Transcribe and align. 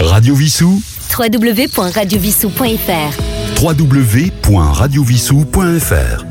Radio 0.00 0.34
Vissou 0.34 0.82
www.radiovissou.fr 1.16 3.62
www.radiovissou.fr 3.62 6.24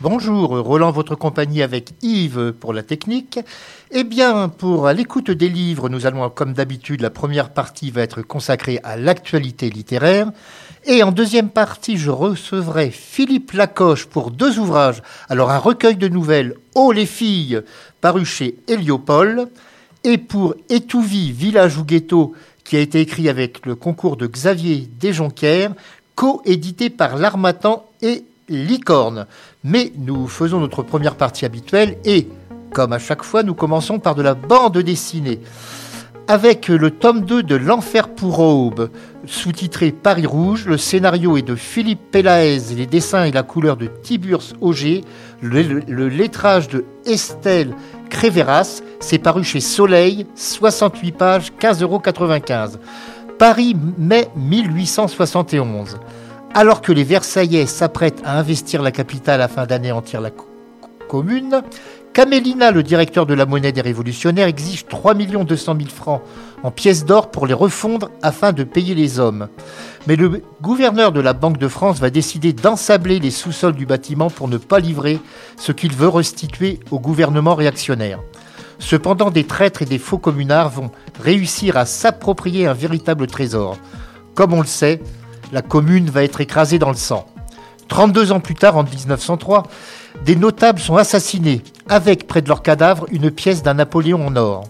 Bonjour, 0.00 0.58
Roland, 0.58 0.90
votre 0.90 1.14
compagnie 1.14 1.62
avec 1.62 1.90
Yves 2.02 2.54
pour 2.58 2.72
la 2.72 2.82
technique. 2.82 3.38
Eh 3.92 4.02
bien, 4.02 4.48
pour 4.48 4.88
l'écoute 4.88 5.30
des 5.30 5.48
livres, 5.48 5.88
nous 5.88 6.06
allons, 6.06 6.28
comme 6.28 6.54
d'habitude, 6.54 7.02
la 7.02 7.10
première 7.10 7.50
partie 7.50 7.92
va 7.92 8.02
être 8.02 8.22
consacrée 8.22 8.80
à 8.82 8.96
l'actualité 8.96 9.70
littéraire. 9.70 10.32
Et 10.86 11.04
en 11.04 11.12
deuxième 11.12 11.50
partie, 11.50 11.98
je 11.98 12.10
recevrai 12.10 12.90
Philippe 12.90 13.52
Lacoche 13.52 14.06
pour 14.06 14.32
deux 14.32 14.58
ouvrages. 14.58 15.04
Alors, 15.28 15.52
un 15.52 15.58
recueil 15.58 15.94
de 15.94 16.08
nouvelles, 16.08 16.54
Oh 16.74 16.90
les 16.90 17.06
filles, 17.06 17.60
paru 18.00 18.24
chez 18.24 18.56
Héliopole, 18.66 19.46
et 20.04 20.18
pour 20.18 20.54
Étouvie, 20.68 21.32
village 21.32 21.76
ou 21.78 21.84
ghetto, 21.84 22.34
qui 22.64 22.76
a 22.76 22.80
été 22.80 23.00
écrit 23.00 23.28
avec 23.28 23.66
le 23.66 23.74
concours 23.74 24.16
de 24.16 24.26
Xavier 24.26 24.88
Desjonquières, 25.00 25.72
co-édité 26.14 26.90
par 26.90 27.16
l'Armatan 27.16 27.84
et 28.02 28.24
Licorne. 28.48 29.26
Mais 29.64 29.92
nous 29.96 30.26
faisons 30.26 30.60
notre 30.60 30.82
première 30.82 31.16
partie 31.16 31.44
habituelle 31.44 31.98
et, 32.04 32.28
comme 32.72 32.92
à 32.92 32.98
chaque 32.98 33.22
fois, 33.22 33.42
nous 33.42 33.54
commençons 33.54 33.98
par 33.98 34.14
de 34.14 34.22
la 34.22 34.34
bande 34.34 34.78
dessinée. 34.78 35.40
Avec 36.28 36.68
le 36.68 36.90
tome 36.90 37.22
2 37.22 37.42
de 37.42 37.56
L'Enfer 37.56 38.08
pour 38.08 38.38
Aube, 38.38 38.90
sous-titré 39.26 39.90
Paris 39.90 40.26
Rouge, 40.26 40.66
le 40.66 40.78
scénario 40.78 41.36
est 41.36 41.42
de 41.42 41.56
Philippe 41.56 42.10
Pélaez, 42.12 42.74
les 42.76 42.86
dessins 42.86 43.24
et 43.24 43.32
la 43.32 43.42
couleur 43.42 43.76
de 43.76 43.86
Tiburce 43.86 44.54
Auger, 44.60 45.02
le, 45.42 45.62
le 45.62 46.08
lettrage 46.08 46.68
de 46.68 46.84
Estelle 47.04 47.74
Créveras, 48.10 48.82
c'est 49.00 49.18
paru 49.18 49.42
chez 49.42 49.60
Soleil, 49.60 50.26
68 50.34 51.12
pages, 51.12 51.52
15,95 51.60 51.82
euros. 51.82 52.02
Paris, 53.38 53.74
mai 53.98 54.28
1871. 54.36 55.98
Alors 56.52 56.82
que 56.82 56.92
les 56.92 57.04
Versaillais 57.04 57.66
s'apprêtent 57.66 58.22
à 58.24 58.38
investir 58.38 58.82
la 58.82 58.92
capitale 58.92 59.40
afin 59.40 59.66
d'anéantir 59.66 60.20
la 60.20 60.30
commune, 61.08 61.62
Camélina, 62.12 62.72
le 62.72 62.82
directeur 62.82 63.24
de 63.24 63.34
la 63.34 63.46
monnaie 63.46 63.70
des 63.70 63.80
révolutionnaires, 63.80 64.48
exige 64.48 64.86
3 64.86 65.14
200 65.14 65.76
000 65.76 65.88
francs 65.88 66.22
en 66.64 66.72
pièces 66.72 67.04
d'or 67.04 67.30
pour 67.30 67.46
les 67.46 67.54
refondre 67.54 68.10
afin 68.20 68.52
de 68.52 68.64
payer 68.64 68.96
les 68.96 69.20
hommes. 69.20 69.48
Mais 70.08 70.16
le 70.16 70.42
gouverneur 70.60 71.12
de 71.12 71.20
la 71.20 71.34
Banque 71.34 71.58
de 71.58 71.68
France 71.68 72.00
va 72.00 72.10
décider 72.10 72.52
d'ensabler 72.52 73.20
les 73.20 73.30
sous-sols 73.30 73.74
du 73.74 73.86
bâtiment 73.86 74.28
pour 74.28 74.48
ne 74.48 74.58
pas 74.58 74.80
livrer 74.80 75.20
ce 75.56 75.70
qu'il 75.70 75.92
veut 75.92 76.08
restituer 76.08 76.80
au 76.90 76.98
gouvernement 76.98 77.54
réactionnaire. 77.54 78.18
Cependant, 78.80 79.30
des 79.30 79.44
traîtres 79.44 79.82
et 79.82 79.86
des 79.86 79.98
faux 79.98 80.18
communards 80.18 80.70
vont 80.70 80.90
réussir 81.20 81.76
à 81.76 81.86
s'approprier 81.86 82.66
un 82.66 82.74
véritable 82.74 83.28
trésor. 83.28 83.76
Comme 84.34 84.52
on 84.52 84.62
le 84.62 84.66
sait, 84.66 85.00
la 85.52 85.62
commune 85.62 86.10
va 86.10 86.24
être 86.24 86.40
écrasée 86.40 86.80
dans 86.80 86.90
le 86.90 86.96
sang. 86.96 87.26
32 87.88 88.32
ans 88.32 88.40
plus 88.40 88.54
tard, 88.54 88.76
en 88.76 88.84
1903, 88.84 89.64
des 90.24 90.36
notables 90.36 90.80
sont 90.80 90.96
assassinés, 90.96 91.62
avec 91.88 92.26
près 92.26 92.42
de 92.42 92.48
leur 92.48 92.62
cadavre 92.62 93.06
une 93.10 93.30
pièce 93.30 93.62
d'un 93.62 93.74
Napoléon 93.74 94.26
en 94.26 94.36
or. 94.36 94.64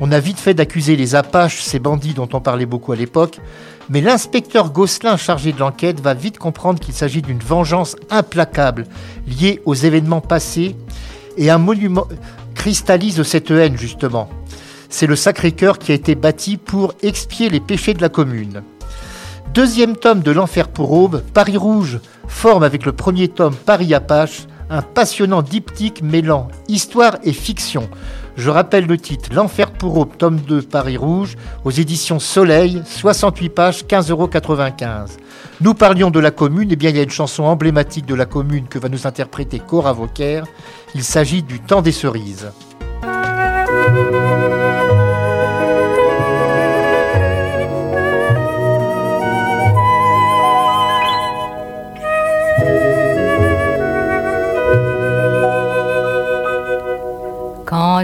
On 0.00 0.12
a 0.12 0.20
vite 0.20 0.38
fait 0.38 0.54
d'accuser 0.54 0.94
les 0.94 1.14
Apaches, 1.14 1.62
ces 1.62 1.78
bandits 1.78 2.14
dont 2.14 2.28
on 2.32 2.40
parlait 2.40 2.66
beaucoup 2.66 2.92
à 2.92 2.96
l'époque, 2.96 3.40
mais 3.88 4.00
l'inspecteur 4.00 4.70
Gosselin 4.70 5.16
chargé 5.16 5.52
de 5.52 5.58
l'enquête 5.58 6.00
va 6.00 6.14
vite 6.14 6.38
comprendre 6.38 6.80
qu'il 6.80 6.94
s'agit 6.94 7.22
d'une 7.22 7.38
vengeance 7.38 7.96
implacable 8.10 8.86
liée 9.26 9.60
aux 9.64 9.74
événements 9.74 10.20
passés 10.20 10.76
et 11.36 11.50
un 11.50 11.58
monument 11.58 12.06
cristallise 12.54 13.22
cette 13.22 13.50
haine 13.50 13.78
justement. 13.78 14.28
C'est 14.88 15.06
le 15.06 15.16
Sacré-Cœur 15.16 15.78
qui 15.78 15.92
a 15.92 15.94
été 15.94 16.14
bâti 16.14 16.58
pour 16.58 16.94
expier 17.02 17.48
les 17.48 17.60
péchés 17.60 17.94
de 17.94 18.02
la 18.02 18.08
commune. 18.08 18.62
Deuxième 19.54 19.96
tome 19.96 20.20
de 20.20 20.30
l'Enfer 20.30 20.68
pour 20.68 20.92
Aube, 20.92 21.22
Paris 21.32 21.56
Rouge 21.56 22.00
forme 22.28 22.62
avec 22.62 22.84
le 22.84 22.92
premier 22.92 23.28
tome 23.28 23.54
Paris 23.54 23.94
Apache 23.94 24.46
un 24.70 24.82
passionnant 24.82 25.42
diptyque 25.42 26.02
mêlant 26.02 26.48
histoire 26.68 27.16
et 27.22 27.32
fiction. 27.32 27.88
Je 28.36 28.50
rappelle 28.50 28.86
le 28.86 28.98
titre 28.98 29.30
L'Enfer 29.32 29.70
pour 29.70 29.96
Aube, 29.96 30.16
tome 30.18 30.36
2, 30.40 30.62
Paris 30.62 30.96
Rouge, 30.96 31.36
aux 31.64 31.70
éditions 31.70 32.18
Soleil, 32.18 32.82
68 32.84 33.48
pages, 33.48 33.84
15,95 33.84 34.10
euros. 34.10 34.28
Nous 35.62 35.74
parlions 35.74 36.10
de 36.10 36.20
la 36.20 36.30
commune, 36.30 36.70
et 36.70 36.74
eh 36.74 36.76
bien 36.76 36.90
il 36.90 36.96
y 36.96 37.00
a 37.00 37.04
une 37.04 37.10
chanson 37.10 37.44
emblématique 37.44 38.04
de 38.04 38.14
la 38.14 38.26
commune 38.26 38.68
que 38.68 38.78
va 38.78 38.90
nous 38.90 39.06
interpréter 39.06 39.58
Cora 39.58 39.94
Vauquer. 39.94 40.42
Il 40.94 41.02
s'agit 41.02 41.42
du 41.42 41.60
temps 41.60 41.80
des 41.80 41.92
cerises. 41.92 42.50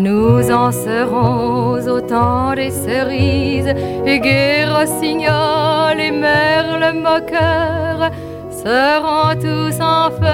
Nous 0.00 0.50
en 0.50 0.72
serons 0.72 1.74
au 1.86 2.00
temps 2.00 2.54
des 2.54 2.70
cerises, 2.70 3.74
et 4.06 4.20
gai 4.20 4.64
rossignol 4.64 6.00
et 6.00 6.10
merle 6.10 6.94
moqueur 6.94 8.10
seront 8.50 9.34
tous 9.38 9.78
en 9.82 10.10
fête. 10.10 10.32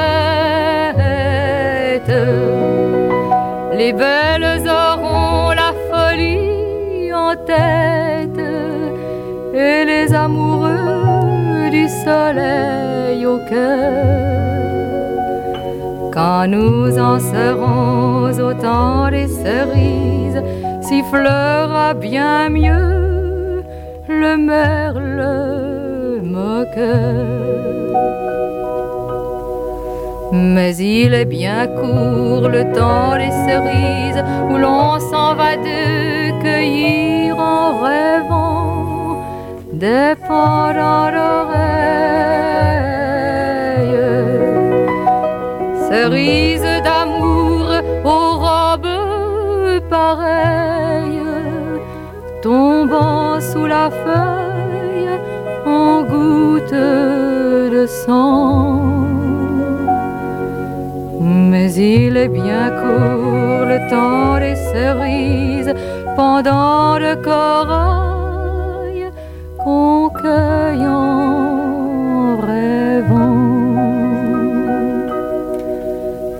Les 3.76 3.92
belles 3.92 4.68
auront 4.68 5.50
la 5.50 5.72
folie 5.90 7.12
en 7.12 7.34
tête, 7.34 8.40
et 9.54 9.84
les 9.84 10.14
amoureux 10.14 11.68
du 11.70 11.88
soleil 11.88 13.26
au 13.26 13.38
cœur. 13.48 14.57
Quand 16.18 16.48
nous 16.48 16.98
en 16.98 17.20
serons 17.20 18.32
au 18.40 18.52
temps 18.52 19.08
des 19.08 19.28
cerises, 19.28 20.42
sifflera 20.80 21.94
bien 21.94 22.48
mieux 22.48 23.62
le 24.08 24.36
merle 24.36 26.20
moqueur. 26.24 27.24
Mais 30.32 30.74
il 30.74 31.14
est 31.14 31.30
bien 31.38 31.68
court 31.68 32.48
le 32.48 32.64
temps 32.72 33.14
des 33.22 33.34
cerises 33.46 34.24
où 34.50 34.56
l'on 34.56 34.98
s'en 34.98 35.36
va 35.36 35.54
de 35.56 36.42
cueillir 36.42 37.38
en 37.38 37.80
rêvant 37.80 39.22
des 39.72 40.16
pendants 40.26 40.98
cerise 46.08 46.82
d'amour 46.84 47.66
aux 48.04 48.32
robes 48.46 49.88
pareilles, 49.90 51.22
tombant 52.42 53.40
sous 53.40 53.66
la 53.66 53.90
feuille 53.90 55.10
en 55.66 56.02
gouttes 56.02 56.72
de 56.72 57.84
sang. 57.86 58.80
Mais 61.20 61.72
il 61.74 62.16
est 62.16 62.28
bien 62.28 62.70
court 62.80 63.66
le 63.72 63.78
temps 63.90 64.38
des 64.38 64.56
cerises 64.72 65.74
pendant 66.16 66.98
le 66.98 67.16
corail 67.16 68.07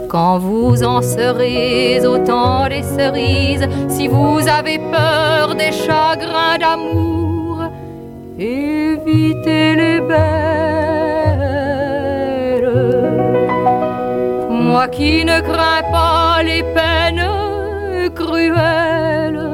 Quand 0.09 0.39
vous 0.39 0.83
en 0.85 1.03
serez 1.03 2.01
au 2.07 2.17
temps 2.17 2.67
des 2.67 2.83
cerises, 2.83 3.69
si 3.89 4.09
vous 4.09 4.41
avez 4.49 4.79
peur 4.79 5.55
des 5.55 5.71
chagrins 5.71 6.57
d'amour, 6.59 7.65
évitez 8.39 9.77
les 9.77 10.01
belles. 10.01 10.19
Moi 14.51 14.89
qui 14.89 15.27
ne 15.27 15.41
crains 15.43 15.83
pas 15.93 16.43
les 16.43 16.63
peines 16.63 17.29
cruelles, 18.15 19.51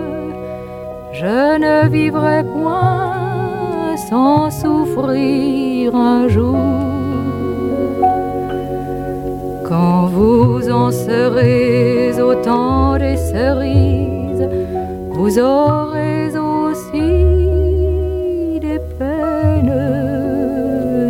je 1.12 1.58
ne 1.58 1.88
vivrai 1.88 2.44
point 2.44 3.96
sans 4.08 4.50
souffrir 4.50 5.96
un 5.96 6.28
jour. 6.28 6.93
Quand 9.84 10.06
vous 10.06 10.70
en 10.70 10.90
serez 10.90 12.18
au 12.18 12.34
temps 12.36 12.96
des 12.96 13.18
cerises, 13.18 14.48
vous 15.10 15.38
aurez 15.38 16.34
aussi 16.38 17.10
des 18.66 18.80
peines 18.98 19.76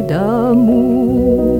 d'amour. 0.09 1.53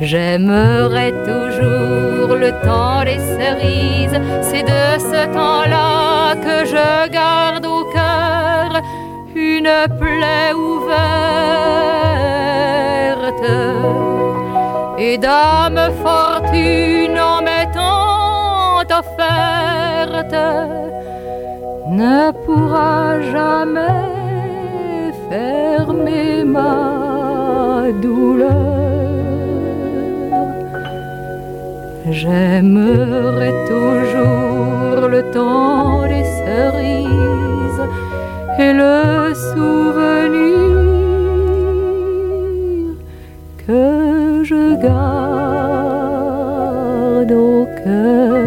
J'aimerais 0.00 1.12
toujours 1.30 2.36
le 2.44 2.50
temps 2.68 3.02
des 3.02 3.20
cerises, 3.36 4.20
c'est 4.42 4.62
de 4.62 4.86
ce 5.10 5.22
temps-là 5.34 6.36
que 6.36 6.56
je 6.72 7.08
garde 7.10 7.66
au 7.66 7.82
cœur 7.92 8.80
une 9.34 9.72
plaie 9.98 10.52
ouverte 10.54 12.17
et 14.98 15.18
dame 15.18 15.80
fortune 16.02 17.18
en 17.18 17.42
m'étant 17.42 18.80
offerte 19.00 20.36
ne 21.90 22.32
pourra 22.44 23.20
jamais 23.32 24.02
fermer 25.30 26.44
ma 26.44 27.92
douleur. 28.02 28.78
J'aimerai 32.10 33.52
toujours 33.68 35.08
le 35.08 35.22
temps 35.30 36.02
des 36.02 36.24
cerises 36.24 37.84
et 38.58 38.72
le 38.72 39.34
souvenir 39.34 40.57
que 43.68 44.42
je 44.44 44.80
garde 44.80 44.92
au 47.30 47.66
cœur. 47.84 48.38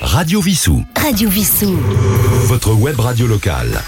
Radio 0.00 0.40
Vissou. 0.40 0.82
Radio 0.96 1.30
Vissou. 1.30 1.78
Votre 2.46 2.74
web 2.74 2.98
radio 2.98 3.28
locale. 3.28 3.80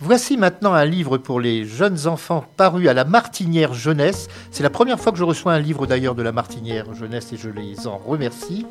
Voici 0.00 0.36
maintenant 0.36 0.72
un 0.72 0.84
livre 0.84 1.16
pour 1.16 1.38
les 1.38 1.64
jeunes 1.64 2.08
enfants 2.08 2.44
paru 2.56 2.88
à 2.88 2.94
la 2.94 3.04
Martinière 3.04 3.74
Jeunesse. 3.74 4.26
C'est 4.50 4.64
la 4.64 4.70
première 4.70 4.98
fois 4.98 5.12
que 5.12 5.18
je 5.18 5.24
reçois 5.24 5.52
un 5.52 5.60
livre 5.60 5.86
d'ailleurs 5.86 6.16
de 6.16 6.22
la 6.22 6.32
Martinière 6.32 6.92
Jeunesse 6.94 7.32
et 7.32 7.36
je 7.36 7.48
les 7.48 7.86
en 7.86 7.96
remercie. 7.96 8.66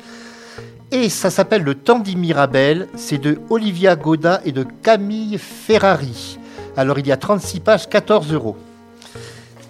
Et 0.90 1.08
ça 1.08 1.30
s'appelle 1.30 1.62
Le 1.62 1.74
temps 1.74 1.98
dit 1.98 2.16
Mirabel. 2.16 2.88
C'est 2.96 3.18
de 3.18 3.38
Olivia 3.50 3.96
Goda 3.96 4.40
et 4.44 4.52
de 4.52 4.64
Camille 4.82 5.38
Ferrari. 5.38 6.38
Alors 6.76 6.98
il 6.98 7.06
y 7.06 7.12
a 7.12 7.16
36 7.16 7.60
pages, 7.60 7.88
14 7.88 8.32
euros. 8.32 8.56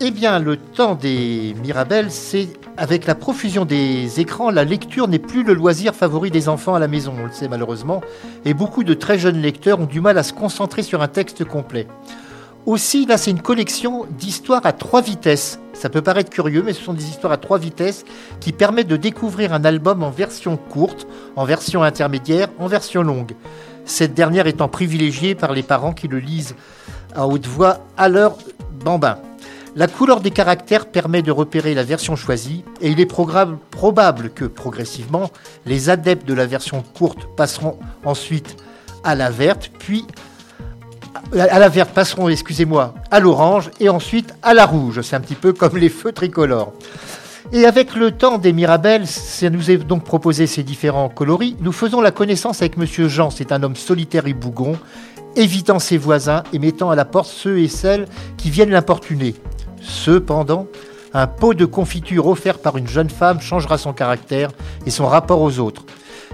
Eh 0.01 0.13
bien, 0.13 0.39
le 0.39 0.57
temps 0.57 0.95
des 0.95 1.57
Mirabelles, 1.61 2.13
c'est 2.13 2.49
avec 2.77 3.07
la 3.07 3.17
profusion 3.17 3.65
des 3.65 4.21
écrans, 4.21 4.51
la 4.51 4.63
lecture 4.63 5.09
n'est 5.09 5.19
plus 5.19 5.43
le 5.43 5.55
loisir 5.55 5.93
favori 5.93 6.31
des 6.31 6.49
enfants 6.49 6.77
à 6.77 6.79
la 6.79 6.87
maison, 6.87 7.13
on 7.21 7.27
le 7.27 7.33
sait 7.33 7.49
malheureusement, 7.49 8.01
et 8.45 8.55
beaucoup 8.55 8.85
de 8.85 8.95
très 8.95 9.19
jeunes 9.19 9.43
lecteurs 9.43 9.81
ont 9.81 9.87
du 9.87 10.01
mal 10.01 10.17
à 10.17 10.23
se 10.23 10.33
concentrer 10.33 10.85
sur 10.85 11.03
un 11.03 11.09
texte 11.09 11.45
complet. 11.45 11.89
Aussi, 12.69 13.07
là, 13.07 13.17
c'est 13.17 13.31
une 13.31 13.41
collection 13.41 14.05
d'histoires 14.11 14.67
à 14.67 14.75
trois 14.75 15.01
vitesses. 15.01 15.59
Ça 15.73 15.89
peut 15.89 16.03
paraître 16.03 16.29
curieux, 16.29 16.63
mais 16.63 16.75
ce 16.75 16.83
sont 16.83 16.93
des 16.93 17.09
histoires 17.09 17.33
à 17.33 17.39
trois 17.39 17.57
vitesses 17.57 18.05
qui 18.41 18.53
permettent 18.53 18.89
de 18.89 18.99
découvrir 18.99 19.55
un 19.55 19.65
album 19.65 20.03
en 20.03 20.11
version 20.11 20.59
courte, 20.59 21.07
en 21.35 21.47
version 21.47 21.83
intermédiaire, 21.83 22.49
en 22.59 22.67
version 22.67 23.03
longue. 23.03 23.33
Cette 23.87 24.13
dernière 24.13 24.47
étant 24.47 24.69
privilégiée 24.69 25.35
par 25.35 25.55
les 25.55 25.63
parents 25.63 25.95
qui 25.95 26.09
le 26.09 26.19
lisent 26.19 26.55
à 27.15 27.27
haute 27.27 27.47
voix 27.47 27.79
à 27.97 28.11
leur 28.11 28.37
bambin. 28.85 29.17
La 29.75 29.87
couleur 29.87 30.21
des 30.21 30.31
caractères 30.31 30.91
permet 30.91 31.23
de 31.23 31.31
repérer 31.31 31.73
la 31.73 31.85
version 31.85 32.17
choisie 32.17 32.65
et 32.83 32.91
il 32.91 33.01
est 33.01 33.07
probable 33.07 33.59
que 34.35 34.45
progressivement, 34.45 35.31
les 35.65 35.89
adeptes 35.89 36.29
de 36.29 36.35
la 36.35 36.45
version 36.45 36.83
courte 36.83 37.35
passeront 37.35 37.79
ensuite 38.05 38.59
à 39.05 39.15
la 39.15 39.31
verte, 39.31 39.71
puis 39.79 40.05
à 41.33 41.59
la 41.59 41.69
verte 41.69 41.91
passeront, 41.91 42.29
excusez-moi, 42.29 42.95
à 43.11 43.21
l'orange 43.21 43.71
et 43.81 43.89
ensuite 43.89 44.35
à 44.43 44.55
la 44.55 44.67
rouge. 44.67 45.01
C'est 45.03 45.17
un 45.17 45.21
petit 45.21 45.35
peu 45.35 45.53
comme 45.53 45.77
les 45.77 45.89
feux 45.89 46.13
tricolores. 46.13 46.73
Et 47.53 47.65
avec 47.65 47.95
le 47.95 48.11
temps 48.11 48.39
des 48.39 48.53
Mirabelles, 48.53 49.07
ça 49.07 49.49
nous 49.49 49.71
est 49.71 49.79
donc 49.79 50.05
proposé 50.05 50.47
ces 50.47 50.63
différents 50.63 51.09
coloris. 51.09 51.57
Nous 51.61 51.73
faisons 51.73 52.01
la 52.01 52.11
connaissance 52.11 52.61
avec 52.61 52.77
Monsieur 52.77 53.09
Jean, 53.09 53.31
c'est 53.31 53.53
un 53.53 53.63
homme 53.63 53.77
solitaire 53.77 54.27
et 54.27 54.35
bougon, 54.35 54.79
évitant 55.35 55.79
ses 55.79 55.97
voisins 55.97 56.43
et 56.53 56.59
mettant 56.59 56.91
à 56.91 56.97
la 56.97 57.05
porte 57.05 57.31
ceux 57.31 57.59
et 57.59 57.69
celles 57.69 58.07
qui 58.37 58.51
viennent 58.51 58.71
l'importuner. 58.71 59.35
Cependant, 59.81 60.67
un 61.15 61.27
pot 61.27 61.55
de 61.55 61.65
confiture 61.65 62.27
offert 62.27 62.59
par 62.59 62.77
une 62.77 62.89
jeune 62.89 63.09
femme 63.09 63.41
changera 63.41 63.79
son 63.79 63.95
caractère 63.95 64.51
et 64.85 64.91
son 64.91 65.07
rapport 65.07 65.41
aux 65.41 65.59
autres. 65.59 65.85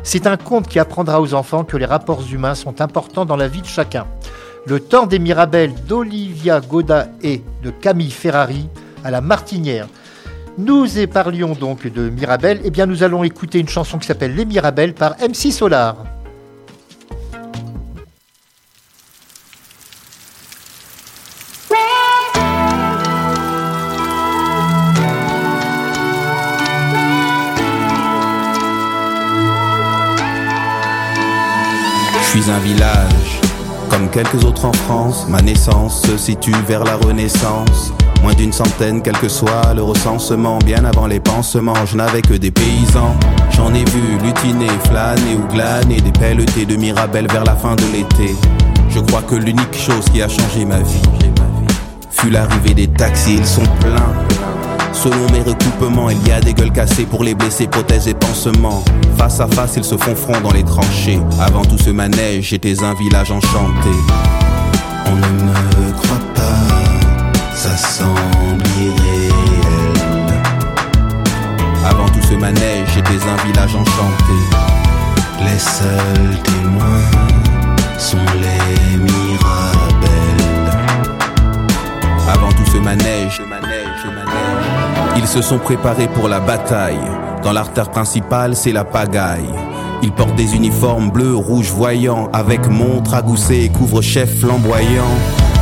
C'est 0.03 0.27
un 0.27 0.37
conte 0.37 0.69
qui 0.69 0.79
apprendra 0.79 1.21
aux 1.21 1.33
enfants 1.35 1.65
que 1.65 1.77
les 1.77 1.87
rapports 1.87 2.23
humains 2.33 2.57
sont 2.57 2.81
importants 2.81 3.25
dans 3.25 3.37
la 3.37 3.49
vie 3.49 3.63
de 3.63 3.67
chacun. 3.67 4.07
Le 4.67 4.81
temps 4.81 5.07
des 5.07 5.19
Mirabelles 5.19 5.75
d'Olivia 5.87 6.61
Goda 6.61 7.09
et 7.23 7.43
de 7.63 7.71
Camille 7.71 8.11
Ferrari 8.11 8.69
à 9.05 9.11
la 9.11 9.21
Martinière. 9.21 9.89
Nous 10.57 10.99
éparlions 10.99 11.53
donc 11.53 11.87
de 11.87 12.09
Mirabelle, 12.09 12.61
eh 12.65 12.71
bien 12.71 12.87
nous 12.87 13.03
allons 13.03 13.25
écouter 13.25 13.59
une 13.59 13.69
chanson 13.69 13.99
qui 13.99 14.07
s'appelle 14.07 14.35
Les 14.35 14.45
Mirabelles 14.45 14.95
par 14.95 15.17
MC 15.19 15.53
Solar. 15.53 15.97
suis 32.41 32.51
un 32.51 32.59
village. 32.59 33.14
Comme 33.95 34.11
quelques 34.11 34.45
autres 34.45 34.65
en 34.65 34.73
France, 34.73 35.25
ma 35.29 35.41
naissance 35.41 36.03
se 36.03 36.17
situe 36.17 36.51
vers 36.67 36.83
la 36.83 36.97
Renaissance. 36.97 37.93
Moins 38.23 38.35
d'une 38.35 38.53
centaine, 38.53 39.01
quel 39.01 39.17
que 39.17 39.29
soit 39.29 39.73
le 39.73 39.85
recensement, 39.85 40.59
bien 40.59 40.85
avant 40.85 41.07
les 41.07 41.21
pansements, 41.21 41.87
je 41.87 41.97
n'avais 41.97 42.21
que 42.21 42.35
des 42.35 42.51
paysans. 42.51 43.15
J'en 43.53 43.73
ai 43.73 43.85
vu 43.85 44.19
lutiner, 44.21 44.67
flâner 44.89 45.37
ou 45.37 45.47
glaner 45.47 46.01
des 46.01 46.11
pelletés 46.11 46.67
de 46.67 46.75
Mirabelle 46.75 47.29
vers 47.31 47.45
la 47.45 47.55
fin 47.55 47.77
de 47.77 47.85
l'été. 47.93 48.35
Je 48.89 48.99
crois 48.99 49.23
que 49.23 49.37
l'unique 49.37 49.79
chose 49.79 50.07
qui 50.13 50.23
a 50.23 50.29
changé 50.29 50.65
ma 50.65 50.81
vie 50.81 51.03
fut 52.11 52.31
l'arrivée 52.31 52.75
des 52.75 52.89
taxis, 52.89 53.37
ils 53.37 53.47
sont 53.47 53.67
pleins 53.79 54.74
Selon 54.95 55.31
mes 55.33 55.43
recoupements, 55.43 56.09
il 56.09 56.27
y 56.27 56.33
a 56.33 56.41
des 56.41 56.55
gueules 56.55 56.73
cassées 56.73 57.05
pour 57.05 57.25
les 57.25 57.35
blessés, 57.35 57.67
prothèses 57.67 58.09
et 58.09 58.15
pansements. 58.15 58.83
Face 59.19 59.41
à 59.41 59.47
face, 59.47 59.75
ils 59.77 59.85
se 59.85 59.97
font 59.97 60.15
front 60.15 60.41
dans 60.41 60.53
les 60.53 60.65
tranchées. 60.65 61.19
Avant 61.41 61.65
tout 61.65 61.79
ce 61.79 61.91
manège, 61.91 62.49
j'étais 62.51 62.83
un 62.83 62.95
village 62.95 63.31
enchanté. 63.31 63.91
Se 85.35 85.43
sont 85.43 85.59
préparés 85.59 86.07
pour 86.07 86.29
la 86.29 86.39
bataille. 86.39 87.01
Dans 87.43 87.51
l'artère 87.51 87.91
principale, 87.91 88.55
c'est 88.55 88.71
la 88.71 88.85
pagaille. 88.85 89.74
Ils 90.05 90.13
portent 90.13 90.37
des 90.37 90.55
uniformes 90.55 91.11
bleus, 91.11 91.35
rouges 91.35 91.71
voyants, 91.71 92.29
avec 92.35 92.69
montre 92.69 93.15
agoussée 93.15 93.63
et 93.65 93.71
couvre-chef 93.71 94.39
flamboyant. 94.39 95.09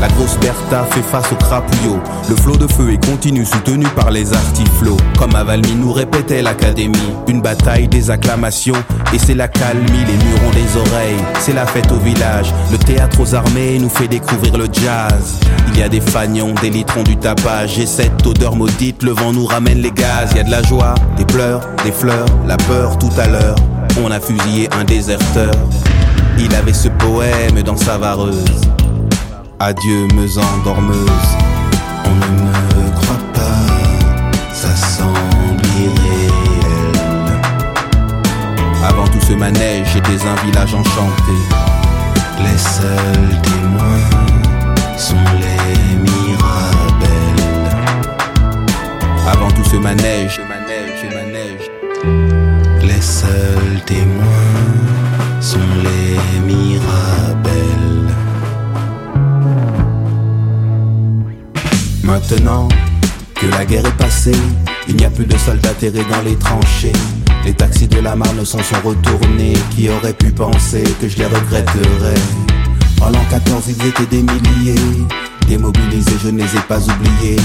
La 0.01 0.09
grosse 0.09 0.37
Bertha 0.41 0.83
fait 0.91 1.03
face 1.03 1.31
au 1.31 1.37
crapouillot. 1.37 2.01
Le 2.29 2.35
flot 2.35 2.57
de 2.57 2.67
feu 2.67 2.93
est 2.93 3.07
continu, 3.07 3.45
soutenu 3.45 3.87
par 3.95 4.11
les 4.11 4.33
artiflots. 4.33 4.97
Comme 5.17 5.37
à 5.37 5.45
Valmy 5.45 5.77
nous 5.77 5.93
répétait 5.93 6.43
l'académie. 6.43 6.99
Une 7.29 7.41
bataille 7.41 7.87
des 7.87 8.11
acclamations, 8.11 8.83
et 9.15 9.19
c'est 9.21 9.37
la 9.37 9.47
calmie. 9.47 10.05
Les 10.09 10.25
murs 10.25 10.43
ont 10.45 10.51
des 10.51 10.77
oreilles, 10.77 11.23
c'est 11.39 11.55
la 11.55 11.65
fête 11.65 11.93
au 11.93 11.99
village. 11.99 12.53
Le 12.73 12.79
théâtre 12.79 13.21
aux 13.21 13.37
armées 13.37 13.79
nous 13.79 13.91
fait 13.91 14.09
découvrir 14.09 14.59
le 14.59 14.67
jazz. 14.73 15.39
Il 15.69 15.79
y 15.79 15.85
a 15.85 15.89
des 15.89 16.01
fagnons, 16.01 16.53
des 16.61 16.71
litrons, 16.71 17.05
du 17.05 17.17
tapage. 17.17 17.79
Et 17.79 17.87
cette 17.87 18.27
odeur 18.27 18.57
maudite, 18.57 19.05
le 19.05 19.13
vent 19.13 19.33
nous 19.33 19.47
ramène 19.47 19.79
les 19.79 19.93
gaz. 19.93 20.31
Il 20.33 20.39
y 20.39 20.41
a 20.41 20.43
de 20.43 20.51
la 20.51 20.65
joie, 20.65 20.97
des 21.17 21.27
pleurs, 21.27 21.61
des 21.85 21.93
fleurs, 21.93 22.27
la 22.45 22.57
peur 22.57 22.99
tout 22.99 23.13
à 23.19 23.29
l'heure. 23.29 23.55
On 24.01 24.11
a 24.11 24.21
fusillé 24.21 24.69
un 24.73 24.85
déserteur. 24.85 25.53
Il 26.39 26.55
avait 26.55 26.73
ce 26.73 26.89
poème 26.89 27.63
dans 27.65 27.77
sa 27.77 27.99
vareuse. 27.99 28.45
Adieu, 29.61 30.09
meuse 30.15 30.39
endormeuse. 30.39 31.37
On 32.05 32.15
ne 32.15 32.27
me 32.43 32.91
croit 32.91 33.33
pas, 33.35 33.67
ça 34.53 34.75
semble 34.75 35.63
irréel. 35.79 36.33
Avant 38.85 39.07
tout 39.07 39.21
ce 39.21 39.35
manège, 39.35 39.87
j'étais 39.93 40.27
un 40.27 40.35
village 40.47 40.75
enchanté. 40.75 41.37
Les 42.39 42.59
seuls 42.59 43.41
témoins 43.43 44.09
sont 44.97 45.15
les 45.39 45.97
mirabelles. 45.97 47.11
Avant 49.31 49.51
tout 49.51 49.65
ce 49.65 49.77
manège, 49.77 50.41
seuls 53.03 53.81
témoins 53.85 54.71
sont 55.41 55.59
les 55.83 56.55
mirabelles. 56.55 58.15
Maintenant 62.05 62.69
que 63.35 63.47
la 63.47 63.65
guerre 63.65 63.87
est 63.87 63.97
passée, 63.97 64.37
Il 64.89 64.97
n'y 64.97 65.05
a 65.05 65.11
plus 65.11 65.27
de 65.27 65.37
soldats 65.39 65.75
terrés 65.75 66.05
dans 66.11 66.23
les 66.23 66.37
tranchées. 66.37 66.93
Les 67.45 67.55
taxis 67.55 67.87
de 67.87 68.01
la 68.01 68.17
Marne 68.17 68.45
sont 68.45 68.59
sont 68.59 68.81
retournés. 68.85 69.55
Qui 69.71 69.89
aurait 69.89 70.13
pu 70.13 70.31
penser 70.31 70.83
que 71.01 71.09
je 71.09 71.19
les 71.19 71.27
regretterais? 71.27 72.21
En 73.01 73.11
l'an 73.11 73.25
14, 73.31 73.65
ils 73.69 73.87
étaient 73.87 74.07
des 74.07 74.23
milliers. 74.23 74.75
Démobilisés, 75.49 76.19
je 76.23 76.29
ne 76.31 76.39
les 76.39 76.57
ai 76.57 76.61
pas 76.69 76.81
oubliés. 76.81 77.37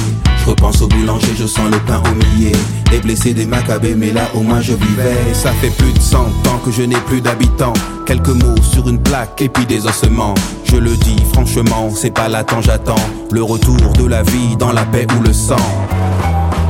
Je 0.47 0.51
repense 0.51 0.81
au 0.81 0.87
boulanger, 0.87 1.35
je 1.37 1.45
sens 1.45 1.69
le 1.69 1.77
pain 1.79 2.01
au 2.09 2.15
millet. 2.15 2.53
Des 2.89 2.99
blessés, 2.99 3.33
des 3.33 3.45
macabées, 3.45 3.95
mais 3.95 4.13
là 4.13 4.21
au 4.33 4.39
moins 4.39 4.61
je 4.61 4.71
vivais. 4.71 5.33
Ça 5.33 5.51
fait 5.51 5.71
plus 5.71 5.91
de 5.91 5.99
100 5.99 6.19
ans 6.19 6.57
que 6.63 6.71
je 6.71 6.83
n'ai 6.83 6.95
plus 7.01 7.19
d'habitants. 7.19 7.73
Quelques 8.05 8.29
mots 8.29 8.55
sur 8.61 8.87
une 8.87 9.03
plaque 9.03 9.41
et 9.41 9.49
puis 9.49 9.65
des 9.65 9.85
ossements. 9.85 10.35
Je 10.63 10.77
le 10.77 10.95
dis 10.95 11.17
franchement, 11.33 11.89
c'est 11.93 12.11
pas 12.11 12.29
l'attente, 12.29 12.63
j'attends. 12.63 12.95
Le 13.29 13.43
retour 13.43 13.75
de 13.75 14.05
la 14.05 14.23
vie 14.23 14.55
dans 14.55 14.71
la 14.71 14.85
paix 14.85 15.05
ou 15.19 15.21
le 15.21 15.33
sang. 15.33 15.57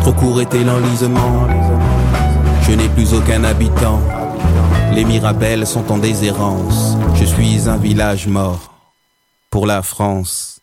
Trop 0.02 0.14
court 0.14 0.42
était 0.42 0.64
l'enlisement. 0.64 1.48
Je 2.68 2.72
n'ai 2.72 2.90
plus 2.90 3.14
aucun 3.14 3.44
habitant. 3.44 4.02
Les 4.96 5.06
mirabelles 5.06 5.68
sont 5.68 5.92
en 5.92 6.00
déshérence. 6.00 6.98
Je 7.14 7.26
suis 7.26 7.70
un 7.70 7.78
village 7.78 8.26
mort. 8.26 8.74
Pour 9.52 9.68
la 9.68 9.84
France. 9.84 10.62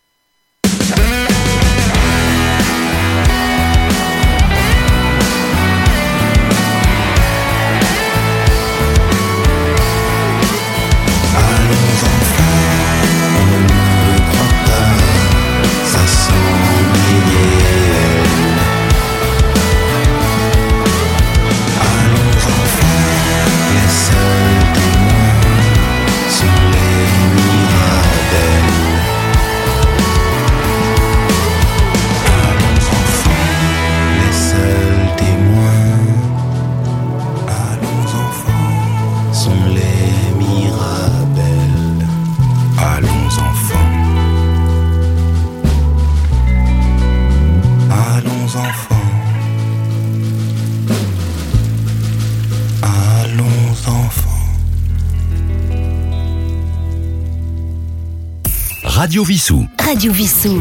Radio 59.14 59.26
Vissou. 59.26 59.64
Radio 59.78 60.12
Vissou. 60.12 60.60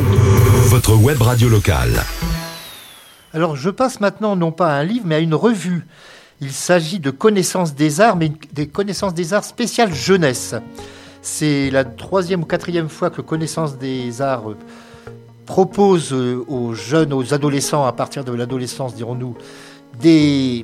Votre 0.68 0.94
web 0.94 1.20
radio 1.20 1.50
locale. 1.50 2.04
Alors 3.34 3.56
je 3.56 3.72
passe 3.72 4.00
maintenant 4.00 4.36
non 4.36 4.52
pas 4.52 4.76
à 4.76 4.76
un 4.76 4.84
livre 4.84 5.06
mais 5.08 5.16
à 5.16 5.20
une 5.22 5.34
revue. 5.34 5.88
Il 6.40 6.52
s'agit 6.52 7.00
de 7.00 7.10
Connaissances 7.10 7.74
des 7.74 8.00
arts, 8.00 8.16
mais 8.16 8.32
des 8.54 8.68
Connaissances 8.68 9.16
des 9.16 9.34
arts 9.34 9.44
spéciales 9.44 9.92
jeunesse. 9.92 10.54
C'est 11.24 11.72
la 11.72 11.84
troisième 11.84 12.44
ou 12.44 12.46
quatrième 12.46 12.90
fois 12.90 13.10
que 13.10 13.22
Connaissances 13.22 13.80
des 13.80 14.22
arts 14.22 14.52
euh, 14.52 14.58
propose 15.48 16.14
euh, 16.14 16.46
aux 16.48 16.76
jeunes, 16.76 17.12
aux 17.12 17.34
adolescents, 17.34 17.88
à 17.88 17.92
partir 17.92 18.24
de 18.24 18.34
l'adolescence, 18.34 18.94
dirons-nous, 18.94 19.36
des 20.00 20.64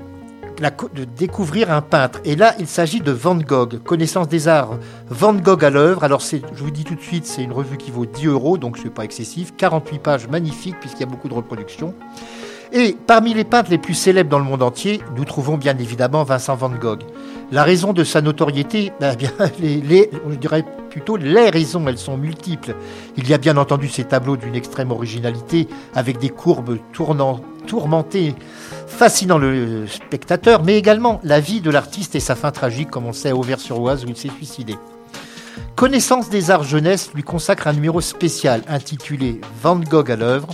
de 0.60 1.04
découvrir 1.06 1.72
un 1.72 1.82
peintre. 1.82 2.20
Et 2.26 2.36
là, 2.36 2.54
il 2.60 2.68
s'agit 2.68 3.00
de 3.00 3.12
Van 3.12 3.36
Gogh, 3.36 3.80
connaissance 3.84 4.28
des 4.28 4.48
arts. 4.48 4.78
Van 5.08 5.34
Gogh 5.34 5.64
à 5.64 5.70
l'œuvre. 5.70 6.04
Alors, 6.04 6.22
je 6.22 6.38
vous 6.64 6.72
dis 6.72 6.84
tout 6.84 6.96
de 6.96 7.02
suite, 7.02 7.26
c'est 7.26 7.44
une 7.44 7.54
revue 7.54 7.78
qui 7.78 7.92
vaut 7.92 8.06
10 8.06 8.28
euros, 8.28 8.58
donc 8.58 8.78
ce 8.78 8.84
n'est 8.84 8.90
pas 8.90 9.04
excessif. 9.04 9.54
48 9.58 10.00
pages 10.00 10.28
magnifiques, 10.28 10.80
puisqu'il 10.80 11.02
y 11.02 11.04
a 11.04 11.08
beaucoup 11.08 11.30
de 11.30 11.34
reproductions. 11.34 11.94
Et 12.72 12.96
parmi 13.08 13.34
les 13.34 13.46
peintres 13.46 13.72
les 13.72 13.80
plus 13.80 13.96
célèbres 13.96 14.30
dans 14.30 14.38
le 14.38 14.46
monde 14.46 14.62
entier, 14.62 15.02
nous 15.16 15.26
trouvons 15.26 15.58
bien 15.58 15.76
évidemment 15.80 16.24
Vincent 16.24 16.56
Van 16.56 16.70
Gogh. 16.70 17.02
La 17.52 17.64
raison 17.64 17.94
de 17.94 18.04
sa 18.04 18.22
notoriété, 18.22 18.92
ben 19.00 19.16
bien, 19.18 19.32
les, 19.60 20.12
je 20.30 20.36
dirais 20.36 20.64
plutôt 20.92 21.18
les 21.18 21.50
raisons, 21.50 21.88
elles 21.88 21.98
sont 21.98 22.16
multiples. 22.16 22.76
Il 23.18 23.28
y 23.28 23.34
a 23.34 23.40
bien 23.40 23.58
entendu 23.58 23.88
ces 23.88 24.04
tableaux 24.04 24.38
d'une 24.38 24.54
extrême 24.54 24.92
originalité, 24.92 25.68
avec 25.96 26.20
des 26.20 26.30
courbes 26.30 26.78
tourmentées, 26.94 28.36
fascinant 28.90 29.38
le 29.38 29.88
spectateur, 29.88 30.64
mais 30.64 30.78
également 30.78 31.22
la 31.24 31.40
vie 31.40 31.62
de 31.62 31.70
l'artiste 31.70 32.16
et 32.16 32.20
sa 32.20 32.36
fin 32.36 32.52
tragique, 32.52 32.90
comme 32.90 33.06
on 33.06 33.14
sait 33.14 33.30
à 33.30 33.36
Auvers-sur-Oise 33.36 34.04
où 34.04 34.10
il 34.10 34.18
s'est 34.18 34.30
suicidé. 34.30 34.76
Connaissance 35.76 36.30
des 36.30 36.52
arts 36.52 36.64
jeunesse 36.64 37.12
lui 37.14 37.24
consacre 37.24 37.68
un 37.68 37.74
numéro 37.74 38.02
spécial 38.02 38.64
intitulé 38.68 39.40
Van 39.64 39.78
Gogh 39.78 40.12
à 40.12 40.18
l'œuvre, 40.18 40.50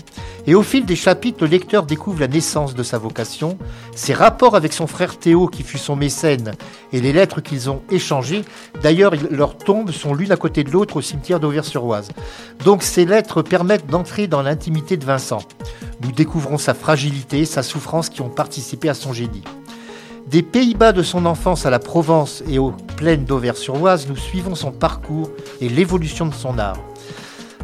et 0.48 0.54
au 0.54 0.62
fil 0.62 0.86
des 0.86 0.96
chapitres, 0.96 1.40
le 1.42 1.48
lecteur 1.48 1.86
découvre 1.86 2.20
la 2.20 2.28
naissance 2.28 2.76
de 2.76 2.84
sa 2.84 3.00
vocation, 3.00 3.58
ses 3.96 4.14
rapports 4.14 4.56
avec 4.56 4.72
son 4.74 4.86
frère 4.86 5.18
Théo 5.18 5.48
qui 5.48 5.64
fut 5.64 5.80
son 5.80 5.96
mécène, 5.96 6.54
et 6.94 7.02
les 7.02 7.12
lettres 7.12 7.42
qu'ils 7.42 7.72
ont 7.72 7.82
échangées. 7.90 8.44
D'ailleurs, 8.84 9.14
leurs 9.32 9.58
tombes 9.58 9.90
sont 9.90 10.14
l'une 10.14 10.32
à 10.32 10.38
côté 10.38 10.64
de 10.64 10.70
l'autre 10.70 10.98
au 10.98 11.02
cimetière 11.02 11.40
d'Auvers-sur-Oise. 11.40 12.10
Donc 12.64 12.84
ces 12.84 13.06
lettres 13.06 13.42
permettent 13.42 13.88
d'entrer 13.88 14.28
dans 14.28 14.44
l'intimité 14.44 14.98
de 14.98 15.06
Vincent. 15.06 15.42
Nous 16.02 16.12
découvrons 16.12 16.60
sa 16.60 16.76
fragilité, 16.76 17.46
sa 17.46 17.64
souffrance 17.64 18.10
qui 18.10 18.22
ont 18.22 18.30
participé 18.30 18.90
à 18.90 18.94
son 18.94 19.12
génie. 19.12 19.44
Des 20.28 20.42
Pays-Bas 20.42 20.92
de 20.92 21.04
son 21.04 21.28
enfance 21.28 21.68
à 21.68 21.70
la 21.70 21.78
Provence 21.78 22.44
et 22.50 22.58
aux 22.58 22.72
plaines 22.98 23.26
d'Auvers-sur-Oise, 23.26 24.08
nous 24.10 24.16
suivons 24.16 24.56
son 24.56 24.72
parcours 24.72 25.30
et 25.62 25.70
l'évolution 25.70 26.26
de 26.26 26.34
son 26.34 26.58
art. 26.58 26.80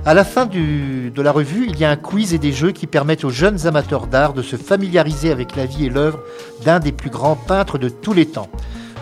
À 0.06 0.13
la 0.13 0.24
fin 0.24 0.46
de 0.46 1.22
la 1.22 1.32
revue, 1.32 1.65
il 1.68 1.80
y 1.80 1.86
a 1.86 1.89
un 1.89 1.96
quiz 1.96 2.36
et 2.36 2.38
des 2.38 2.51
jeux 2.51 2.72
qui 2.72 2.86
permettent 2.86 3.24
aux 3.24 3.32
jeunes 3.32 3.65
amateurs 3.65 4.06
d'art 4.06 4.34
de 4.34 4.44
se 4.44 4.58
familiariser 4.58 5.32
avec 5.32 5.56
la 5.56 5.65
vie 5.65 5.86
et 5.86 5.89
l'œuvre 5.89 6.20
d'un 6.63 6.80
des 6.80 6.91
plus 6.91 7.10
grands 7.10 7.36
peintres 7.36 7.80
de 7.80 7.89
tous 7.89 8.13
les 8.13 8.27
temps. 8.27 8.50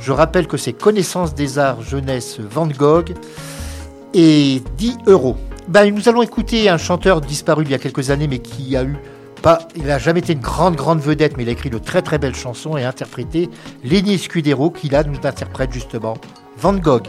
Je 0.02 0.14
rappelle 0.14 0.48
que 0.48 0.56
c'est 0.56 0.74
Connaissance 0.74 1.36
des 1.36 1.60
arts 1.60 1.82
jeunesse 1.82 2.40
Van 2.40 2.68
Gogh 2.68 3.14
et 4.14 4.62
10 4.78 5.00
euros. 5.08 5.36
Ben, 5.68 5.94
nous 5.94 6.08
allons 6.08 6.22
écouter 6.22 6.70
un 6.70 6.78
chanteur 6.78 7.20
disparu 7.20 7.64
il 7.66 7.72
y 7.72 7.76
a 7.76 7.78
quelques 7.78 8.10
années 8.10 8.28
mais 8.28 8.40
qui 8.40 8.78
a 8.78 8.84
eu 8.84 8.96
il 9.76 9.84
n'a 9.84 10.00
jamais 10.00 10.20
été 10.20 10.34
une 10.34 10.40
grande, 10.40 10.76
grande 10.76 11.00
vedette, 11.00 11.38
mais 11.38 11.44
il 11.44 11.50
a 11.50 11.54
écrit 11.54 11.70
de 11.70 11.78
très, 11.78 12.02
très 12.02 12.18
belles 12.18 12.36
chansons 12.36 12.78
et 12.78 12.84
interprété 12.84 13.50
Lenny 13.84 14.18
Scudero, 14.18 14.70
qui 14.70 14.90
là 14.90 15.04
nous 15.04 15.16
interprète 15.24 15.72
justement 15.72 16.16
Van 16.58 16.74
Gogh. 16.74 17.08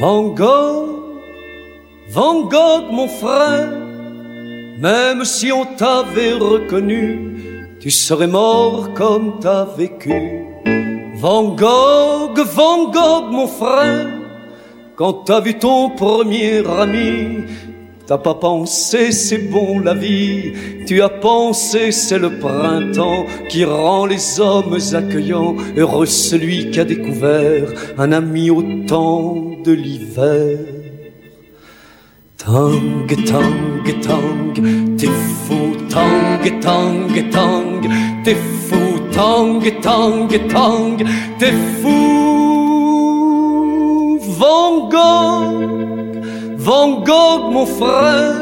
Van 0.00 0.24
Gogh, 0.28 1.20
Van 2.10 2.42
Gogh, 2.42 2.92
mon 2.92 3.08
frère, 3.08 3.70
même 4.78 5.24
si 5.24 5.50
on 5.50 5.64
t'avait 5.76 6.34
reconnu, 6.34 7.53
tu 7.84 7.90
serais 7.90 8.26
mort 8.26 8.94
comme 8.94 9.40
t'as 9.42 9.66
vécu. 9.76 10.46
Van 11.16 11.54
Gogh, 11.54 12.38
Van 12.54 12.90
Gogh, 12.90 13.30
mon 13.30 13.46
frère, 13.46 14.08
quand 14.96 15.12
t'as 15.26 15.42
vu 15.42 15.58
ton 15.58 15.90
premier 15.90 16.66
ami, 16.66 17.44
T'as 18.06 18.18
pas 18.18 18.34
pensé 18.34 19.12
c'est 19.12 19.50
bon 19.50 19.80
la 19.80 19.94
vie, 19.94 20.52
tu 20.86 21.00
as 21.00 21.08
pensé 21.08 21.90
c'est 21.90 22.18
le 22.18 22.38
printemps 22.38 23.24
qui 23.48 23.64
rend 23.64 24.04
les 24.04 24.40
hommes 24.40 24.78
accueillants, 24.92 25.56
heureux 25.74 26.04
celui 26.04 26.70
qui 26.70 26.80
a 26.80 26.84
découvert 26.84 27.72
un 27.96 28.12
ami 28.12 28.50
au 28.50 28.62
temps 28.86 29.36
de 29.64 29.72
l'hiver. 29.72 30.58
Tang, 32.36 33.06
tang, 33.24 34.02
tang, 34.02 34.52
t'es 34.98 35.06
fou, 35.06 35.73
tang, 35.94 36.60
tang, 36.60 37.30
tang, 37.30 37.80
t'es 38.24 38.36
fou, 38.66 38.98
tang, 39.12 39.60
tang, 39.80 40.28
tang, 40.48 40.96
t'es 41.38 41.54
fou. 41.80 42.04
Van 44.40 44.88
Gogh, 44.94 46.22
Van 46.56 46.88
Gogh, 47.08 47.52
mon 47.52 47.66
frère, 47.66 48.40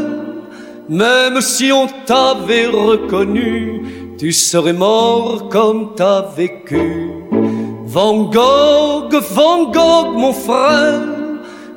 même 0.89 1.41
si 1.41 1.71
on 1.73 1.87
t'avait 2.07 2.67
reconnu, 2.67 3.83
tu 4.19 4.33
serais 4.33 4.73
mort 4.73 5.49
comme 5.51 5.95
t'as 5.95 6.23
vécu. 6.37 7.11
Van 7.85 8.31
Gogh, 8.39 9.15
Van 9.35 9.65
Gogh, 9.71 10.17
mon 10.17 10.33
frère, 10.33 11.03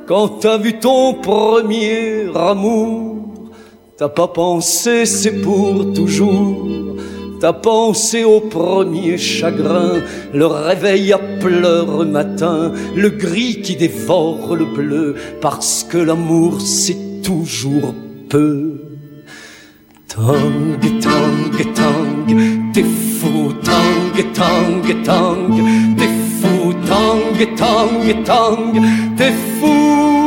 quand 0.06 0.28
t'as 0.40 0.56
vu 0.56 0.78
ton 0.78 1.14
premier 1.14 2.28
amour, 2.34 3.05
t'as 3.96 4.08
pas 4.08 4.28
pensé 4.28 5.06
c'est 5.06 5.40
pour 5.42 5.92
toujours. 5.92 6.66
T'as 7.40 7.52
pensé 7.52 8.24
au 8.24 8.40
premier 8.40 9.18
chagrin, 9.18 10.00
le 10.32 10.46
réveil 10.46 11.12
à 11.12 11.18
pleurs 11.18 12.06
matin, 12.06 12.72
le 12.94 13.10
gris 13.10 13.60
qui 13.60 13.76
dévore 13.76 14.56
le 14.56 14.64
bleu, 14.64 15.16
parce 15.42 15.84
que 15.84 15.98
l'amour 15.98 16.62
c'est 16.62 17.22
toujours 17.22 17.94
peu. 18.30 18.80
Tang, 20.08 20.80
tang, 21.02 21.74
tang, 21.74 22.36
t'es 22.72 22.82
fou, 22.82 23.52
tang, 23.62 24.24
tang, 24.32 25.02
tang, 25.04 25.60
t'es 25.98 26.08
fou, 26.40 26.72
tang, 26.88 27.56
tang, 27.56 28.24
tang, 28.24 28.72
t'es 29.18 29.32
fou. 29.60 30.25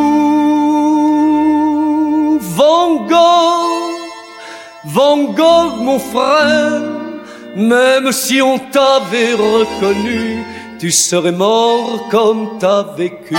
Van 4.92 5.18
Gogh, 5.34 5.82
mon 5.82 6.00
frère, 6.00 6.82
même 7.56 8.12
si 8.12 8.42
on 8.42 8.58
t'avait 8.58 9.34
reconnu, 9.34 10.44
tu 10.80 10.90
serais 10.90 11.32
mort 11.32 12.08
comme 12.10 12.58
t'as 12.60 12.82
vécu. 12.98 13.36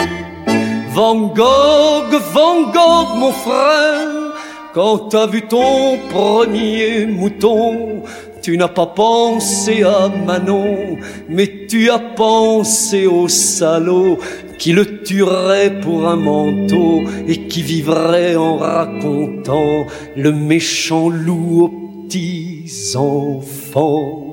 Van 0.92 1.16
Gogh, 1.16 2.14
Van 2.32 2.70
Gogh, 2.70 3.16
mon 3.16 3.32
frère, 3.32 4.34
quand 4.74 5.08
t'as 5.08 5.26
vu 5.26 5.42
ton 5.42 5.98
premier 6.08 7.06
mouton, 7.06 8.04
tu 8.42 8.56
n'as 8.56 8.68
pas 8.68 8.86
pensé 8.86 9.82
à 9.82 10.08
Manon, 10.08 10.98
mais 11.28 11.66
tu 11.68 11.90
as 11.90 11.98
pensé 11.98 13.08
au 13.08 13.26
salaud 13.26 14.18
qui 14.60 14.72
le 14.72 15.02
tuerait 15.02 15.80
pour 15.80 16.06
un 16.06 16.16
manteau 16.16 17.02
et 17.26 17.48
qui 17.48 17.62
vivrait 17.62 18.36
en 18.36 18.58
racontant 18.58 19.86
le 20.14 20.32
méchant 20.32 21.08
loup 21.08 21.62
aux 21.62 22.04
petits 22.06 22.70
enfants. 22.94 24.26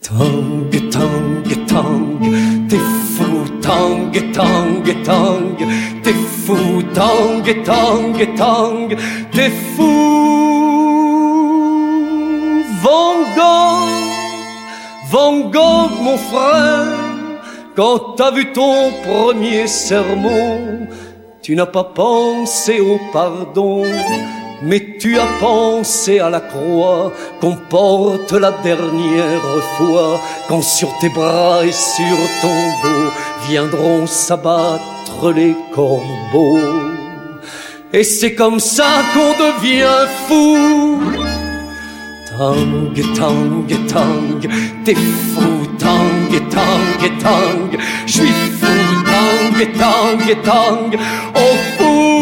Tang, 0.00 0.70
tang, 0.92 1.66
tang, 1.66 2.20
t'es 2.68 2.84
fou, 3.16 3.44
tang, 3.60 4.12
tang, 4.32 4.84
tang, 5.02 5.56
t'es 6.04 6.12
fou, 6.44 6.82
tang, 6.94 7.42
tang, 7.64 8.36
tang, 8.36 8.96
t'es 9.32 9.50
fou. 9.74 10.04
Van 12.82 13.16
Gogh, 13.34 13.88
Van 15.10 15.40
Gogh, 15.50 15.90
mon 16.00 16.16
frère, 16.16 17.03
quand 17.76 18.14
t'as 18.16 18.30
vu 18.30 18.52
ton 18.52 18.92
premier 19.02 19.66
sermon, 19.66 20.86
tu 21.42 21.56
n'as 21.56 21.66
pas 21.66 21.84
pensé 21.84 22.80
au 22.80 22.98
pardon 23.12 23.84
mais 24.64 24.96
tu 24.98 25.18
as 25.18 25.26
pensé 25.40 26.20
à 26.20 26.30
la 26.30 26.40
croix 26.40 27.12
qu'on 27.40 27.56
porte 27.56 28.32
la 28.32 28.50
dernière 28.50 29.62
fois, 29.76 30.20
quand 30.48 30.62
sur 30.62 30.88
tes 30.98 31.10
bras 31.10 31.64
et 31.64 31.72
sur 31.72 32.16
ton 32.40 32.48
dos 32.82 33.10
viendront 33.48 34.06
s'abattre 34.06 35.32
les 35.34 35.54
corbeaux. 35.74 36.58
Et 37.92 38.04
c'est 38.04 38.34
comme 38.34 38.58
ça 38.58 38.86
qu'on 39.12 39.32
devient 39.32 40.08
fou. 40.26 41.43
Tang, 42.36 42.92
tang, 43.16 43.68
tang, 43.88 44.40
t'es 44.84 44.94
fou, 45.34 45.64
tang, 45.78 46.50
tang, 46.50 47.20
tang, 47.20 47.70
je 48.06 48.26
fou, 48.60 49.04
tang, 49.06 49.66
tang, 49.78 50.42
tang, 50.42 50.94
oh 51.36 51.56
fou. 51.78 52.13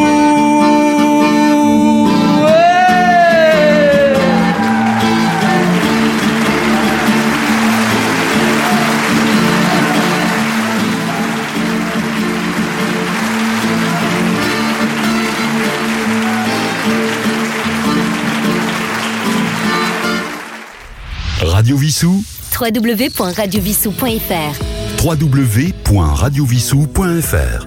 Radio 21.44 21.76
Vissou 21.76 22.24
www.radiovissou.fr 22.56 25.04
www.radiovissou.fr 25.04 27.66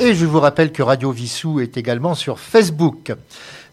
Et 0.00 0.14
je 0.14 0.26
vous 0.26 0.40
rappelle 0.40 0.72
que 0.72 0.82
Radio 0.82 1.12
Vissou 1.12 1.60
est 1.60 1.76
également 1.76 2.16
sur 2.16 2.40
Facebook. 2.40 3.14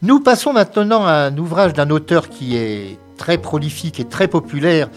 Nous 0.04 0.20
passons 0.20 0.54
maintenant 0.54 1.04
à 1.04 1.14
un 1.14 1.36
ouvrage 1.38 1.74
d'un 1.74 1.90
auteur 1.90 2.30
qui 2.30 2.56
est 2.56 3.00
très 3.18 3.40
prolifique 3.40 4.00
et 4.00 4.06
très 4.06 4.28
populaire. 4.28 4.92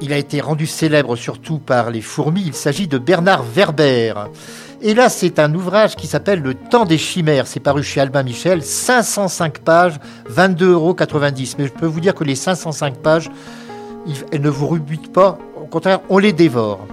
Il 0.00 0.14
a 0.14 0.16
été 0.16 0.40
rendu 0.40 0.66
célèbre 0.66 1.14
surtout 1.14 1.58
par 1.58 1.90
les 1.90 2.00
fourmis. 2.00 2.44
Il 2.46 2.54
s'agit 2.54 2.88
de 2.88 2.96
Bernard 2.96 3.42
Werber. 3.42 4.14
Et 4.82 4.94
là, 4.94 5.08
c'est 5.08 5.38
un 5.38 5.54
ouvrage 5.54 5.96
qui 5.96 6.06
s'appelle 6.06 6.40
Le 6.40 6.54
temps 6.54 6.84
des 6.84 6.98
chimères. 6.98 7.46
C'est 7.46 7.60
paru 7.60 7.82
chez 7.82 8.00
Albin 8.00 8.22
Michel. 8.22 8.62
505 8.62 9.58
pages, 9.58 9.98
22,90 10.30 10.62
euros. 10.70 10.96
Mais 11.58 11.66
je 11.66 11.72
peux 11.72 11.86
vous 11.86 12.00
dire 12.00 12.14
que 12.14 12.24
les 12.24 12.34
505 12.34 12.98
pages, 12.98 13.30
elles 14.32 14.42
ne 14.42 14.50
vous 14.50 14.66
rebutent 14.66 15.12
pas. 15.12 15.38
Au 15.60 15.66
contraire, 15.66 16.00
on 16.08 16.18
les 16.18 16.32
dévore. 16.32 16.86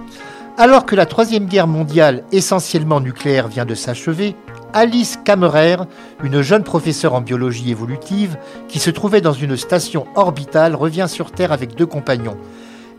Alors 0.56 0.86
que 0.86 0.94
la 0.94 1.04
Troisième 1.04 1.46
Guerre 1.46 1.66
mondiale, 1.66 2.22
essentiellement 2.32 3.00
nucléaire, 3.00 3.48
vient 3.48 3.66
de 3.66 3.74
s'achever, 3.74 4.36
Alice 4.72 5.18
Kammerer, 5.24 5.76
une 6.22 6.42
jeune 6.42 6.64
professeure 6.64 7.14
en 7.14 7.20
biologie 7.20 7.70
évolutive, 7.70 8.38
qui 8.68 8.78
se 8.78 8.90
trouvait 8.90 9.20
dans 9.20 9.32
une 9.32 9.56
station 9.56 10.06
orbitale, 10.14 10.74
revient 10.74 11.06
sur 11.08 11.32
Terre 11.32 11.52
avec 11.52 11.74
deux 11.74 11.86
compagnons. 11.86 12.36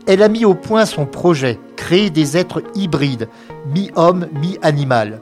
Elle 0.06 0.22
a 0.22 0.28
mis 0.28 0.44
au 0.44 0.54
point 0.54 0.86
son 0.86 1.04
projet, 1.04 1.58
créer 1.74 2.10
des 2.10 2.36
êtres 2.36 2.62
hybrides, 2.76 3.28
mi-homme, 3.74 4.28
mi-animal. 4.40 5.18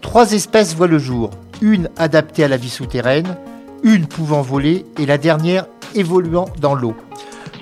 Trois 0.00 0.32
espèces 0.32 0.74
voient 0.74 0.86
le 0.86 0.98
jour, 0.98 1.30
une 1.60 1.90
adaptée 1.98 2.42
à 2.42 2.48
la 2.48 2.56
vie 2.56 2.70
souterraine, 2.70 3.36
une 3.82 4.06
pouvant 4.06 4.40
voler 4.40 4.86
et 4.98 5.04
la 5.04 5.18
dernière 5.18 5.66
évoluant 5.94 6.46
dans 6.58 6.74
l'eau. 6.74 6.94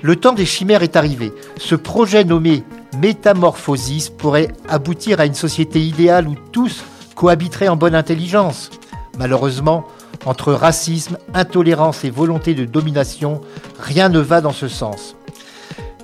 Le 0.01 0.15
temps 0.15 0.31
des 0.31 0.45
chimères 0.45 0.83
est 0.83 0.95
arrivé. 0.95 1.33
Ce 1.57 1.75
projet 1.75 2.23
nommé 2.23 2.63
Métamorphosis 2.97 4.09
pourrait 4.09 4.49
aboutir 4.69 5.19
à 5.19 5.25
une 5.25 5.33
société 5.33 5.81
idéale 5.81 6.27
où 6.29 6.35
tous 6.51 6.83
cohabiteraient 7.15 7.67
en 7.67 7.75
bonne 7.75 7.95
intelligence. 7.95 8.69
Malheureusement, 9.17 9.85
entre 10.25 10.53
racisme, 10.53 11.17
intolérance 11.33 12.05
et 12.05 12.09
volonté 12.09 12.53
de 12.53 12.63
domination, 12.63 13.41
rien 13.79 14.07
ne 14.07 14.19
va 14.19 14.39
dans 14.39 14.53
ce 14.53 14.69
sens. 14.69 15.15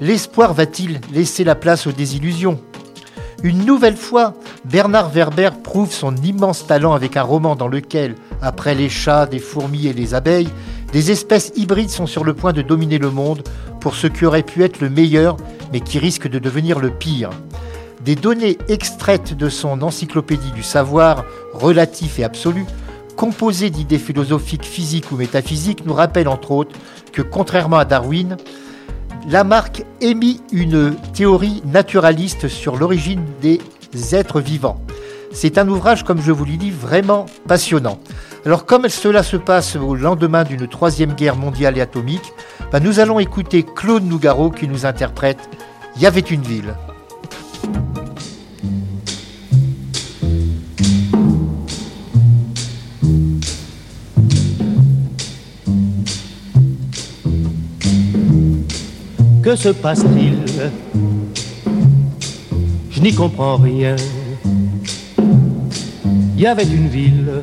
L'espoir 0.02 0.54
va-t-il 0.54 1.02
laisser 1.12 1.44
la 1.44 1.56
place 1.56 1.86
aux 1.86 1.92
désillusions? 1.92 2.58
Une 3.44 3.66
nouvelle 3.66 3.98
fois, 3.98 4.34
Bernard 4.64 5.10
Werber 5.10 5.50
prouve 5.62 5.92
son 5.92 6.16
immense 6.16 6.66
talent 6.66 6.94
avec 6.94 7.18
un 7.18 7.22
roman 7.22 7.58
dans 7.58 7.68
lequel, 7.68 8.16
après 8.42 8.76
les 8.76 8.88
chats, 8.88 9.26
des 9.26 9.40
fourmis 9.40 9.88
et 9.88 9.94
les 9.94 10.14
abeilles, 10.14 10.50
des 10.94 11.12
espèces 11.12 11.52
hybrides 11.58 11.90
sont 11.90 12.08
sur 12.08 12.24
le 12.24 12.34
point 12.34 12.54
de 12.54 12.62
dominer 12.62 12.98
le 12.98 13.12
monde 13.12 13.44
pour 13.82 13.96
ce 13.96 14.08
qui 14.08 14.26
aurait 14.26 14.44
pu 14.44 14.64
être 14.64 14.80
le 14.80 14.90
meilleur, 14.90 15.36
mais 15.74 15.82
qui 15.82 16.00
risque 16.00 16.30
de 16.30 16.40
devenir 16.40 16.80
le 16.80 16.92
pire. 16.92 17.32
Des 18.06 18.16
données 18.16 18.58
extraites 18.70 19.36
de 19.36 19.50
son 19.50 19.82
encyclopédie 19.82 20.52
du 20.52 20.64
savoir 20.64 21.26
relatif 21.54 22.20
et 22.20 22.24
absolu, 22.24 22.66
composée 23.18 23.70
d'idées 23.70 24.00
philosophiques, 24.00 24.66
physiques 24.66 25.12
ou 25.12 25.18
métaphysiques, 25.18 25.86
nous 25.86 25.94
rappellent 25.94 26.30
entre 26.30 26.52
autres 26.52 26.76
que, 27.12 27.22
contrairement 27.22 27.78
à 27.78 27.84
Darwin, 27.84 28.38
Lamarck 29.28 29.84
émit 30.02 30.42
une 30.52 30.96
théorie 31.14 31.62
naturaliste 31.66 32.48
sur 32.48 32.78
l'origine 32.78 33.24
des 33.42 33.60
êtres 34.16 34.42
vivants. 34.42 34.82
C'est 35.32 35.58
un 35.58 35.68
ouvrage, 35.68 36.04
comme 36.04 36.22
je 36.22 36.32
vous 36.32 36.46
l'ai 36.46 36.58
dit, 36.58 36.72
vraiment 36.72 37.26
passionnant. 37.48 38.00
Alors 38.46 38.66
comme 38.66 38.90
cela 38.90 39.22
se 39.22 39.38
passe 39.38 39.76
au 39.76 39.96
lendemain 39.96 40.44
d'une 40.44 40.68
troisième 40.68 41.14
guerre 41.14 41.36
mondiale 41.36 41.78
et 41.78 41.82
atomique, 41.82 42.34
bah, 42.72 42.80
nous 42.80 43.00
allons 43.00 43.20
écouter 43.20 43.64
Claude 43.64 44.06
Nougaro 44.06 44.50
qui 44.50 44.68
nous 44.68 44.86
interprète 44.86 45.50
y 45.98 46.06
avait 46.06 46.22
une 46.22 46.42
ville. 46.42 46.74
Que 59.44 59.56
se 59.56 59.70
passe-t-il? 59.70 60.38
Je 62.92 63.02
n'y 63.02 63.14
comprends 63.14 63.58
rien. 63.58 63.96
Il 66.36 66.42
y 66.42 66.46
avait 66.46 66.64
une 66.64 66.88
ville 66.88 67.42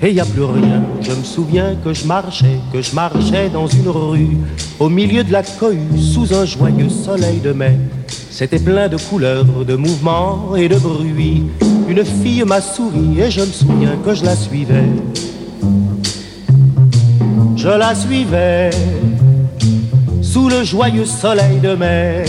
et 0.00 0.08
il 0.08 0.14
n'y 0.14 0.20
a 0.20 0.24
plus 0.24 0.44
rien. 0.44 0.82
Je 1.00 1.12
me 1.12 1.24
souviens 1.24 1.76
que 1.82 1.92
je 1.92 2.06
marchais, 2.06 2.58
que 2.72 2.82
je 2.82 2.94
marchais 2.94 3.48
dans 3.48 3.66
une 3.66 3.88
rue, 3.88 4.36
au 4.78 4.88
milieu 4.88 5.24
de 5.24 5.32
la 5.32 5.42
cohue, 5.42 5.98
sous 5.98 6.34
un 6.34 6.44
joyeux 6.44 6.88
soleil 6.88 7.38
de 7.38 7.52
mai. 7.52 7.78
C'était 8.30 8.58
plein 8.58 8.88
de 8.88 8.96
couleurs, 8.96 9.44
de 9.44 9.74
mouvements 9.76 10.54
et 10.56 10.68
de 10.68 10.76
bruits. 10.76 11.44
Une 11.88 12.04
fille 12.04 12.44
m'a 12.44 12.60
souri 12.60 13.20
et 13.20 13.30
je 13.30 13.40
me 13.40 13.46
souviens 13.46 13.96
que 14.04 14.14
je 14.14 14.24
la 14.24 14.36
suivais. 14.36 14.84
je 17.58 17.68
la 17.68 17.94
suivais 17.94 18.70
sous 20.38 20.48
le 20.48 20.62
joyeux 20.62 21.04
soleil 21.04 21.58
de 21.58 21.74
mer. 21.74 22.24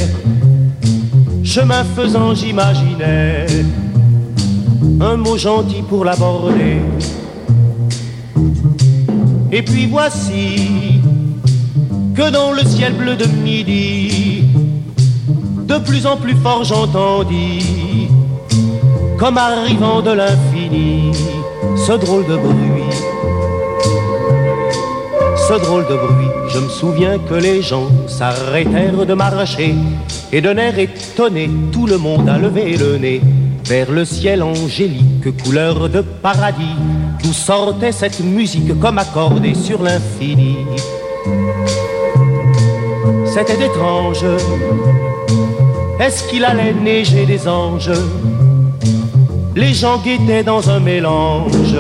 Chemin 1.44 1.84
faisant, 1.96 2.34
j'imaginais 2.34 3.46
un 5.00 5.16
mot 5.16 5.38
gentil 5.38 5.84
pour 5.88 6.04
l'aborder. 6.06 6.78
Et 9.52 9.62
puis 9.62 9.86
voici 9.86 11.02
que 12.16 12.32
dans 12.32 12.52
le 12.52 12.64
ciel 12.64 12.94
bleu 12.94 13.16
de 13.16 13.28
midi, 13.28 14.44
de 15.72 15.78
plus 15.78 16.08
en 16.08 16.18
plus 16.18 16.38
fort 16.44 16.64
j'entendis, 16.64 18.08
comme 19.20 19.38
arrivant 19.38 20.02
de 20.02 20.14
l'infini, 20.20 21.12
ce 21.86 21.94
drôle 22.04 22.26
de 22.26 22.38
bruit. 22.38 22.90
Ce 25.48 25.54
drôle 25.64 25.86
de 25.88 25.96
bruit, 25.96 26.39
je 26.54 26.60
me 26.60 26.70
souviens 26.70 27.18
que 27.20 27.36
les 27.36 27.62
gens 27.62 27.88
s'arrêtèrent 28.08 29.06
de 29.06 29.14
marcher 29.14 29.76
et 30.32 30.42
d'un 30.42 30.58
air 30.58 30.78
étonné, 30.78 31.50
tout 31.72 31.86
le 31.86 31.98
monde 31.98 32.28
a 32.28 32.38
levé 32.38 32.76
le 32.78 32.98
nez 32.98 33.22
vers 33.66 33.92
le 33.92 34.04
ciel 34.04 34.42
angélique, 34.42 35.44
couleur 35.44 35.90
de 35.90 36.02
paradis, 36.02 36.76
d'où 37.22 37.34
sortait 37.34 37.92
cette 37.92 38.20
musique 38.20 38.80
comme 38.80 38.98
accordée 38.98 39.54
sur 39.54 39.84
l'infini. 39.84 40.58
C'était 43.26 43.64
étrange. 43.66 44.26
Est-ce 46.00 46.28
qu'il 46.28 46.46
allait 46.46 46.74
neiger 46.74 47.26
des 47.26 47.48
anges? 47.48 47.92
Les 49.56 49.74
gens 49.74 50.00
guettaient 50.00 50.44
dans 50.44 50.70
un 50.70 50.80
mélange 50.80 51.78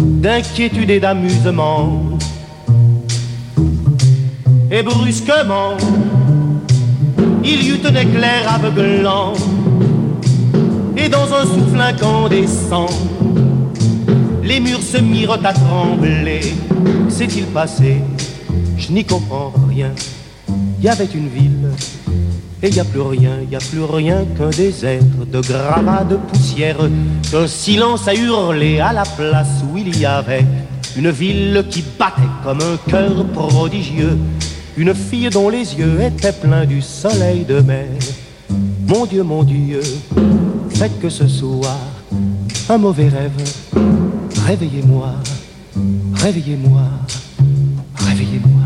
d'inquiétude 0.00 0.90
et 0.90 1.00
d'amusement. 1.00 2.11
Et 4.74 4.82
brusquement, 4.82 5.76
il 7.44 7.62
y 7.62 7.68
eut 7.68 7.80
un 7.84 7.94
éclair 7.94 8.54
aveuglant. 8.54 9.34
Et 10.96 11.10
dans 11.10 11.30
un 11.34 11.42
souffle 11.42 11.78
incandescent, 11.78 12.86
les 14.42 14.60
murs 14.60 14.82
se 14.82 14.96
mirent 14.96 15.38
à 15.44 15.52
trembler. 15.52 16.40
S'est-il 17.10 17.44
passé? 17.48 17.98
Je 18.78 18.92
n'y 18.92 19.04
comprends 19.04 19.52
rien. 19.68 19.90
Il 20.78 20.84
y 20.86 20.88
avait 20.88 21.04
une 21.04 21.28
ville, 21.28 21.68
et 22.62 22.68
il 22.68 22.72
n'y 22.72 22.80
a 22.80 22.84
plus 22.84 23.02
rien, 23.02 23.32
il 23.42 23.48
n'y 23.50 23.56
a 23.56 23.58
plus 23.58 23.84
rien 23.84 24.24
qu'un 24.38 24.48
désert 24.48 25.02
de 25.30 25.40
gravats 25.42 26.04
de 26.04 26.16
poussière, 26.16 26.78
qu'un 27.30 27.46
silence 27.46 28.08
a 28.08 28.14
hurlé 28.14 28.80
à 28.80 28.94
la 28.94 29.04
place 29.04 29.62
où 29.70 29.76
il 29.76 29.98
y 29.98 30.06
avait 30.06 30.46
une 30.96 31.10
ville 31.10 31.62
qui 31.68 31.84
battait 31.98 32.22
comme 32.42 32.60
un 32.60 32.90
cœur 32.90 33.26
prodigieux 33.34 34.16
une 34.76 34.94
fille 34.94 35.28
dont 35.30 35.48
les 35.48 35.74
yeux 35.74 36.00
étaient 36.00 36.32
pleins 36.32 36.64
du 36.64 36.80
soleil 36.80 37.44
de 37.44 37.60
mer. 37.60 37.88
Mon 38.86 39.06
Dieu, 39.06 39.22
mon 39.22 39.42
Dieu, 39.42 39.80
faites 40.70 40.98
que 41.00 41.08
ce 41.08 41.28
soir, 41.28 41.78
un 42.68 42.78
mauvais 42.78 43.08
rêve, 43.08 43.32
réveillez-moi, 44.46 45.14
réveillez-moi, 46.14 46.82
réveillez-moi, 47.94 48.62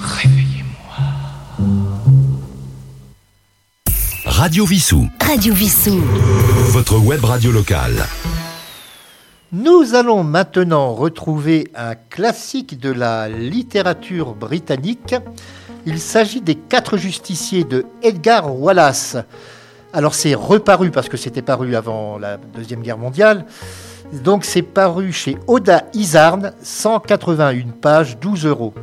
réveillez-moi. 0.00 0.66
Radio 4.24 4.66
Vissou. 4.66 5.08
Radio 5.20 5.54
Vissou. 5.54 6.00
Votre 6.70 6.98
web 6.98 7.24
radio 7.24 7.50
locale. 7.50 8.06
Nous 9.52 9.94
allons 9.94 10.24
maintenant 10.24 10.92
retrouver 10.92 11.68
un 11.76 11.94
classique 11.94 12.80
de 12.80 12.90
la 12.90 13.28
littérature 13.28 14.34
britannique. 14.34 15.14
Il 15.86 16.00
s'agit 16.00 16.40
des 16.40 16.56
Quatre 16.56 16.96
justiciers 16.96 17.62
de 17.62 17.86
Edgar 18.02 18.60
Wallace. 18.60 19.16
Alors 19.92 20.14
c'est 20.14 20.34
reparu 20.34 20.90
parce 20.90 21.08
que 21.08 21.16
c'était 21.16 21.42
paru 21.42 21.76
avant 21.76 22.18
la 22.18 22.38
Deuxième 22.38 22.82
Guerre 22.82 22.98
mondiale. 22.98 23.46
Donc 24.24 24.44
c'est 24.44 24.62
paru 24.62 25.12
chez 25.12 25.38
Oda 25.46 25.84
Izarn, 25.94 26.52
181 26.60 27.68
pages, 27.80 28.18
12 28.18 28.46
euros. 28.46 28.74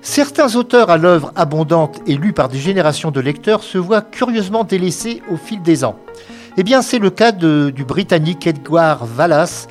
Certains 0.00 0.56
auteurs 0.56 0.88
à 0.88 0.96
l'œuvre 0.96 1.32
abondante 1.36 2.00
et 2.06 2.16
lus 2.16 2.32
par 2.32 2.48
des 2.48 2.58
générations 2.58 3.10
de 3.10 3.20
lecteurs 3.20 3.62
se 3.62 3.76
voient 3.76 4.00
curieusement 4.00 4.64
délaissés 4.64 5.20
au 5.30 5.36
fil 5.36 5.60
des 5.60 5.84
ans. 5.84 5.98
Eh 6.58 6.64
bien, 6.64 6.82
c'est 6.82 6.98
le 6.98 7.08
cas 7.08 7.32
du 7.32 7.84
Britannique 7.84 8.46
Edgar 8.46 9.06
Wallace, 9.16 9.68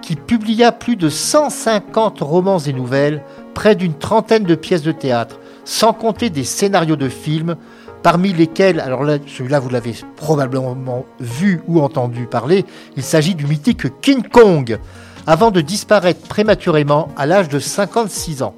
qui 0.00 0.16
publia 0.16 0.72
plus 0.72 0.96
de 0.96 1.10
150 1.10 2.20
romans 2.20 2.58
et 2.58 2.72
nouvelles, 2.72 3.22
près 3.54 3.74
d'une 3.74 3.94
trentaine 3.94 4.44
de 4.44 4.54
pièces 4.54 4.82
de 4.82 4.92
théâtre, 4.92 5.38
sans 5.64 5.92
compter 5.92 6.30
des 6.30 6.44
scénarios 6.44 6.96
de 6.96 7.10
films, 7.10 7.56
parmi 8.02 8.32
lesquels, 8.32 8.80
alors 8.80 9.04
là, 9.04 9.18
celui-là 9.26 9.60
vous 9.60 9.68
l'avez 9.68 9.94
probablement 10.16 11.04
vu 11.20 11.60
ou 11.68 11.80
entendu 11.80 12.26
parler, 12.26 12.64
il 12.96 13.02
s'agit 13.02 13.34
du 13.34 13.46
mythique 13.46 14.00
King 14.00 14.22
Kong, 14.26 14.78
avant 15.26 15.50
de 15.50 15.60
disparaître 15.60 16.26
prématurément 16.26 17.08
à 17.16 17.26
l'âge 17.26 17.50
de 17.50 17.58
56 17.58 18.42
ans. 18.42 18.54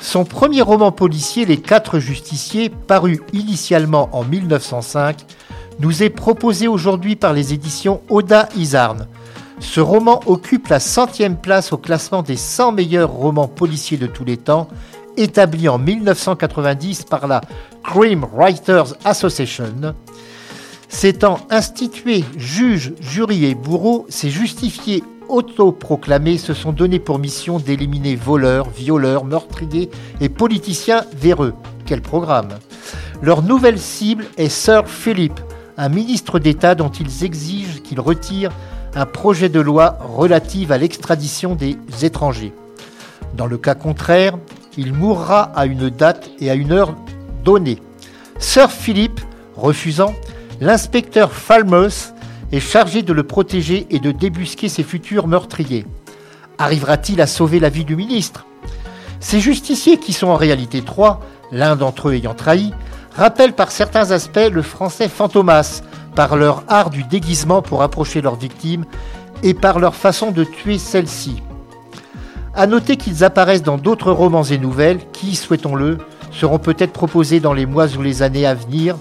Son 0.00 0.24
premier 0.24 0.62
roman 0.62 0.92
policier, 0.92 1.44
Les 1.44 1.58
Quatre 1.58 1.98
Justiciers, 1.98 2.70
paru 2.70 3.20
initialement 3.34 4.08
en 4.12 4.24
1905, 4.24 5.26
nous 5.80 6.02
est 6.02 6.10
proposé 6.10 6.68
aujourd'hui 6.68 7.16
par 7.16 7.32
les 7.32 7.52
éditions 7.52 8.02
Oda 8.08 8.48
Izarn. 8.54 9.08
Ce 9.60 9.80
roman 9.80 10.20
occupe 10.26 10.68
la 10.68 10.78
centième 10.80 11.36
place 11.36 11.72
au 11.72 11.78
classement 11.78 12.22
des 12.22 12.36
100 12.36 12.72
meilleurs 12.72 13.10
romans 13.10 13.48
policiers 13.48 13.98
de 13.98 14.06
tous 14.06 14.24
les 14.24 14.36
temps, 14.36 14.68
établi 15.16 15.68
en 15.68 15.78
1990 15.78 17.04
par 17.04 17.26
la 17.26 17.40
Crime 17.82 18.26
Writers 18.32 18.94
Association. 19.04 19.94
S'étant 20.88 21.40
institué 21.50 22.24
juge, 22.36 22.92
jury 23.00 23.46
et 23.46 23.54
bourreau, 23.54 24.06
ces 24.08 24.28
justifiés 24.28 25.02
autoproclamés 25.28 26.38
se 26.38 26.52
sont 26.52 26.72
donné 26.72 26.98
pour 26.98 27.18
mission 27.18 27.58
d'éliminer 27.58 28.16
voleurs, 28.16 28.68
violeurs, 28.68 29.24
meurtriers 29.24 29.90
et 30.20 30.28
politiciens 30.28 31.04
véreux. 31.16 31.54
Quel 31.86 32.02
programme 32.02 32.48
Leur 33.22 33.42
nouvelle 33.42 33.78
cible 33.78 34.24
est 34.36 34.48
Sir 34.48 34.88
Philip, 34.88 35.38
un 35.80 35.88
ministre 35.88 36.38
d'État 36.38 36.74
dont 36.74 36.90
ils 36.90 37.24
exigent 37.24 37.80
qu'il 37.82 38.00
retire 38.00 38.52
un 38.94 39.06
projet 39.06 39.48
de 39.48 39.60
loi 39.60 39.96
relative 40.02 40.72
à 40.72 40.78
l'extradition 40.78 41.54
des 41.54 41.78
étrangers. 42.02 42.52
Dans 43.34 43.46
le 43.46 43.56
cas 43.56 43.74
contraire, 43.74 44.36
il 44.76 44.92
mourra 44.92 45.44
à 45.54 45.64
une 45.64 45.88
date 45.88 46.28
et 46.38 46.50
à 46.50 46.54
une 46.54 46.72
heure 46.72 46.94
donnée. 47.44 47.78
Sir 48.38 48.70
Philip, 48.70 49.22
refusant, 49.56 50.12
l'inspecteur 50.60 51.32
Falmouth 51.32 52.12
est 52.52 52.60
chargé 52.60 53.00
de 53.00 53.14
le 53.14 53.22
protéger 53.22 53.86
et 53.88 54.00
de 54.00 54.12
débusquer 54.12 54.68
ses 54.68 54.82
futurs 54.82 55.28
meurtriers. 55.28 55.86
Arrivera-t-il 56.58 57.22
à 57.22 57.26
sauver 57.26 57.58
la 57.58 57.70
vie 57.70 57.86
du 57.86 57.96
ministre? 57.96 58.44
Ces 59.18 59.40
justiciers, 59.40 59.96
qui 59.96 60.12
sont 60.12 60.28
en 60.28 60.36
réalité 60.36 60.82
trois, 60.82 61.22
l'un 61.50 61.74
d'entre 61.74 62.10
eux 62.10 62.14
ayant 62.14 62.34
trahi, 62.34 62.74
rappellent 63.20 63.52
par 63.52 63.70
certains 63.70 64.12
aspects 64.12 64.48
le 64.50 64.62
français 64.62 65.06
Fantomas, 65.06 65.82
par 66.14 66.36
leur 66.36 66.64
art 66.68 66.88
du 66.88 67.04
déguisement 67.04 67.60
pour 67.60 67.82
approcher 67.82 68.22
leurs 68.22 68.36
victimes 68.36 68.86
et 69.42 69.52
par 69.52 69.78
leur 69.78 69.94
façon 69.94 70.30
de 70.30 70.42
tuer 70.42 70.78
celles-ci. 70.78 71.42
À 72.54 72.66
noter 72.66 72.96
qu'ils 72.96 73.22
apparaissent 73.22 73.62
dans 73.62 73.76
d'autres 73.76 74.10
romans 74.10 74.44
et 74.44 74.56
nouvelles 74.56 75.00
qui, 75.12 75.36
souhaitons-le, 75.36 75.98
seront 76.32 76.58
peut-être 76.58 76.94
proposés 76.94 77.40
dans 77.40 77.52
les 77.52 77.66
mois 77.66 77.94
ou 77.94 78.00
les 78.00 78.22
années 78.22 78.46
à 78.46 78.54
venir, 78.54 78.96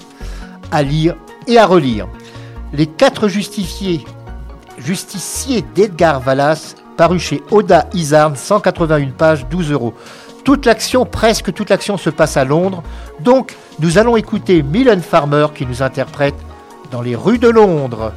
à 0.70 0.84
lire 0.84 1.16
et 1.48 1.58
à 1.58 1.66
relire. 1.66 2.10
Les 2.74 2.88
quatre 2.88 3.30
justifiés, 3.30 4.04
justiciers 4.78 5.64
d'Edgar 5.76 6.22
Wallace, 6.28 6.76
paru 6.98 7.20
chez 7.20 7.42
Oda 7.52 7.88
Izarn, 7.94 8.36
181 8.36 9.12
pages, 9.12 9.48
12 9.48 9.72
euros. 9.72 9.94
Toute 10.50 10.66
l'action, 10.66 11.06
presque 11.06 11.54
toute 11.54 11.70
l'action 11.70 11.96
se 11.96 12.10
passe 12.10 12.36
à 12.36 12.44
Londres. 12.44 12.82
Donc, 13.20 13.56
nous 13.78 14.00
allons 14.00 14.18
écouter 14.18 14.64
Mylène 14.64 15.04
Farmer 15.04 15.46
qui 15.54 15.64
nous 15.68 15.84
interprète 15.84 16.34
dans 16.90 17.04
les 17.04 17.16
rues 17.16 17.38
de 17.38 17.50
Londres. 17.50 18.14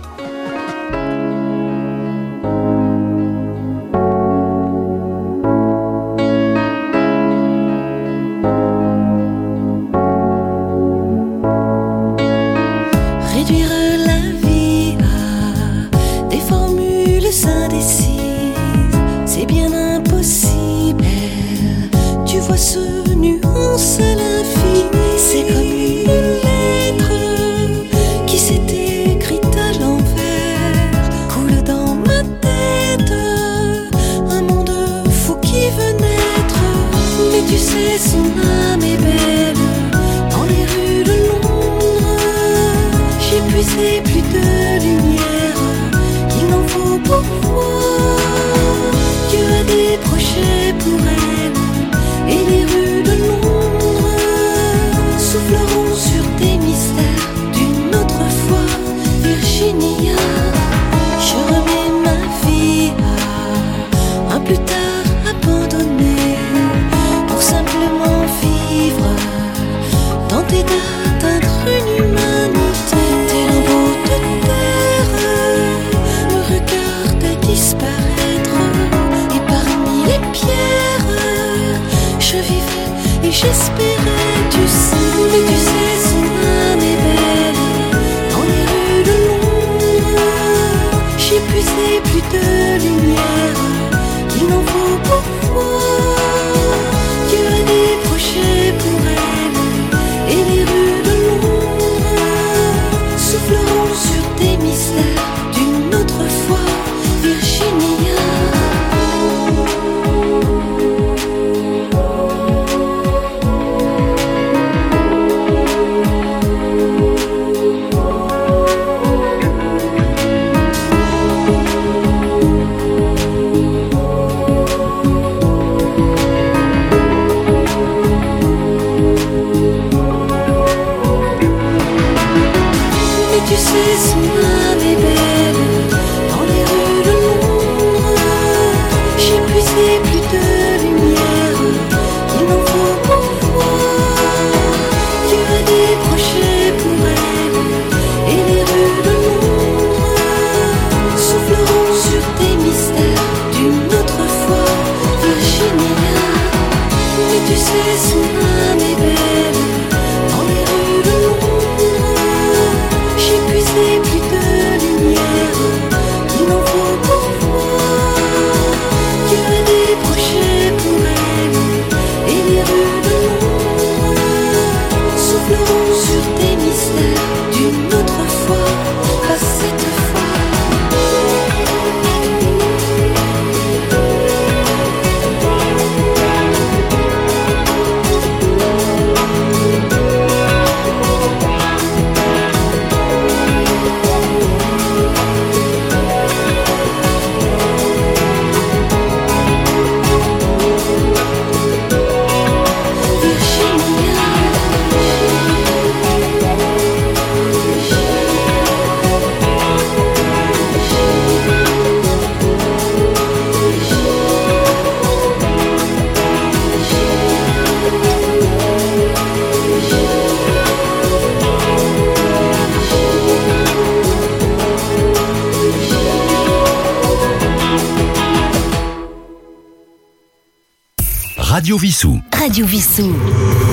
Radio 232.63 232.79
Vissou. 232.79 233.13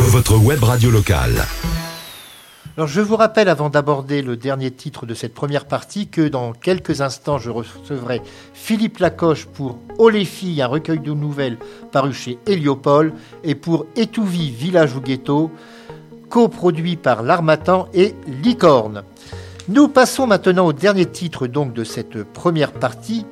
Votre 0.07 0.35
web 0.37 0.63
radio 0.63 0.89
locale. 0.89 1.45
Alors 2.75 2.87
je 2.87 3.01
vous 3.01 3.17
rappelle, 3.17 3.47
avant 3.47 3.69
d'aborder 3.69 4.23
le 4.23 4.35
dernier 4.35 4.71
titre 4.71 5.05
de 5.05 5.13
cette 5.13 5.35
première 5.35 5.65
partie, 5.65 6.07
que 6.07 6.27
dans 6.27 6.53
quelques 6.53 7.01
instants, 7.01 7.37
je 7.37 7.51
recevrai 7.51 8.23
Philippe 8.53 8.97
Lacoche 8.97 9.45
pour 9.45 9.77
Oh 9.99 10.09
les 10.09 10.25
filles, 10.25 10.63
un 10.63 10.67
recueil 10.67 10.99
de 10.99 11.13
nouvelles 11.13 11.59
paru 11.91 12.13
chez 12.13 12.39
Héliopole, 12.47 13.13
et 13.43 13.53
pour 13.53 13.85
Étouvie, 13.95 14.49
village 14.49 14.95
ou 14.95 15.01
ghetto, 15.01 15.51
coproduit 16.27 16.95
par 16.95 17.21
l'Armatan 17.21 17.89
et 17.93 18.15
Licorne. 18.43 19.03
Nous 19.67 19.87
passons 19.87 20.25
maintenant 20.25 20.65
au 20.65 20.73
dernier 20.73 21.05
titre 21.05 21.45
donc 21.45 21.73
de 21.73 21.83
cette 21.83 22.23
première 22.23 22.71
partie. 22.71 23.27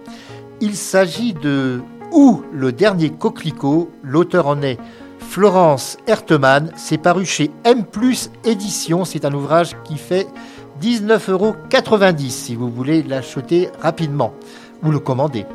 Il 0.61 0.75
s'agit 0.75 1.33
de 1.33 1.81
Ou 2.11 2.43
le 2.53 2.71
dernier 2.71 3.09
coquelicot. 3.09 3.89
L'auteur 4.03 4.45
en 4.45 4.61
est 4.61 4.77
Florence 5.37 5.97
Hertemann. 6.07 6.71
C'est 6.75 6.97
paru 6.97 7.23
chez 7.23 7.51
M 7.63 7.83
Édition. 8.43 9.05
C'est 9.05 9.23
un 9.23 9.31
ouvrage 9.35 9.77
qui 9.83 9.95
fait 9.99 10.25
19,90 10.81 11.29
euros 11.29 11.55
si 12.27 12.55
vous 12.55 12.71
voulez 12.71 13.03
l'acheter 13.03 13.69
rapidement 13.79 14.33
ou 14.81 14.89
le 14.89 14.97
commander. 14.97 15.45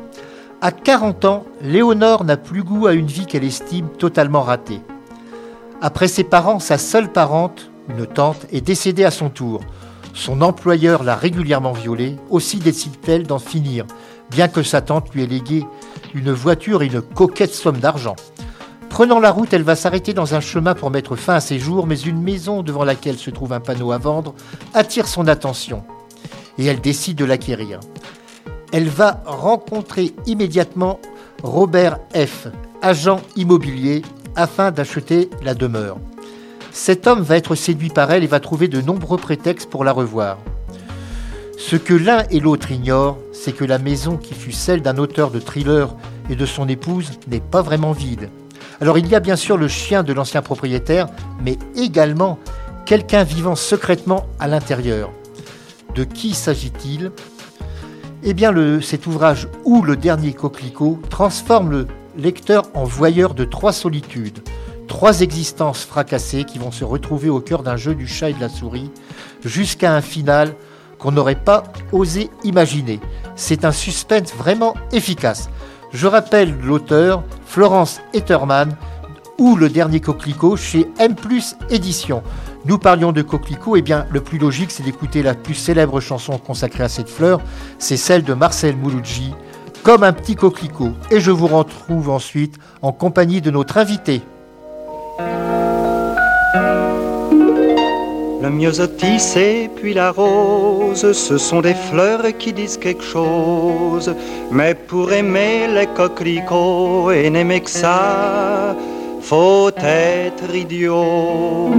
À 0.61 0.71
40 0.71 1.25
ans, 1.25 1.43
Léonore 1.61 2.23
n'a 2.23 2.37
plus 2.37 2.63
goût 2.63 2.87
à 2.87 2.93
une 2.93 3.07
vie 3.07 3.25
qu'elle 3.25 3.43
estime 3.43 3.89
totalement 3.89 4.43
ratée. 4.43 4.79
Après 5.81 6.07
ses 6.07 6.23
parents, 6.23 6.59
sa 6.59 6.77
seule 6.77 7.11
parente, 7.11 7.69
une 7.89 8.05
tante, 8.05 8.45
est 8.53 8.61
décédée 8.61 9.03
à 9.03 9.11
son 9.11 9.29
tour. 9.29 9.59
Son 10.13 10.41
employeur 10.41 11.03
l'a 11.03 11.17
régulièrement 11.17 11.73
violée, 11.73 12.15
aussi 12.29 12.55
décide-t-elle 12.55 13.27
d'en 13.27 13.37
finir, 13.37 13.83
bien 14.31 14.47
que 14.47 14.63
sa 14.63 14.79
tante 14.79 15.13
lui 15.13 15.23
ait 15.23 15.27
légué 15.27 15.65
une 16.13 16.31
voiture 16.31 16.83
et 16.83 16.85
une 16.85 17.01
coquette 17.01 17.53
somme 17.53 17.79
d'argent. 17.79 18.15
Prenant 18.93 19.19
la 19.19 19.31
route, 19.31 19.51
elle 19.53 19.63
va 19.63 19.75
s'arrêter 19.75 20.13
dans 20.13 20.35
un 20.35 20.39
chemin 20.39 20.75
pour 20.75 20.91
mettre 20.91 21.15
fin 21.15 21.33
à 21.33 21.39
ses 21.39 21.57
jours, 21.57 21.87
mais 21.87 21.99
une 21.99 22.21
maison 22.21 22.61
devant 22.61 22.83
laquelle 22.83 23.17
se 23.17 23.31
trouve 23.31 23.51
un 23.51 23.59
panneau 23.59 23.91
à 23.91 23.97
vendre 23.97 24.35
attire 24.75 25.07
son 25.07 25.27
attention 25.27 25.83
et 26.59 26.65
elle 26.67 26.79
décide 26.79 27.17
de 27.17 27.25
l'acquérir. 27.25 27.79
Elle 28.71 28.87
va 28.87 29.23
rencontrer 29.25 30.13
immédiatement 30.27 30.99
Robert 31.41 31.97
F., 32.15 32.49
agent 32.83 33.19
immobilier, 33.35 34.03
afin 34.35 34.69
d'acheter 34.69 35.31
la 35.41 35.55
demeure. 35.55 35.97
Cet 36.71 37.07
homme 37.07 37.23
va 37.23 37.37
être 37.37 37.55
séduit 37.55 37.89
par 37.89 38.11
elle 38.11 38.23
et 38.23 38.27
va 38.27 38.39
trouver 38.39 38.67
de 38.67 38.79
nombreux 38.79 39.17
prétextes 39.17 39.71
pour 39.71 39.83
la 39.83 39.91
revoir. 39.91 40.37
Ce 41.57 41.77
que 41.77 41.95
l'un 41.95 42.25
et 42.29 42.39
l'autre 42.39 42.69
ignorent, 42.69 43.17
c'est 43.31 43.53
que 43.53 43.65
la 43.65 43.79
maison 43.79 44.17
qui 44.17 44.35
fut 44.35 44.51
celle 44.51 44.83
d'un 44.83 44.99
auteur 44.99 45.31
de 45.31 45.39
thriller 45.39 45.95
et 46.29 46.35
de 46.35 46.45
son 46.45 46.69
épouse 46.69 47.09
n'est 47.27 47.39
pas 47.39 47.63
vraiment 47.63 47.93
vide. 47.93 48.29
Alors 48.81 48.97
il 48.97 49.07
y 49.07 49.15
a 49.15 49.19
bien 49.19 49.35
sûr 49.35 49.57
le 49.57 49.67
chien 49.67 50.03
de 50.03 50.13
l'ancien 50.13 50.41
propriétaire, 50.41 51.07
mais 51.41 51.57
également 51.75 52.39
quelqu'un 52.85 53.23
vivant 53.23 53.55
secrètement 53.55 54.25
à 54.39 54.47
l'intérieur. 54.47 55.11
De 55.95 56.03
qui 56.03 56.33
s'agit-il? 56.33 57.11
Eh 58.23 58.33
bien, 58.33 58.53
cet 58.81 59.05
ouvrage 59.05 59.47
ou 59.65 59.81
le 59.81 59.97
dernier 59.97 60.33
coquelicot 60.33 60.99
transforme 61.09 61.69
le 61.69 61.87
lecteur 62.17 62.63
en 62.73 62.83
voyeur 62.83 63.33
de 63.33 63.43
trois 63.43 63.73
solitudes, 63.73 64.39
trois 64.87 65.21
existences 65.21 65.83
fracassées 65.83 66.45
qui 66.45 66.57
vont 66.57 66.71
se 66.71 66.83
retrouver 66.83 67.29
au 67.29 67.41
cœur 67.41 67.63
d'un 67.63 67.75
jeu 67.75 67.95
du 67.95 68.07
chat 68.07 68.29
et 68.29 68.33
de 68.33 68.39
la 68.39 68.49
souris, 68.49 68.91
jusqu'à 69.43 69.93
un 69.93 70.01
final 70.01 70.55
qu'on 70.99 71.11
n'aurait 71.11 71.35
pas 71.35 71.63
osé 71.91 72.29
imaginer. 72.43 73.01
C'est 73.35 73.65
un 73.65 73.71
suspense 73.71 74.33
vraiment 74.33 74.75
efficace. 74.91 75.49
Je 75.93 76.07
rappelle 76.07 76.57
l'auteur, 76.59 77.23
Florence 77.45 78.01
Etterman, 78.13 78.75
ou 79.37 79.55
Le 79.55 79.69
Dernier 79.69 79.99
Coquelicot 79.99 80.57
chez 80.57 80.87
M 80.97 81.15
Édition. 81.69 82.23
Nous 82.65 82.79
parlions 82.79 83.11
de 83.11 83.21
coquelicot, 83.21 83.75
et 83.75 83.79
eh 83.79 83.81
bien 83.83 84.07
le 84.09 84.21
plus 84.21 84.39
logique 84.39 84.71
c'est 84.71 84.81
d'écouter 84.81 85.21
la 85.21 85.35
plus 85.35 85.53
célèbre 85.53 85.99
chanson 85.99 86.39
consacrée 86.39 86.83
à 86.83 86.89
cette 86.89 87.09
fleur, 87.09 87.41
c'est 87.77 87.97
celle 87.97 88.23
de 88.23 88.33
Marcel 88.33 88.75
Mouloudji, 88.75 89.35
Comme 89.83 90.03
un 90.03 90.13
petit 90.13 90.35
coquelicot. 90.35 90.93
Et 91.11 91.19
je 91.19 91.29
vous 91.29 91.47
retrouve 91.47 92.09
ensuite 92.09 92.57
en 92.81 92.91
compagnie 92.91 93.41
de 93.41 93.51
notre 93.51 93.77
invité. 93.77 94.23
Le 98.43 98.49
myosotis 98.49 99.37
et 99.37 99.69
puis 99.73 99.93
la 99.93 100.11
rose, 100.11 101.13
ce 101.13 101.37
sont 101.37 101.61
des 101.61 101.73
fleurs 101.73 102.25
qui 102.37 102.51
disent 102.51 102.75
quelque 102.75 103.01
chose. 103.01 104.13
Mais 104.51 104.75
pour 104.75 105.13
aimer 105.13 105.65
les 105.73 105.87
coquelicots 105.87 107.09
et 107.11 107.29
n'aimer 107.29 107.61
que 107.61 107.69
ça, 107.69 108.75
faut 109.21 109.71
être 109.77 110.53
idiot. 110.53 111.71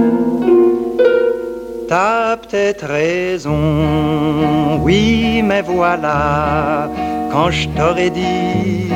T'as 1.87 2.35
peut-être 2.37 2.87
raison, 2.87 4.79
oui, 4.81 5.43
mais 5.43 5.61
voilà, 5.61 6.89
quand 7.31 7.51
je 7.51 7.67
t'aurais 7.77 8.09
dit, 8.09 8.89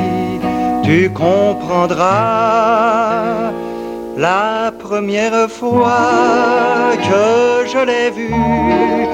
tu 0.82 1.08
comprendras 1.10 2.10
la 4.16 4.72
première 4.78 5.50
fois 5.50 6.92
que 7.08 7.66
je 7.72 7.78
l'ai 7.78 8.10
vue, 8.10 9.06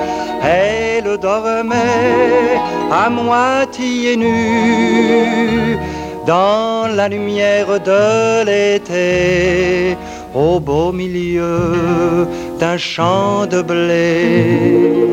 elle 0.43 1.19
dormait 1.19 2.59
à 2.91 3.09
moitié 3.11 4.17
nue 4.17 5.79
dans 6.27 6.89
la 6.95 7.09
lumière 7.09 7.81
de 7.81 8.45
l'été, 8.45 9.97
au 10.35 10.59
beau 10.59 10.93
milieu 10.93 12.27
d'un 12.59 12.77
champ 12.77 13.47
de 13.47 13.63
blé. 13.63 15.07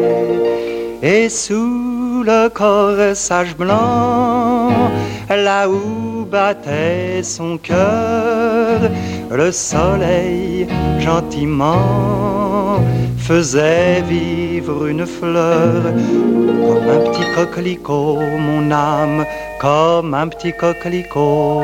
Et 1.04 1.30
sous 1.30 2.24
le 2.26 2.50
corsage 2.50 3.56
blanc, 3.56 4.70
là 5.30 5.70
où 5.70 6.03
battait 6.34 7.22
son 7.22 7.60
cœur, 7.60 8.90
le 9.30 9.52
soleil 9.52 10.66
gentiment 10.98 12.80
faisait 13.20 14.02
vivre 14.02 14.88
une 14.88 15.06
fleur 15.06 15.84
comme 16.66 16.90
un 16.90 17.02
petit 17.08 17.28
coquelicot, 17.36 18.18
mon 18.40 18.72
âme, 18.72 19.26
comme 19.62 20.16
un 20.16 20.28
petit 20.28 20.54
coquelicot. 20.54 21.62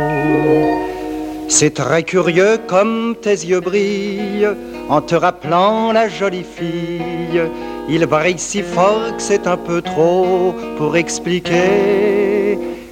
C'est 1.47 1.73
très 1.73 2.03
curieux 2.03 2.60
comme 2.67 3.15
tes 3.19 3.39
yeux 3.51 3.62
brillent 3.62 4.53
en 4.88 5.01
te 5.01 5.15
rappelant 5.15 5.91
la 5.91 6.08
jolie 6.10 6.45
fille. 6.58 7.41
Il 7.89 8.05
brille 8.05 8.38
si 8.38 8.62
fort 8.62 9.15
que 9.17 9.23
c'est 9.29 9.47
un 9.47 9.58
peu 9.58 9.82
trop 9.82 10.53
pour 10.77 10.95
expliquer 10.95 12.18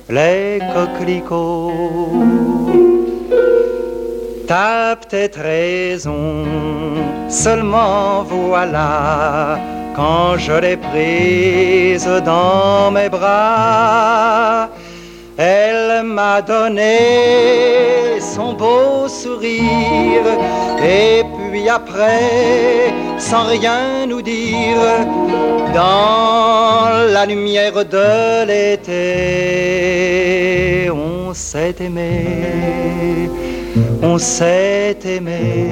les 0.10 0.60
coquelicots. 0.74 2.12
T'as 4.48 4.96
peut-être 4.96 5.40
raison, 5.40 6.46
seulement 7.28 8.24
voilà, 8.24 9.60
quand 9.94 10.38
je 10.38 10.54
l'ai 10.54 10.78
prise 10.78 12.08
dans 12.24 12.90
mes 12.92 13.10
bras, 13.10 14.70
elle 15.38 16.04
m'a 16.04 16.42
donné 16.42 17.00
son 18.22 18.54
beau 18.54 19.10
sourire, 19.10 20.24
et 20.82 21.24
puis 21.36 21.68
après, 21.68 22.94
sans 23.18 23.48
rien 23.48 24.06
nous 24.08 24.22
dire, 24.22 24.80
dans 25.78 26.90
la 27.16 27.24
lumière 27.26 27.80
de 27.86 28.46
l'été, 28.50 28.96
on 30.92 31.34
s'est 31.34 31.76
aimé 31.80 33.30
on 34.02 34.18
s'est 34.18 34.98
aimé. 35.06 35.68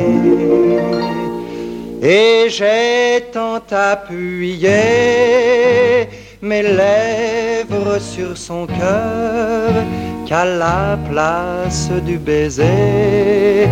Et 2.01 2.47
j'ai 2.49 3.25
tant 3.31 3.61
appuyé 3.71 4.69
mes 6.41 6.61
lèvres 6.61 7.99
sur 7.99 8.37
son 8.37 8.67
cœur 8.67 9.71
qu'à 10.25 10.45
la 10.45 10.97
place 11.09 11.89
du 12.05 12.17
baiser, 12.17 13.67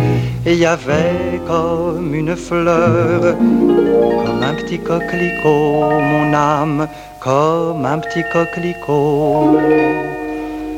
il 0.46 0.54
y 0.54 0.66
avait 0.66 1.40
comme 1.46 2.14
une 2.14 2.36
fleur, 2.36 3.36
comme 3.38 4.42
un 4.42 4.54
petit 4.54 4.78
coquelicot, 4.78 6.00
mon 6.00 6.32
âme, 6.34 6.88
comme 7.20 7.84
un 7.84 7.98
petit 7.98 8.22
coquelicot. 8.32 9.58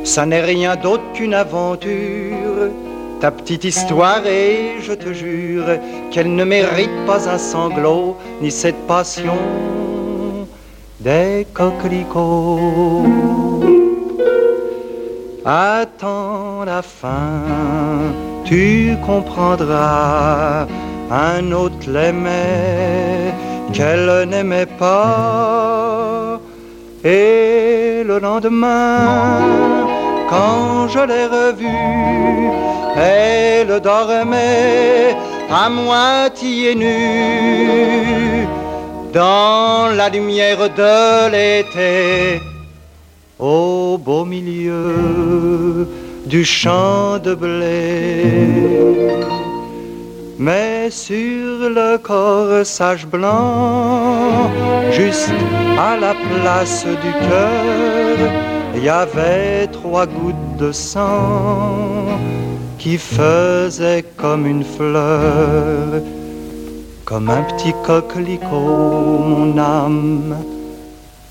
Ça 0.04 0.24
n'est 0.24 0.42
rien 0.42 0.76
d'autre 0.76 1.04
qu'une 1.14 1.34
aventure 1.34 2.70
ta 3.20 3.30
petite 3.30 3.64
histoire 3.64 4.26
et 4.26 4.76
je 4.82 4.92
te 4.92 5.12
jure 5.12 5.78
qu'elle 6.10 6.34
ne 6.34 6.44
mérite 6.44 7.06
pas 7.06 7.28
un 7.28 7.38
sanglot 7.38 8.16
ni 8.42 8.50
cette 8.50 8.86
passion 8.86 9.38
des 11.06 11.46
coquelicots. 11.54 13.06
Attends 15.44 16.64
la 16.64 16.82
fin 16.82 17.46
tu 18.46 18.96
comprendras. 19.04 20.66
Un 21.10 21.52
autre 21.52 21.88
l'aimait, 21.88 23.32
qu'elle 23.72 24.28
n'aimait 24.28 24.72
pas. 24.84 26.40
Et 27.04 28.02
le 28.04 28.18
lendemain, 28.18 29.40
quand 30.28 30.88
je 30.88 31.02
l'ai 31.10 31.26
revue, 31.26 32.50
elle 32.96 33.80
dormait 33.80 35.14
à 35.50 35.68
moitié 35.68 36.74
nue 36.74 38.48
dans 39.16 39.88
la 40.00 40.10
lumière 40.10 40.68
de 40.82 41.30
l'été 41.32 42.38
au 43.38 43.96
beau 43.96 44.26
milieu 44.26 45.88
du 46.26 46.44
champ 46.44 47.18
de 47.26 47.32
blé. 47.34 48.24
Mais 50.38 50.90
sur 50.90 51.70
le 51.78 51.96
corsage 51.96 53.06
blanc, 53.06 54.50
juste 54.90 55.32
à 55.90 55.96
la 56.04 56.14
place 56.28 56.84
du 57.04 57.12
cœur, 57.26 58.16
il 58.76 58.84
y 58.84 58.90
avait 58.90 59.66
trois 59.78 60.06
gouttes 60.06 60.56
de 60.58 60.72
sang 60.72 62.18
qui 62.76 62.98
faisaient 62.98 64.04
comme 64.18 64.44
une 64.46 64.64
fleur, 64.76 66.02
comme 67.06 67.30
un 67.30 67.42
petit 67.44 67.72
coquelicot, 67.84 68.50
mon 68.50 69.56
âme, 69.56 70.36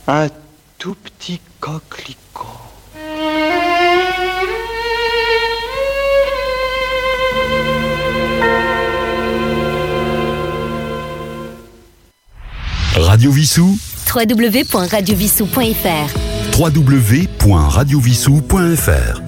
un 0.08 0.28
tout 0.80 0.96
petit 0.96 1.40
coquelicot. 1.60 2.16
Radio 12.96 13.30
Vissou 13.32 13.78
www.radiovissou.fr 14.16 16.58
www.radiovissou.fr 16.58 19.25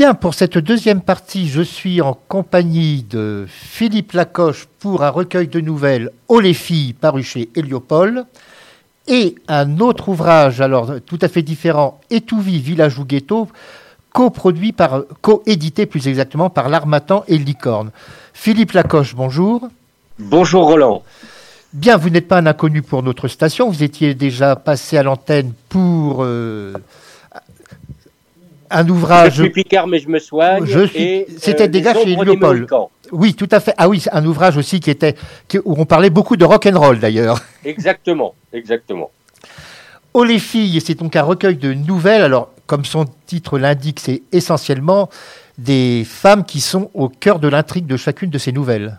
Bien, 0.00 0.14
pour 0.14 0.32
cette 0.32 0.56
deuxième 0.56 1.02
partie, 1.02 1.46
je 1.46 1.60
suis 1.60 2.00
en 2.00 2.14
compagnie 2.14 3.02
de 3.02 3.44
Philippe 3.46 4.12
Lacoche 4.12 4.66
pour 4.78 5.02
un 5.02 5.10
recueil 5.10 5.46
de 5.46 5.60
nouvelles 5.60 6.10
Oh 6.26 6.40
les 6.40 6.54
filles 6.54 6.94
paru 6.94 7.22
chez 7.22 7.50
Héliopole 7.54 8.24
et 9.08 9.34
un 9.46 9.78
autre 9.78 10.08
ouvrage, 10.08 10.62
alors 10.62 10.92
tout 11.04 11.18
à 11.20 11.28
fait 11.28 11.42
différent, 11.42 12.00
Étouvie, 12.08 12.60
village 12.60 12.98
ou 12.98 13.04
ghetto, 13.04 13.48
coproduit 14.14 14.72
par, 14.72 15.02
coédité 15.20 15.84
plus 15.84 16.08
exactement 16.08 16.48
par 16.48 16.70
l'Armatan 16.70 17.22
et 17.28 17.36
Licorne. 17.36 17.90
Philippe 18.32 18.72
Lacoche, 18.72 19.14
bonjour. 19.14 19.68
Bonjour 20.18 20.64
Roland. 20.64 21.02
Bien, 21.74 21.98
vous 21.98 22.08
n'êtes 22.08 22.26
pas 22.26 22.38
un 22.38 22.46
inconnu 22.46 22.80
pour 22.80 23.02
notre 23.02 23.28
station. 23.28 23.68
Vous 23.68 23.82
étiez 23.82 24.14
déjà 24.14 24.56
passé 24.56 24.96
à 24.96 25.02
l'antenne 25.02 25.52
pour 25.68 26.24
euh, 26.24 26.72
un 28.70 28.88
ouvrage. 28.88 29.34
Je 29.34 29.42
suis 29.42 29.50
Picard, 29.50 29.86
mais 29.86 29.98
je 29.98 30.08
me 30.08 30.18
soigne. 30.18 30.66
Suis... 30.66 31.26
C'était 31.38 31.68
déjà 31.68 31.94
chez 31.94 32.16
Léopold. 32.16 32.66
Oui, 33.12 33.34
tout 33.34 33.48
à 33.50 33.60
fait. 33.60 33.74
Ah 33.76 33.88
oui, 33.88 34.04
un 34.12 34.24
ouvrage 34.24 34.56
aussi 34.56 34.80
qui 34.80 34.90
était 34.90 35.16
qui, 35.48 35.58
où 35.58 35.74
on 35.78 35.84
parlait 35.84 36.10
beaucoup 36.10 36.36
de 36.36 36.44
rock 36.44 36.66
and 36.66 36.78
roll 36.78 36.98
d'ailleurs. 36.98 37.40
Exactement, 37.64 38.34
exactement. 38.52 39.10
Oh 40.14 40.24
les 40.24 40.38
filles, 40.38 40.80
c'est 40.80 40.94
donc 40.94 41.16
un 41.16 41.22
recueil 41.22 41.56
de 41.56 41.72
nouvelles. 41.72 42.22
Alors, 42.22 42.50
comme 42.66 42.84
son 42.84 43.04
titre 43.26 43.58
l'indique, 43.58 44.00
c'est 44.00 44.22
essentiellement 44.32 45.08
des 45.58 46.04
femmes 46.04 46.44
qui 46.44 46.60
sont 46.60 46.90
au 46.94 47.08
cœur 47.08 47.38
de 47.38 47.48
l'intrigue 47.48 47.86
de 47.86 47.96
chacune 47.96 48.30
de 48.30 48.38
ces 48.38 48.52
nouvelles. 48.52 48.98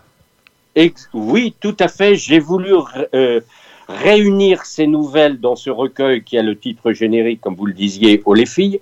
Oui, 1.12 1.54
tout 1.60 1.76
à 1.80 1.88
fait. 1.88 2.14
J'ai 2.14 2.38
voulu 2.38 2.72
euh, 3.14 3.40
réunir 3.88 4.64
ces 4.64 4.86
nouvelles 4.86 5.40
dans 5.40 5.56
ce 5.56 5.70
recueil 5.70 6.22
qui 6.22 6.38
a 6.38 6.42
le 6.42 6.58
titre 6.58 6.92
générique, 6.92 7.40
comme 7.40 7.56
vous 7.56 7.66
le 7.66 7.72
disiez, 7.72 8.22
Oh 8.24 8.34
les 8.34 8.46
filles, 8.46 8.80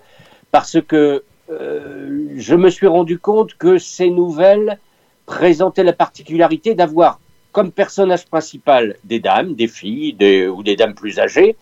parce 0.51 0.81
que 0.81 1.23
euh, 1.51 2.29
je 2.37 2.55
me 2.55 2.71
suis 2.71 2.87
rendu 2.87 3.19
compte 3.19 3.55
que 3.55 3.79
ces 3.79 4.11
nouvelles 4.11 4.79
présentaient 5.27 5.85
la 5.85 5.93
particularité 5.93 6.75
d'avoir 6.75 7.21
comme 7.53 7.73
personnage 7.73 8.27
principal 8.27 8.97
des 9.05 9.19
dames, 9.19 9.55
des 9.55 9.69
filles 9.69 10.17
ou 10.49 10.63
des 10.63 10.77
dames 10.77 10.95
plus 10.95 11.19
âgées, 11.19 11.57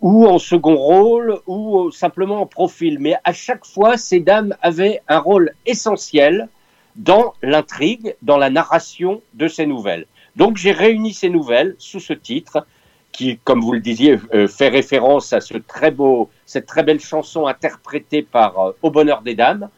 ou 0.00 0.26
en 0.26 0.38
second 0.38 0.76
rôle, 0.76 1.38
ou 1.46 1.90
simplement 1.90 2.40
en 2.40 2.46
profil. 2.46 2.98
Mais 3.00 3.14
à 3.24 3.32
chaque 3.32 3.64
fois, 3.64 3.96
ces 3.96 4.20
dames 4.20 4.54
avaient 4.62 5.00
un 5.08 5.18
rôle 5.18 5.52
essentiel 5.66 6.48
dans 6.96 7.34
l'intrigue, 7.42 8.14
dans 8.22 8.36
la 8.36 8.50
narration 8.50 9.22
de 9.34 9.48
ces 9.48 9.66
nouvelles. 9.66 10.06
Donc 10.36 10.56
j'ai 10.56 10.72
réuni 10.72 11.12
ces 11.12 11.28
nouvelles 11.28 11.74
sous 11.78 12.00
ce 12.00 12.12
titre 12.12 12.66
qui, 13.12 13.38
comme 13.44 13.60
vous 13.60 13.72
le 13.72 13.80
disiez, 13.80 14.18
euh, 14.34 14.48
fait 14.48 14.68
référence 14.68 15.32
à 15.32 15.40
ce 15.40 15.58
très 15.58 15.90
beau, 15.90 16.30
cette 16.46 16.66
très 16.66 16.82
belle 16.82 17.00
chanson 17.00 17.46
interprétée 17.46 18.22
par 18.22 18.58
euh, 18.58 18.72
Au 18.82 18.90
bonheur 18.90 19.22
des 19.22 19.34
dames, 19.34 19.68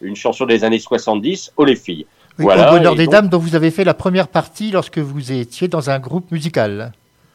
une 0.00 0.16
chanson 0.16 0.46
des 0.46 0.64
années 0.64 0.78
70, 0.78 1.52
Oh 1.56 1.64
les 1.64 1.76
filles. 1.76 2.06
Oui, 2.38 2.44
voilà, 2.44 2.72
Au 2.72 2.76
bonheur 2.76 2.94
des 2.94 3.04
donc, 3.04 3.12
dames 3.12 3.28
dont 3.28 3.38
vous 3.38 3.54
avez 3.54 3.70
fait 3.70 3.84
la 3.84 3.94
première 3.94 4.28
partie 4.28 4.70
lorsque 4.70 4.98
vous 4.98 5.32
étiez 5.32 5.68
dans 5.68 5.90
un 5.90 5.98
groupe 5.98 6.30
musical. 6.30 6.92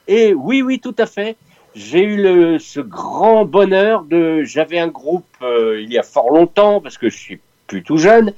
Et 0.07 0.33
oui, 0.33 0.61
oui, 0.61 0.79
tout 0.79 0.95
à 0.97 1.05
fait. 1.05 1.35
J'ai 1.73 2.03
eu 2.03 2.17
le, 2.17 2.59
ce 2.59 2.79
grand 2.79 3.45
bonheur 3.45 4.03
de, 4.03 4.43
j'avais 4.43 4.79
un 4.79 4.89
groupe 4.89 5.25
euh, 5.41 5.81
il 5.81 5.91
y 5.91 5.97
a 5.97 6.03
fort 6.03 6.29
longtemps 6.29 6.81
parce 6.81 6.97
que 6.97 7.09
je 7.09 7.17
suis 7.17 7.39
plus 7.67 7.83
tout 7.83 7.97
jeune. 7.97 8.33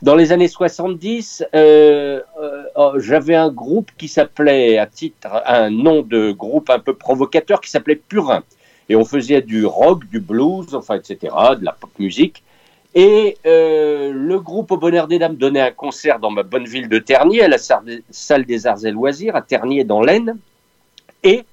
Dans 0.00 0.14
les 0.14 0.30
années 0.30 0.48
70, 0.48 1.44
euh, 1.54 2.20
euh, 2.76 3.00
j'avais 3.00 3.34
un 3.34 3.50
groupe 3.50 3.90
qui 3.98 4.06
s'appelait, 4.06 4.78
à 4.78 4.86
titre, 4.86 5.42
un 5.44 5.70
nom 5.70 6.02
de 6.02 6.30
groupe 6.30 6.70
un 6.70 6.78
peu 6.78 6.94
provocateur, 6.94 7.60
qui 7.60 7.70
s'appelait 7.70 7.96
Purin. 7.96 8.44
Et 8.88 8.94
on 8.94 9.04
faisait 9.04 9.42
du 9.42 9.66
rock, 9.66 10.08
du 10.08 10.20
blues, 10.20 10.74
enfin, 10.74 10.94
etc., 10.94 11.34
de 11.58 11.64
la 11.64 11.72
pop 11.72 11.90
musique. 11.98 12.44
Et 12.94 13.36
euh, 13.44 14.12
le 14.14 14.38
groupe 14.38 14.70
Au 14.70 14.76
Bonheur 14.76 15.08
des 15.08 15.18
Dames 15.18 15.36
donnait 15.36 15.60
un 15.60 15.72
concert 15.72 16.20
dans 16.20 16.30
ma 16.30 16.44
bonne 16.44 16.64
ville 16.64 16.88
de 16.88 16.98
Ternier, 16.98 17.42
à 17.42 17.48
la 17.48 17.58
salle 17.58 18.44
des 18.44 18.66
arts 18.66 18.86
et 18.86 18.92
loisirs, 18.92 19.34
à 19.34 19.42
Ternier, 19.42 19.82
dans 19.82 20.00
l'Aisne. 20.00 20.38
Et 21.24 21.44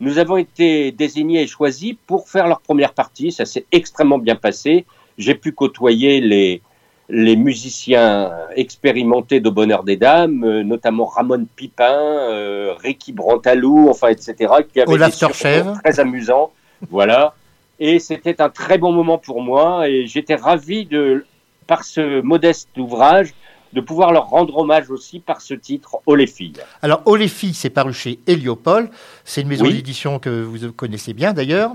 nous 0.00 0.18
avons 0.18 0.36
été 0.36 0.90
désignés 0.90 1.42
et 1.42 1.46
choisis 1.46 1.94
pour 2.08 2.28
faire 2.28 2.48
leur 2.48 2.60
première 2.60 2.94
partie. 2.94 3.30
Ça 3.30 3.44
s'est 3.44 3.64
extrêmement 3.70 4.18
bien 4.18 4.34
passé. 4.34 4.86
J'ai 5.18 5.36
pu 5.36 5.52
côtoyer 5.52 6.20
les 6.20 6.62
les 7.08 7.36
musiciens 7.36 8.32
expérimentés 8.56 9.40
de 9.40 9.50
Bonheur 9.50 9.84
des 9.84 9.96
Dames, 9.96 10.44
euh, 10.44 10.62
notamment 10.62 11.04
Ramon 11.04 11.46
Pipin, 11.56 11.84
euh, 11.84 12.74
Ricky 12.82 13.12
Brantalou, 13.12 13.88
enfin, 13.88 14.08
etc., 14.08 14.34
qui 14.72 14.80
avaient 14.80 14.92
Olaf 14.92 15.18
des 15.18 15.62
très 15.82 16.00
amusants. 16.00 16.52
voilà. 16.90 17.34
Et 17.80 17.98
c'était 17.98 18.40
un 18.40 18.48
très 18.48 18.78
bon 18.78 18.92
moment 18.92 19.18
pour 19.18 19.42
moi 19.42 19.88
et 19.88 20.06
j'étais 20.06 20.36
ravi 20.36 20.86
de, 20.86 21.26
par 21.66 21.84
ce 21.84 22.20
modeste 22.20 22.68
ouvrage, 22.78 23.34
de 23.72 23.80
pouvoir 23.80 24.12
leur 24.12 24.28
rendre 24.28 24.58
hommage 24.58 24.90
aussi 24.90 25.18
par 25.18 25.40
ce 25.40 25.54
titre, 25.54 25.96
Oh 26.06 26.14
les 26.14 26.26
filles. 26.26 26.52
Alors, 26.82 27.02
Oh 27.06 27.16
les 27.16 27.28
filles, 27.28 27.54
c'est 27.54 27.70
paru 27.70 27.92
chez 27.92 28.20
Héliopole. 28.26 28.90
C'est 29.24 29.40
une 29.40 29.48
maison 29.48 29.64
oui. 29.64 29.74
d'édition 29.74 30.18
que 30.18 30.42
vous 30.42 30.70
connaissez 30.72 31.14
bien 31.14 31.32
d'ailleurs. 31.32 31.72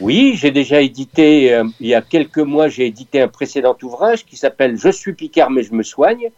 Oui, 0.00 0.34
j'ai 0.36 0.52
déjà 0.52 0.80
édité, 0.80 1.52
euh, 1.52 1.64
il 1.80 1.88
y 1.88 1.94
a 1.94 2.02
quelques 2.02 2.38
mois, 2.38 2.68
j'ai 2.68 2.86
édité 2.86 3.20
un 3.20 3.26
précédent 3.26 3.76
ouvrage 3.82 4.24
qui 4.24 4.36
s'appelle 4.36 4.76
Je 4.76 4.90
suis 4.90 5.12
Picard 5.12 5.50
mais 5.50 5.64
je 5.64 5.74
me 5.74 5.82
soigne. 5.82 6.30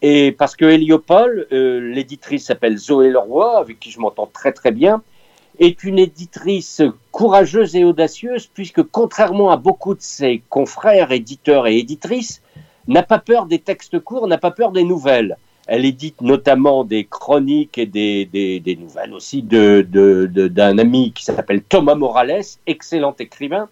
Et 0.00 0.32
parce 0.32 0.56
que 0.56 0.64
Héliopole, 0.64 1.46
euh, 1.52 1.92
l'éditrice 1.92 2.46
s'appelle 2.46 2.78
Zoé 2.78 3.10
Leroy, 3.10 3.58
avec 3.58 3.80
qui 3.80 3.90
je 3.90 4.00
m'entends 4.00 4.30
très 4.32 4.52
très 4.52 4.72
bien, 4.72 5.02
est 5.58 5.84
une 5.84 5.98
éditrice 5.98 6.80
courageuse 7.12 7.76
et 7.76 7.84
audacieuse, 7.84 8.46
puisque 8.46 8.82
contrairement 8.82 9.50
à 9.50 9.58
beaucoup 9.58 9.94
de 9.94 10.00
ses 10.00 10.42
confrères, 10.48 11.12
éditeurs 11.12 11.66
et 11.66 11.76
éditrices, 11.76 12.40
n'a 12.88 13.02
pas 13.02 13.18
peur 13.18 13.44
des 13.44 13.58
textes 13.58 14.00
courts, 14.00 14.26
n'a 14.26 14.38
pas 14.38 14.52
peur 14.52 14.72
des 14.72 14.84
nouvelles. 14.84 15.36
Elle 15.66 15.84
édite 15.84 16.20
notamment 16.20 16.84
des 16.84 17.04
chroniques 17.04 17.76
et 17.78 17.86
des, 17.86 18.24
des, 18.24 18.76
nouvelles 18.76 19.12
aussi 19.12 19.42
de, 19.42 19.86
de, 19.88 20.26
de, 20.32 20.46
d'un 20.46 20.78
ami 20.78 21.12
qui 21.12 21.24
s'appelle 21.24 21.62
Thomas 21.62 21.96
Morales, 21.96 22.42
excellent 22.66 23.14
écrivain. 23.18 23.68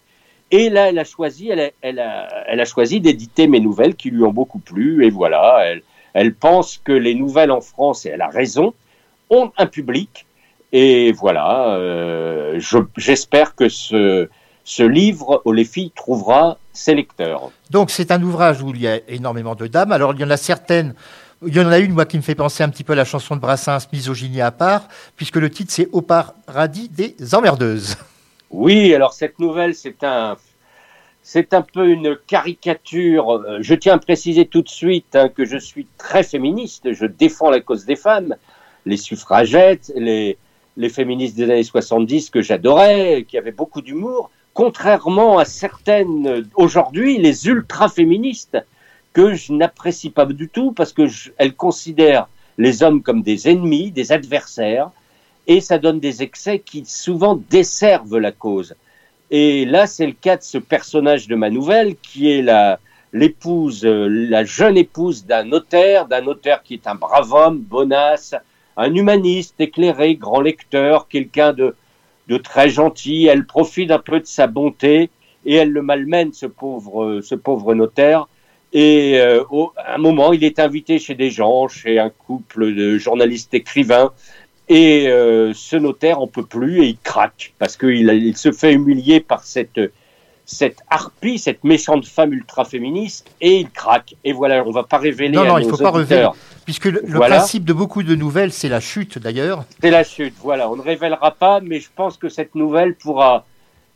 Et 0.51 0.71
là, 0.71 0.89
elle 0.89 0.99
a 0.99 1.05
choisi, 1.05 1.51
elle 1.51 1.73
elle 1.83 2.01
a, 2.01 2.29
elle 2.49 2.61
a 2.61 2.65
choisi 2.65 3.01
d'éditer 3.01 3.47
mes 3.47 3.61
nouvelles 3.61 3.95
qui 3.95 4.11
lui 4.11 4.23
ont 4.25 4.33
beaucoup 4.33 4.59
plu. 4.59 5.05
Et 5.07 5.11
voilà, 5.11 5.61
elle, 5.65 5.83
elle 6.15 6.35
pense 6.35 6.81
que 6.83 6.93
les 6.93 7.15
nouvelles 7.15 7.51
en 7.51 7.61
France, 7.61 8.07
et 8.07 8.11
elle 8.11 8.23
a 8.23 8.29
raison, 8.29 8.75
ont 9.31 9.53
un 9.57 9.67
public. 9.67 10.27
Et 10.73 11.13
voilà, 11.13 11.75
euh, 11.75 12.57
je, 12.59 12.79
j'espère 12.97 13.55
que 13.55 13.69
ce, 13.69 14.29
ce 14.65 14.83
livre, 14.83 15.43
où 15.45 15.55
filles 15.65 15.93
trouvera 15.95 16.59
ses 16.73 16.95
lecteurs. 16.95 17.51
Donc 17.71 17.91
c'est 17.91 18.11
un 18.11 18.23
ouvrage 18.23 18.63
où 18.63 18.71
il 18.71 18.81
y 18.81 18.89
a 18.89 18.99
énormément 19.09 19.55
de 19.55 19.67
dames. 19.67 19.93
Alors 19.93 20.15
il 20.15 20.21
y 20.21 20.25
en 20.25 20.31
a 20.31 20.37
certaines 20.37 20.95
il 21.47 21.55
y 21.55 21.61
en 21.61 21.69
a 21.69 21.79
une, 21.79 21.93
moi, 21.93 22.07
qui 22.07 22.17
me 22.17 22.23
fait 22.23 22.35
penser 22.35 22.63
un 22.63 22.69
petit 22.69 22.85
peu 22.85 22.93
à 22.93 22.97
la 22.97 23.05
chanson 23.05 23.37
de 23.37 23.41
Brassens, 23.41 23.89
Misogynie 23.93 24.41
à 24.41 24.51
part, 24.51 24.89
puisque 25.17 25.37
le 25.37 25.51
titre, 25.51 25.73
c'est 25.73 25.89
Au 25.93 26.03
paradis 26.03 26.89
des 26.89 27.17
emmerdeuses. 27.35 27.97
Oui, 28.51 28.95
alors 28.95 29.13
cette 29.13 29.39
nouvelle, 29.39 29.75
c'est 29.75 30.05
un, 30.05 30.37
c'est 31.23 31.55
un 31.55 31.63
peu 31.63 31.89
une 31.89 32.17
caricature. 32.27 33.33
Euh, 33.33 33.59
Je 33.61 33.75
tiens 33.75 33.95
à 33.95 33.99
préciser 33.99 34.47
tout 34.47 34.63
de 34.63 34.69
suite 34.69 35.17
hein, 35.17 35.29
que 35.29 35.45
je 35.45 35.57
suis 35.57 35.87
très 35.99 36.23
féministe. 36.23 36.93
Je 36.93 37.07
défends 37.07 37.51
la 37.51 37.61
cause 37.61 37.85
des 37.85 37.97
femmes, 37.97 38.37
les 38.87 38.97
suffragettes, 38.97 39.93
les, 39.97 40.37
les 40.77 40.89
féministes 40.89 41.37
des 41.37 41.45
années 41.45 41.63
70 41.65 42.31
que 42.31 42.43
j'adorais, 42.43 43.25
qui 43.27 43.39
avaient 43.39 43.53
beaucoup 43.53 43.81
d'humour, 43.81 44.31
contrairement 44.53 45.39
à 45.39 45.45
certaines 45.45 46.27
euh, 46.27 46.43
aujourd'hui, 46.55 47.19
les 47.19 47.47
ultra-féministes, 47.47 48.59
que 49.15 49.35
je 49.35 49.53
n'apprécie 49.55 50.11
pas 50.11 50.27
du 50.27 50.49
tout 50.49 50.73
parce 50.73 50.93
que 50.93 51.07
je- 51.07 51.31
elles 51.39 51.55
considèrent 51.55 52.29
les 52.59 52.83
hommes 52.83 53.03
comme 53.03 53.23
des 53.23 53.49
ennemis, 53.49 53.91
des 53.91 54.13
adversaires, 54.13 54.91
et 55.47 55.61
ça 55.61 55.79
donne 55.79 56.01
des 56.01 56.23
excès 56.23 56.59
qui 56.59 56.85
souvent 56.85 57.41
desservent 57.51 58.19
la 58.19 58.33
cause. 58.33 58.75
Et 59.31 59.65
là, 59.65 59.87
c'est 59.87 60.07
le 60.07 60.13
cas 60.13 60.37
de 60.37 60.43
ce 60.43 60.59
personnage 60.59 61.27
de 61.29 61.35
ma 61.35 61.49
nouvelle 61.51 61.97
qui 61.97 62.31
est 62.31 62.43
la 62.43 62.79
l'épouse, 63.13 63.85
euh, 63.85 64.09
la 64.09 64.45
jeune 64.45 64.77
épouse 64.77 65.25
d'un 65.25 65.45
notaire, 65.45 66.07
d'un 66.07 66.21
notaire 66.21 66.65
qui 66.65 66.75
est 66.75 66.87
un 66.89 66.97
brave 66.97 67.33
homme, 67.33 67.59
bonasse, 67.59 68.35
un 68.77 68.93
humaniste 68.93 69.55
éclairé, 69.61 70.17
grand 70.17 70.41
lecteur, 70.41 71.07
quelqu'un 71.09 71.53
de 71.53 71.75
de 72.27 72.37
très 72.39 72.69
gentil. 72.71 73.27
Elle 73.27 73.47
profite 73.47 73.91
un 73.93 73.99
peu 73.99 74.19
de 74.19 74.27
sa 74.27 74.47
bonté 74.49 75.11
et 75.47 75.55
elle 75.55 75.71
le 75.71 75.83
malmène, 75.83 76.33
ce 76.33 76.47
pauvre, 76.47 77.21
ce 77.23 77.35
pauvre 77.37 77.75
notaire. 77.75 78.27
Et 78.75 79.19
euh, 79.21 79.45
au, 79.51 79.73
à 79.77 79.95
un 79.95 79.99
moment, 79.99 80.33
il 80.33 80.43
est 80.45 80.59
invité 80.59 80.99
chez 80.99 81.15
des 81.15 81.31
gens, 81.31 81.69
chez 81.69 81.99
un 81.99 82.11
couple 82.11 82.75
de 82.75 82.99
journalistes 82.99 83.55
écrivains. 83.55 84.11
Et 84.69 85.09
euh, 85.09 85.53
ce 85.55 85.77
notaire 85.77 86.21
en 86.21 86.27
peut 86.27 86.45
plus 86.45 86.83
et 86.83 86.87
il 86.87 86.99
craque 86.99 87.53
parce 87.59 87.77
qu'il 87.77 88.09
il 88.11 88.37
se 88.37 88.51
fait 88.51 88.73
humilier 88.73 89.21
par 89.21 89.45
cette 89.45 89.81
cette 90.47 90.79
harpie, 90.91 91.39
cette 91.39 91.65
méchante 91.65 92.05
femme 92.05 92.35
ultra 92.35 92.67
féministe, 92.67 93.31
et 93.41 93.61
il 93.61 93.71
craque. 93.71 94.15
Et 94.25 94.33
voilà, 94.35 94.63
on 94.67 94.73
va 94.73 94.83
pas 94.83 94.99
révéler 94.99 95.31
Non, 95.37 95.43
à 95.43 95.47
non, 95.47 95.59
il 95.59 95.67
nos 95.67 95.75
faut 95.77 95.83
pas 95.83 95.91
révéler. 95.91 96.29
Puisque 96.67 96.85
le, 96.85 97.01
le 97.07 97.17
Voilà. 97.17 97.37
principe 97.37 97.65
de 97.65 97.73
beaucoup 97.73 98.03
de 98.03 98.15
nouvelles, 98.15 98.53
c'est 98.53 98.69
la 98.69 98.81
chute 98.81 99.19
d'ailleurs. 99.19 99.65
C'est 99.83 99.91
la 99.91 100.05
chute, 100.05 100.35
voilà. 100.43 100.71
On 100.71 100.77
ne 100.77 100.83
révélera 100.83 101.31
pas, 101.31 101.61
mais 101.61 101.81
je 101.81 101.89
pense 101.95 102.19
que 102.19 102.29
cette 102.29 102.55
nouvelle 102.55 102.95
pourra 102.95 103.47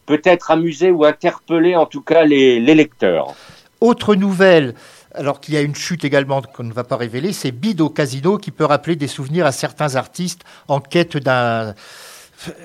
peut-être 0.07 0.51
amuser 0.51 0.91
ou 0.91 1.05
interpeller 1.05 1.77
en 1.77 1.85
tout 1.85 2.01
cas 2.01 2.25
les, 2.25 2.61
les 2.61 2.75
lecteurs. 2.75 3.35
Autre 3.81 4.15
nouvelle, 4.15 4.75
alors 5.15 5.41
qu'il 5.41 5.55
y 5.55 5.57
a 5.57 5.61
une 5.61 5.75
chute 5.75 6.05
également 6.05 6.43
qu'on 6.43 6.65
ne 6.65 6.73
va 6.73 6.85
pas 6.85 6.97
révéler, 6.97 7.33
c'est 7.33 7.53
Bide 7.53 7.81
au 7.81 7.91
casino 7.91 8.39
qui 8.39 8.51
peut 8.51 8.65
rappeler 8.65 8.97
des 8.97 9.07
souvenirs 9.07 9.47
à 9.47 9.53
certains 9.53 9.95
artistes 9.95 10.43
en 10.67 10.81
quête 10.81 11.17
d'un, 11.17 11.75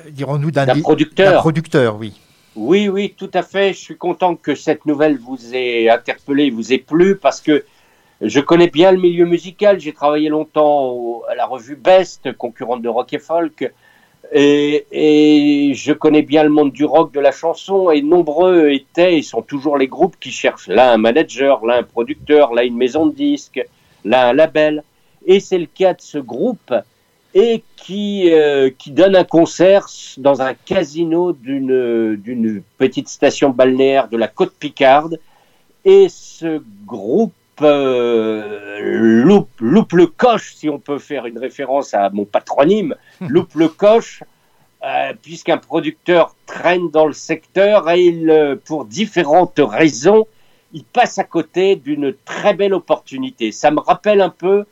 dirons-nous, 0.10 0.52
d'un 0.52 0.80
producteur. 0.80 1.42
producteur, 1.42 1.98
oui. 1.98 2.20
Oui, 2.56 2.88
oui, 2.88 3.16
tout 3.18 3.32
à 3.34 3.42
fait. 3.42 3.74
Je 3.74 3.80
suis 3.80 3.98
content 3.98 4.36
que 4.36 4.54
cette 4.56 4.86
nouvelle 4.86 5.18
vous 5.18 5.38
ait 5.54 5.90
interpellé, 5.90 6.52
vous 6.52 6.72
ait 6.72 6.78
plu, 6.78 7.16
parce 7.16 7.42
que 7.42 7.66
je 8.22 8.40
connais 8.40 8.68
bien 8.68 8.92
le 8.92 9.00
milieu 9.00 9.26
musical. 9.26 9.80
J'ai 9.80 9.94
travaillé 9.94 10.30
longtemps 10.30 11.22
à 11.30 11.36
la 11.36 11.46
revue 11.46 11.76
Best, 11.76 12.34
concurrente 12.38 12.82
de 12.82 12.90
Rock 12.90 13.14
et 13.14 13.20
Folk, 13.20 13.74
et, 14.34 14.86
et 14.92 15.74
je 15.76 15.94
connais 15.94 16.24
bien 16.24 16.44
le 16.44 16.50
monde 16.50 16.72
du 16.72 16.86
rock, 16.86 17.14
de 17.14 17.20
la 17.20 17.32
chanson, 17.32 17.92
et 17.92 18.02
nombreux 18.02 18.72
étaient 18.72 19.18
et 19.18 19.22
sont 19.22 19.44
toujours 19.44 19.78
les 19.78 19.88
groupes 19.88 20.16
qui 20.20 20.32
cherchent 20.32 20.68
là 20.68 20.92
un 20.92 20.98
manager, 20.98 21.64
là 21.66 21.76
un 21.76 21.84
producteur, 21.84 22.54
là 22.54 22.64
une 22.64 22.76
maison 22.76 23.06
de 23.06 23.14
disques, 23.14 23.64
là 24.04 24.30
un 24.30 24.34
label. 24.34 24.84
Et 25.26 25.40
c'est 25.40 25.60
le 25.60 25.68
cas 25.68 25.94
de 25.94 26.02
ce 26.02 26.18
groupe 26.18 26.74
et 27.36 27.64
qui, 27.76 28.32
euh, 28.32 28.70
qui 28.78 28.92
donne 28.92 29.16
un 29.16 29.24
concert 29.24 29.88
dans 30.18 30.42
un 30.42 30.54
casino 30.54 31.32
d'une 31.32 32.64
petite 32.78 33.10
station 33.10 33.52
balnéaire 33.52 34.08
de 34.08 34.18
la 34.18 34.28
côte 34.28 34.54
Picarde. 34.60 35.20
Et 35.86 36.08
ce 36.10 36.62
groupe 36.86 37.34
euh, 37.64 38.80
loupe, 39.24 39.50
loupe 39.60 39.94
le 39.94 40.08
coche, 40.08 40.54
si 40.56 40.70
on 40.70 40.80
peut 40.80 41.00
faire 41.00 41.26
une 41.26 41.38
référence 41.38 41.94
à 41.94 42.10
mon 42.10 42.26
patronyme, 42.26 42.96
loupe 43.22 43.56
le 43.56 43.68
coche, 43.68 44.24
euh, 44.84 45.14
puisqu'un 45.22 45.58
producteur 45.58 46.36
traîne 46.46 46.90
dans 46.90 47.06
le 47.06 47.14
secteur 47.14 47.90
et 47.90 48.02
il, 48.02 48.30
euh, 48.30 48.56
pour 48.56 48.86
différentes 48.86 49.60
raisons, 49.60 50.28
il 50.74 50.84
passe 50.84 51.20
à 51.20 51.24
côté 51.24 51.76
d'une 51.76 52.14
très 52.26 52.54
belle 52.54 52.74
opportunité. 52.74 53.52
Ça 53.52 53.72
me 53.72 53.80
rappelle 53.80 54.22
un 54.22 54.30
peu 54.30 54.66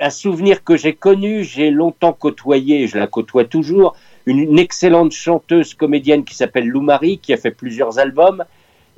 un 0.00 0.10
souvenir 0.10 0.64
que 0.64 0.76
j'ai 0.76 0.94
connu, 0.94 1.44
j'ai 1.44 1.70
longtemps 1.70 2.12
côtoyé, 2.12 2.86
je 2.86 2.98
la 2.98 3.06
côtoie 3.06 3.44
toujours, 3.44 3.94
une, 4.26 4.38
une 4.38 4.58
excellente 4.58 5.12
chanteuse 5.12 5.74
comédienne 5.74 6.24
qui 6.24 6.34
s'appelle 6.34 6.66
Lou 6.66 6.80
Marie, 6.80 7.18
qui 7.18 7.32
a 7.32 7.36
fait 7.36 7.50
plusieurs 7.50 7.98
albums, 7.98 8.44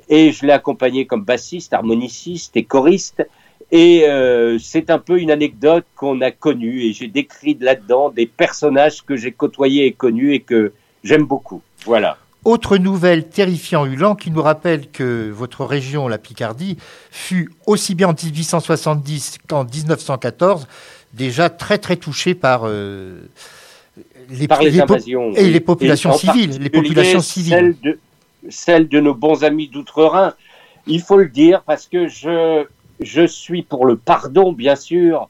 et 0.09 0.31
je 0.31 0.45
l'ai 0.45 0.53
accompagnée 0.53 1.05
comme 1.05 1.23
bassiste, 1.23 1.73
harmoniciste 1.73 2.55
et 2.57 2.63
choriste. 2.63 3.25
Et 3.71 4.03
euh, 4.07 4.57
c'est 4.59 4.89
un 4.91 4.99
peu 4.99 5.19
une 5.19 5.31
anecdote 5.31 5.85
qu'on 5.95 6.21
a 6.21 6.29
connue, 6.31 6.83
et 6.83 6.93
j'ai 6.93 7.07
décrit 7.07 7.57
là-dedans 7.59 8.09
des 8.09 8.27
personnages 8.27 9.01
que 9.03 9.15
j'ai 9.15 9.31
côtoyés 9.31 9.87
et 9.87 9.91
connus 9.91 10.33
et 10.35 10.39
que 10.41 10.71
j'aime 11.03 11.23
beaucoup. 11.23 11.61
Voilà. 11.85 12.17
Autre 12.43 12.77
nouvelle 12.77 13.27
terrifiant 13.27 13.85
Hulan 13.87 14.13
qui 14.15 14.29
nous 14.29 14.41
rappelle 14.43 14.91
que 14.91 15.31
votre 15.31 15.65
région, 15.65 16.07
la 16.07 16.19
Picardie, 16.19 16.77
fut 17.09 17.49
aussi 17.65 17.95
bien 17.95 18.09
en 18.09 18.13
1870 18.13 19.39
qu'en 19.47 19.63
1914 19.65 20.67
déjà 21.13 21.49
très 21.49 21.79
très 21.79 21.95
touchée 21.95 22.35
par 22.35 22.63
euh, 22.65 23.19
les, 24.29 24.47
Par 24.47 24.61
les, 24.61 24.69
les 24.71 24.77
po- 24.79 24.93
invasions. 24.93 25.31
et 25.33 25.43
oui. 25.43 25.49
les 25.51 25.59
populations 25.59 26.13
civiles, 26.13 26.59
les 26.61 26.69
populations 26.69 27.21
civiles. 27.21 27.75
De, 27.83 27.97
celles 28.49 28.87
de 28.87 28.99
nos 28.99 29.13
bons 29.13 29.43
amis 29.43 29.67
d'outre-Rhin. 29.67 30.33
Il 30.87 31.01
faut 31.01 31.17
le 31.17 31.29
dire 31.29 31.63
parce 31.63 31.87
que 31.87 32.07
je, 32.07 32.65
je 32.99 33.25
suis 33.25 33.63
pour 33.63 33.85
le 33.85 33.97
pardon, 33.97 34.53
bien 34.53 34.75
sûr, 34.75 35.29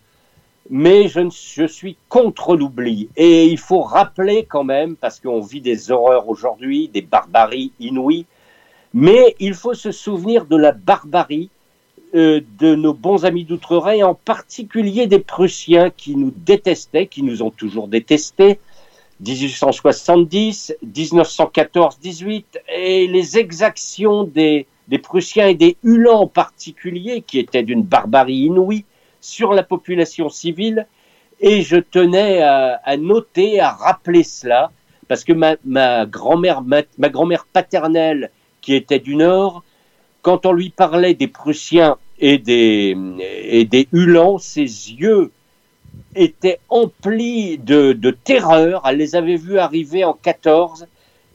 mais 0.69 1.07
je 1.07 1.67
suis 1.67 1.97
contre 2.09 2.55
l'oubli. 2.55 3.09
Et 3.15 3.45
il 3.45 3.57
faut 3.57 3.81
rappeler 3.81 4.45
quand 4.45 4.63
même, 4.63 4.95
parce 4.95 5.19
qu'on 5.19 5.41
vit 5.41 5.61
des 5.61 5.91
horreurs 5.91 6.27
aujourd'hui, 6.27 6.87
des 6.87 7.01
barbaries 7.01 7.71
inouïes, 7.79 8.25
mais 8.93 9.35
il 9.39 9.53
faut 9.53 9.73
se 9.73 9.91
souvenir 9.91 10.45
de 10.45 10.55
la 10.55 10.71
barbarie 10.71 11.49
euh, 12.15 12.41
de 12.59 12.75
nos 12.75 12.93
bons 12.93 13.25
amis 13.25 13.43
d'outre-Rhin, 13.43 13.91
et 13.91 14.03
en 14.03 14.15
particulier 14.15 15.07
des 15.07 15.19
Prussiens 15.19 15.89
qui 15.89 16.15
nous 16.15 16.33
détestaient, 16.35 17.07
qui 17.07 17.23
nous 17.23 17.43
ont 17.43 17.51
toujours 17.51 17.87
détestés, 17.87 18.59
1870, 19.21 20.75
1914-18, 20.85 22.43
et 22.75 23.07
les 23.07 23.37
exactions 23.37 24.23
des, 24.23 24.67
Prussiens 25.01 25.47
et 25.47 25.55
des 25.55 25.77
Uhlans 25.83 26.21
en 26.21 26.27
particulier, 26.27 27.21
qui 27.21 27.39
étaient 27.39 27.63
d'une 27.63 27.83
barbarie 27.83 28.45
inouïe 28.45 28.85
sur 29.21 29.53
la 29.53 29.63
population 29.63 30.29
civile. 30.29 30.87
Et 31.39 31.61
je 31.61 31.77
tenais 31.77 32.41
à, 32.41 32.97
noter, 32.97 33.59
à 33.59 33.71
rappeler 33.71 34.23
cela, 34.23 34.71
parce 35.07 35.23
que 35.23 35.33
ma, 35.33 36.05
grand-mère, 36.05 36.61
ma, 36.61 36.81
ma 36.97 37.09
grand-mère 37.09 37.45
paternelle, 37.45 38.31
qui 38.61 38.73
était 38.73 38.99
du 38.99 39.15
Nord, 39.15 39.63
quand 40.21 40.45
on 40.45 40.53
lui 40.53 40.69
parlait 40.69 41.13
des 41.13 41.27
Prussiens 41.27 41.97
et 42.19 42.37
des, 42.37 42.97
et 43.19 43.65
des 43.65 43.87
Uhlans, 43.91 44.37
ses 44.39 44.61
yeux 44.61 45.31
étaient 46.15 46.59
emplis 46.69 47.57
de, 47.57 47.93
de 47.93 48.11
terreur. 48.11 48.83
Elle 48.85 48.97
les 48.97 49.15
avait 49.15 49.35
vus 49.37 49.57
arriver 49.59 50.03
en 50.03 50.13
14 50.13 50.87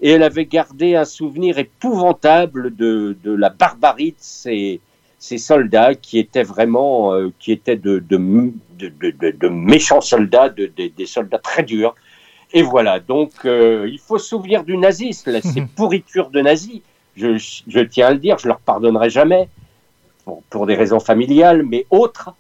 et 0.03 0.11
elle 0.13 0.23
avait 0.23 0.47
gardé 0.47 0.95
un 0.97 1.05
souvenir 1.05 1.59
épouvantable 1.59 2.75
de, 2.75 3.17
de 3.23 3.33
la 3.33 3.51
barbarie 3.51 4.13
de 4.13 4.17
ces, 4.19 4.81
ces 5.19 5.39
soldats 5.39 5.95
qui 5.95 6.19
étaient 6.19 6.43
vraiment, 6.43 7.13
euh, 7.15 7.31
qui 7.39 7.53
étaient 7.53 7.77
de, 7.77 8.03
méchants 9.49 10.01
soldats, 10.01 10.49
de, 10.49 10.67
de- 10.77 10.89
des 10.89 11.07
soldats 11.07 11.39
très 11.39 11.63
durs. 11.63 11.95
Et 12.53 12.63
voilà, 12.63 12.99
donc 13.01 13.33
euh, 13.45 13.87
il 13.91 13.99
faut 13.99 14.19
se 14.19 14.29
souvenir 14.29 14.65
du 14.65 14.77
nazisme, 14.77 15.31
là, 15.31 15.41
ces 15.41 15.63
pourritures 15.77 16.31
de 16.31 16.41
nazis. 16.41 16.81
Je, 17.17 17.37
je 17.67 17.81
tiens 17.81 18.09
à 18.09 18.13
le 18.13 18.19
dire, 18.19 18.39
je 18.39 18.49
leur 18.49 18.61
pardonnerai 18.61 19.11
jamais 19.11 19.49
pour, 20.25 20.43
pour 20.51 20.67
des 20.67 20.75
raisons 20.75 21.01
familiales, 21.01 21.63
mais 21.65 21.87
autres. 21.91 22.31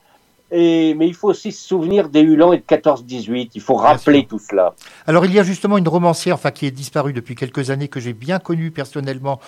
Et, 0.52 0.94
mais 0.94 1.06
il 1.06 1.14
faut 1.14 1.28
aussi 1.28 1.52
se 1.52 1.66
souvenir 1.66 2.08
des 2.08 2.22
Uhlans 2.22 2.52
et 2.52 2.58
de 2.58 2.62
14-18. 2.62 3.50
Il 3.54 3.60
faut 3.60 3.74
rappeler 3.74 4.26
tout 4.26 4.38
cela. 4.38 4.74
Alors 5.06 5.24
il 5.24 5.32
y 5.32 5.38
a 5.38 5.42
justement 5.42 5.78
une 5.78 5.86
romancière 5.88 6.34
enfin, 6.34 6.50
qui 6.50 6.66
est 6.66 6.70
disparue 6.70 7.12
depuis 7.12 7.34
quelques 7.34 7.70
années, 7.70 7.88
que 7.88 8.00
j'ai 8.00 8.12
bien 8.12 8.38
connue 8.38 8.70
personnellement, 8.70 9.40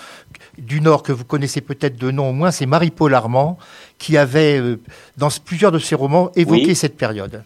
du 0.58 0.80
Nord, 0.80 1.02
que 1.02 1.12
vous 1.12 1.24
connaissez 1.24 1.60
peut-être 1.60 1.96
de 1.96 2.10
nom 2.10 2.30
au 2.30 2.32
moins, 2.32 2.50
c'est 2.50 2.66
Marie-Paul 2.66 3.14
Armand, 3.14 3.58
qui 3.98 4.16
avait, 4.16 4.58
euh, 4.60 4.80
dans 5.16 5.28
plusieurs 5.44 5.72
de 5.72 5.78
ses 5.78 5.94
romans, 5.94 6.30
évoqué 6.36 6.66
Oui. 6.66 6.74
cette 6.76 6.96
période. 6.96 7.42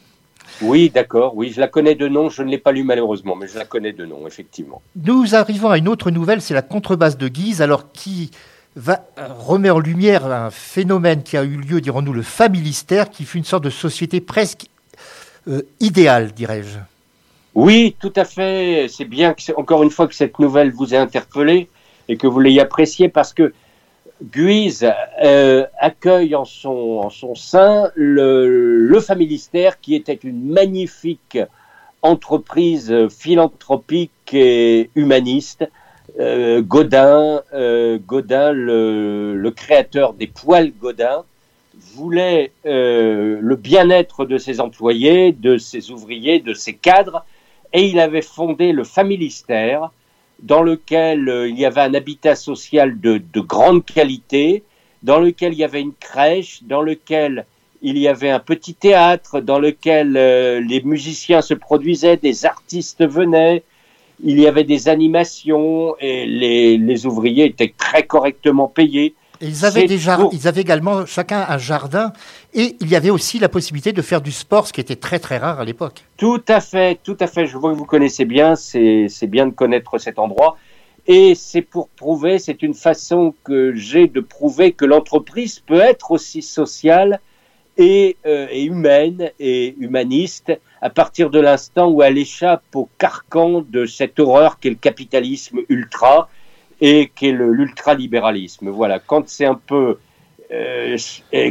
Oui, 0.63 0.91
d'accord. 0.91 1.37
Oui, 1.37 1.53
je 1.55 1.61
la 1.61 1.69
connais 1.69 1.95
de 1.95 2.09
nom. 2.09 2.31
Je 2.31 2.43
ne 2.43 2.51
l'ai 2.51 2.59
pas 2.59 2.73
lu 2.73 2.83
malheureusement, 2.83 3.37
mais 3.37 3.47
je 3.47 3.59
la 3.59 3.65
connais 3.67 3.93
de 3.93 4.07
nom, 4.07 4.27
effectivement. 4.27 4.81
Nous 4.97 5.35
arrivons 5.35 5.69
à 5.69 5.77
une 5.79 5.89
autre 5.89 6.11
nouvelle, 6.11 6.41
c'est 6.41 6.55
la 6.55 6.63
contrebasse 6.63 7.19
de 7.19 7.29
Guise, 7.29 7.61
alors 7.61 7.93
qui 7.93 8.31
va 8.77 9.07
euh, 9.18 9.29
remet 9.39 9.70
en 9.70 9.79
lumière 9.79 10.27
un 10.27 10.51
phénomène 10.51 11.22
qui 11.22 11.37
a 11.37 11.43
eu 11.43 11.57
lieu, 11.57 11.81
dirons-nous, 11.81 12.12
le 12.12 12.22
familistère, 12.22 13.11
qui 13.11 13.24
fut 13.24 13.39
une 13.39 13.45
sorte 13.45 13.64
de 13.64 13.70
société 13.70 14.20
presque 14.20 14.66
euh, 15.49 15.62
idéale, 15.81 16.33
dirais-je. 16.33 16.79
Oui, 17.55 17.97
tout 17.99 18.12
à 18.16 18.24
fait. 18.24 18.87
C'est 18.89 19.07
bien 19.07 19.33
que, 19.33 19.41
encore 19.57 19.83
une 19.83 19.91
fois, 19.91 20.07
que 20.07 20.14
cette 20.14 20.39
nouvelle 20.39 20.70
vous 20.70 20.95
ait 20.95 20.99
interpellé 20.99 21.68
et 22.09 22.18
que 22.18 22.27
vous 22.27 22.39
l'ayez 22.39 22.61
appréciée 22.61 23.09
parce 23.09 23.33
que 23.33 23.55
Guise 24.22 24.91
euh, 25.22 25.64
accueille 25.79 26.35
en 26.35 26.45
son, 26.45 27.11
sein 27.35 27.91
le, 27.95 28.79
le 28.79 29.01
Familistère, 29.01 29.81
qui 29.81 29.95
était 29.95 30.18
une 30.22 30.53
magnifique 30.53 31.39
entreprise 32.03 33.09
philanthropique 33.09 34.12
et 34.33 34.91
humaniste. 34.95 35.66
Euh, 36.19 36.62
Godin, 36.62 37.43
euh, 37.53 37.99
Godin 37.99 38.53
le, 38.53 39.35
le 39.35 39.51
créateur 39.51 40.14
des 40.14 40.27
poils 40.27 40.73
Godin, 40.73 41.25
voulait 41.95 42.53
euh, 42.64 43.39
le 43.41 43.57
bien-être 43.57 44.25
de 44.25 44.39
ses 44.39 44.61
employés, 44.61 45.33
de 45.33 45.59
ses 45.59 45.91
ouvriers, 45.91 46.41
de 46.41 46.55
ses 46.55 46.75
cadres, 46.75 47.25
et 47.73 47.87
il 47.87 48.01
avait 48.01 48.23
fondé 48.23 48.73
le 48.73 48.85
Familistère, 48.85 49.91
dans 50.43 50.62
lequel 50.62 51.29
euh, 51.29 51.49
il 51.49 51.59
y 51.59 51.64
avait 51.64 51.81
un 51.81 51.95
habitat 51.95 52.35
social 52.35 53.01
de, 53.01 53.21
de 53.33 53.41
grande 53.41 53.85
qualité, 53.85 54.62
dans 55.03 55.19
lequel 55.19 55.53
il 55.53 55.59
y 55.59 55.64
avait 55.64 55.81
une 55.81 55.95
crèche, 55.95 56.62
dans 56.62 56.83
lequel 56.83 57.47
il 57.83 57.99
y 57.99 58.09
avait 58.09 58.31
un 58.31 58.41
petit 58.41 58.75
théâtre, 58.75 59.41
dans 59.41 59.59
lequel 59.59 60.17
euh, 60.17 60.61
les 60.61 60.83
musiciens 60.83 61.43
se 61.43 61.55
produisaient, 61.55 62.17
des 62.17 62.47
artistes 62.47 63.07
venaient, 63.07 63.62
il 64.23 64.41
y 64.41 64.47
avait 64.47 64.64
des 64.64 64.89
animations 64.89 65.97
et 66.01 66.27
les, 66.27 66.79
les 66.79 67.07
ouvriers 67.07 67.47
étaient 67.47 67.75
très 67.77 68.05
correctement 68.05 68.69
payés. 68.69 69.14
Et 69.41 69.49
ils 69.49 69.67
avaient, 69.67 69.87
des 69.87 70.07
ils 70.33 70.49
avaient 70.49 70.62
également 70.62 71.05
chacun 71.05 71.45
un 71.47 71.59
jardin 71.59 72.12
et 72.55 72.77
il 72.81 72.89
y 72.89 72.97
avait 72.97 73.11
aussi 73.11 73.39
la 73.39 73.51
possibilité 73.51 73.93
de 73.93 74.01
faire 74.01 74.23
du 74.23 74.33
sport, 74.33 74.67
ce 74.67 74.73
qui 74.73 74.81
était 74.81 74.97
très 74.97 75.19
très 75.19 75.37
rare 75.37 75.61
à 75.61 75.64
l'époque. 75.64 76.05
Tout 76.17 76.43
à 76.49 76.61
fait, 76.61 76.99
tout 77.03 77.19
à 77.21 77.27
fait. 77.27 77.47
Je 77.47 77.59
vois 77.59 77.73
que 77.73 77.77
vous 77.77 77.85
connaissez 77.85 78.25
bien. 78.25 78.57
C'est 78.57 79.09
c'est 79.11 79.27
bien 79.27 79.47
de 79.47 79.53
connaître 79.53 79.99
cet 79.99 80.19
endroit. 80.19 80.57
Et 81.07 81.35
c'est 81.35 81.62
pour 81.62 81.89
prouver, 81.89 82.39
c'est 82.39 82.62
une 82.62 82.75
façon 82.75 83.35
que 83.45 83.75
j'ai 83.75 84.09
de 84.09 84.21
prouver 84.21 84.73
que 84.73 84.85
l'entreprise 84.85 85.61
peut 85.61 85.81
être 85.81 86.11
aussi 86.11 86.43
sociale 86.43 87.21
et, 87.77 88.16
euh, 88.27 88.47
et 88.51 88.64
humaine 88.64 89.31
et 89.39 89.74
humaniste 89.79 90.53
à 90.81 90.91
partir 90.91 91.31
de 91.31 91.41
l'instant 91.41 91.89
où 91.91 92.03
elle 92.03 92.18
échappe 92.18 92.64
au 92.74 92.89
carcan 92.99 93.64
de 93.68 93.87
cette 93.87 94.18
horreur 94.18 94.59
qu'est 94.59 94.70
le 94.70 94.77
capitalisme 94.77 95.61
ultra 95.68 96.29
et 96.81 97.11
qu'est 97.14 97.33
l'ultralibéralisme. 97.33 98.70
Voilà, 98.70 98.99
quand 98.99 99.29
c'est 99.29 99.47
un 99.47 99.55
peu 99.66 99.99
euh, 100.53 100.97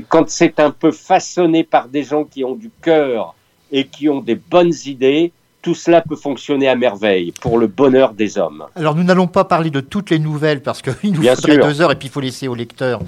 quand 0.07 0.29
c'est 0.29 0.59
un 0.59 0.71
peu 0.71 0.91
façonné 0.91 1.63
par 1.63 1.89
des 1.89 2.03
gens 2.03 2.23
qui 2.23 2.43
ont 2.43 2.55
du 2.55 2.69
cœur 2.81 3.35
et 3.71 3.85
qui 3.85 4.07
ont 4.07 4.21
des 4.21 4.35
bonnes 4.35 4.73
idées, 4.85 5.31
tout 5.61 5.75
cela 5.75 6.01
peut 6.01 6.15
fonctionner 6.15 6.67
à 6.69 6.75
merveille 6.75 7.33
pour 7.41 7.57
le 7.57 7.67
bonheur 7.67 8.13
des 8.13 8.37
hommes. 8.37 8.65
Alors 8.75 8.95
nous 8.95 9.03
n'allons 9.03 9.27
pas 9.27 9.43
parler 9.43 9.71
de 9.71 9.81
toutes 9.81 10.11
les 10.11 10.19
nouvelles 10.19 10.61
parce 10.61 10.81
qu'il 10.81 10.93
nous 11.13 11.21
Bien 11.21 11.35
faudrait 11.35 11.55
sûr. 11.55 11.65
deux 11.65 11.81
heures 11.81 11.91
et 11.91 11.95
puis 11.95 12.07
il 12.07 12.11
faut 12.11 12.21
laisser 12.21 12.47
au 12.47 12.55
lecteur. 12.55 13.01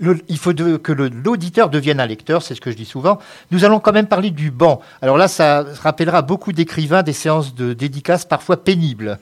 Il 0.00 0.38
faut 0.38 0.54
que 0.54 0.92
l'auditeur 0.92 1.68
devienne 1.68 2.00
un 2.00 2.06
lecteur, 2.06 2.42
c'est 2.42 2.54
ce 2.54 2.60
que 2.60 2.70
je 2.70 2.76
dis 2.76 2.86
souvent. 2.86 3.18
Nous 3.50 3.64
allons 3.64 3.80
quand 3.80 3.92
même 3.92 4.06
parler 4.06 4.30
du 4.30 4.50
banc. 4.50 4.80
Alors 5.02 5.18
là, 5.18 5.28
ça 5.28 5.64
rappellera 5.82 6.22
beaucoup 6.22 6.52
d'écrivains 6.52 7.02
des 7.02 7.12
séances 7.12 7.54
de 7.54 7.74
dédicaces 7.74 8.24
parfois 8.24 8.56
pénibles. 8.64 9.18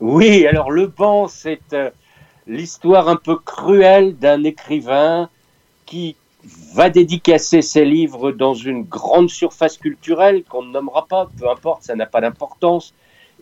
Oui, 0.00 0.46
alors 0.46 0.70
le 0.70 0.88
banc, 0.88 1.26
c'est 1.26 1.72
euh, 1.72 1.88
l'histoire 2.46 3.08
un 3.08 3.16
peu 3.16 3.36
cruelle 3.36 4.16
d'un 4.18 4.44
écrivain 4.44 5.30
qui 5.86 6.16
va 6.74 6.90
dédicacer 6.90 7.62
ses 7.62 7.84
livres 7.84 8.30
dans 8.30 8.54
une 8.54 8.84
grande 8.84 9.30
surface 9.30 9.78
culturelle 9.78 10.44
qu'on 10.48 10.62
ne 10.62 10.72
nommera 10.72 11.06
pas, 11.06 11.28
peu 11.38 11.48
importe, 11.48 11.84
ça 11.84 11.94
n'a 11.94 12.06
pas 12.06 12.20
d'importance. 12.20 12.94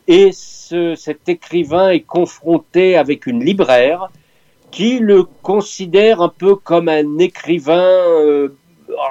Et 0.07 0.31
ce, 0.33 0.95
cet 0.95 1.29
écrivain 1.29 1.91
est 1.91 2.01
confronté 2.01 2.97
avec 2.97 3.26
une 3.26 3.45
libraire 3.45 4.11
qui 4.70 4.98
le 4.98 5.24
considère 5.42 6.20
un 6.20 6.28
peu 6.28 6.54
comme 6.54 6.88
un 6.88 7.18
écrivain 7.18 7.82
euh, 7.82 8.56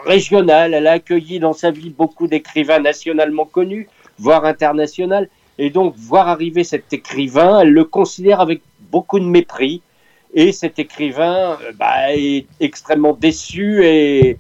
régional. 0.05 0.73
Elle 0.73 0.87
a 0.87 0.93
accueilli 0.93 1.39
dans 1.39 1.53
sa 1.53 1.71
vie 1.71 1.89
beaucoup 1.89 2.27
d'écrivains 2.27 2.79
nationalement 2.79 3.45
connus, 3.45 3.87
voire 4.19 4.45
internationaux. 4.45 5.25
Et 5.57 5.69
donc, 5.69 5.95
voir 5.97 6.27
arriver 6.27 6.63
cet 6.63 6.93
écrivain, 6.93 7.61
elle 7.61 7.71
le 7.71 7.83
considère 7.83 8.41
avec 8.41 8.61
beaucoup 8.91 9.19
de 9.19 9.25
mépris. 9.25 9.81
Et 10.33 10.51
cet 10.51 10.77
écrivain 10.77 11.57
euh, 11.63 11.71
bah, 11.73 12.13
est 12.13 12.45
extrêmement 12.59 13.13
déçu 13.13 13.83
et 13.85 14.37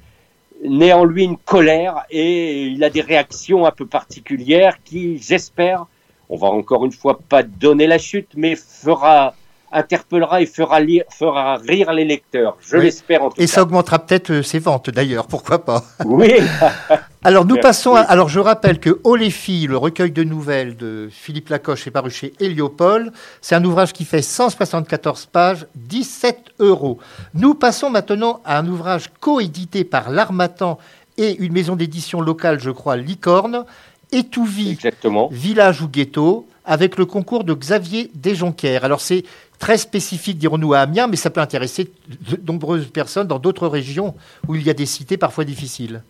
naît 0.63 0.93
en 0.93 1.05
lui 1.05 1.23
une 1.23 1.37
colère 1.37 2.03
et 2.09 2.63
il 2.63 2.83
a 2.83 2.89
des 2.89 3.01
réactions 3.01 3.65
un 3.65 3.71
peu 3.71 3.85
particulières 3.85 4.81
qui, 4.83 5.19
j'espère, 5.19 5.85
on 6.29 6.37
va 6.37 6.47
encore 6.47 6.85
une 6.85 6.91
fois 6.91 7.19
pas 7.29 7.43
donner 7.43 7.87
la 7.87 7.97
chute, 7.99 8.31
mais 8.35 8.55
fera 8.55 9.35
interpellera 9.71 10.41
et 10.41 10.45
fera, 10.45 10.79
lire, 10.79 11.03
fera 11.09 11.57
rire 11.57 11.91
les 11.93 12.05
lecteurs. 12.05 12.57
Je 12.61 12.77
Oui. 12.77 12.83
l'espère 12.85 13.23
en 13.23 13.29
tout 13.29 13.41
Et 13.41 13.45
cas. 13.45 13.51
ça 13.51 13.61
augmentera 13.63 13.99
peut-être 13.99 14.31
euh, 14.31 14.43
ses 14.43 14.59
ventes 14.59 14.89
d'ailleurs, 14.89 15.27
pourquoi 15.27 15.63
pas. 15.65 15.83
Oui, 16.05 16.33
Alors 17.23 17.45
nous 17.45 17.57
passons 17.57 17.93
à, 17.95 18.01
alors 18.01 18.29
je 18.29 18.39
rappelle 18.39 18.79
que 18.79 18.99
Oh 19.03 19.15
les 19.15 19.31
filles, 19.31 19.67
le 19.67 19.75
recueil 19.77 20.11
de 20.11 20.23
nouvelles 20.23 20.77
de 20.77 21.09
Philippe 21.11 21.49
Lacoche 21.49 21.85
est 21.87 21.91
paru 21.91 22.09
chez 22.09 22.33
Héliopole. 22.39 23.11
C'est 23.41 23.55
un 23.55 23.65
ouvrage 23.65 23.91
qui 23.91 24.05
fait 24.05 24.21
174 24.21 25.25
pages, 25.25 25.65
17 25.75 26.39
euros. 26.59 26.99
Nous 27.33 27.53
passons 27.53 27.89
maintenant 27.89 28.39
à 28.45 28.57
un 28.59 28.67
ouvrage 28.67 29.09
coédité 29.19 29.83
par 29.83 30.09
l'Armatan 30.09 30.77
et 31.17 31.35
une 31.39 31.51
maison 31.51 31.75
d'édition 31.75 32.21
locale, 32.21 32.59
je 32.61 32.69
crois, 32.69 32.95
Licorne, 32.95 33.65
Étouvie, 34.13 34.71
exactement. 34.71 35.27
village 35.31 35.81
ou 35.81 35.89
ghetto, 35.89 36.47
avec 36.63 36.97
le 36.97 37.05
concours 37.05 37.43
de 37.43 37.53
Xavier 37.53 38.09
Desjonquières. 38.13 38.85
Alors 38.85 39.01
c'est 39.01 39.23
très 39.59 39.77
spécifique, 39.77 40.37
dirons-nous, 40.37 40.73
à 40.73 40.79
Amiens, 40.79 41.07
mais 41.07 41.15
ça 41.15 41.29
peut 41.29 41.41
intéresser 41.41 41.91
de 42.07 42.39
nombreuses 42.45 42.87
personnes 42.87 43.27
dans 43.27 43.39
d'autres 43.39 43.67
régions 43.67 44.15
où 44.47 44.55
il 44.55 44.63
y 44.63 44.69
a 44.69 44.73
des 44.73 44.85
cités 44.85 45.17
parfois 45.17 45.45
difficiles. 45.45 46.03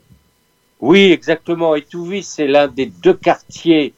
Oui, 0.79 1.11
exactement. 1.11 1.75
Étouvie, 1.75 2.23
c'est 2.23 2.47
l'un 2.47 2.67
des 2.67 2.85
deux 2.85 3.13
quartiers 3.13 3.93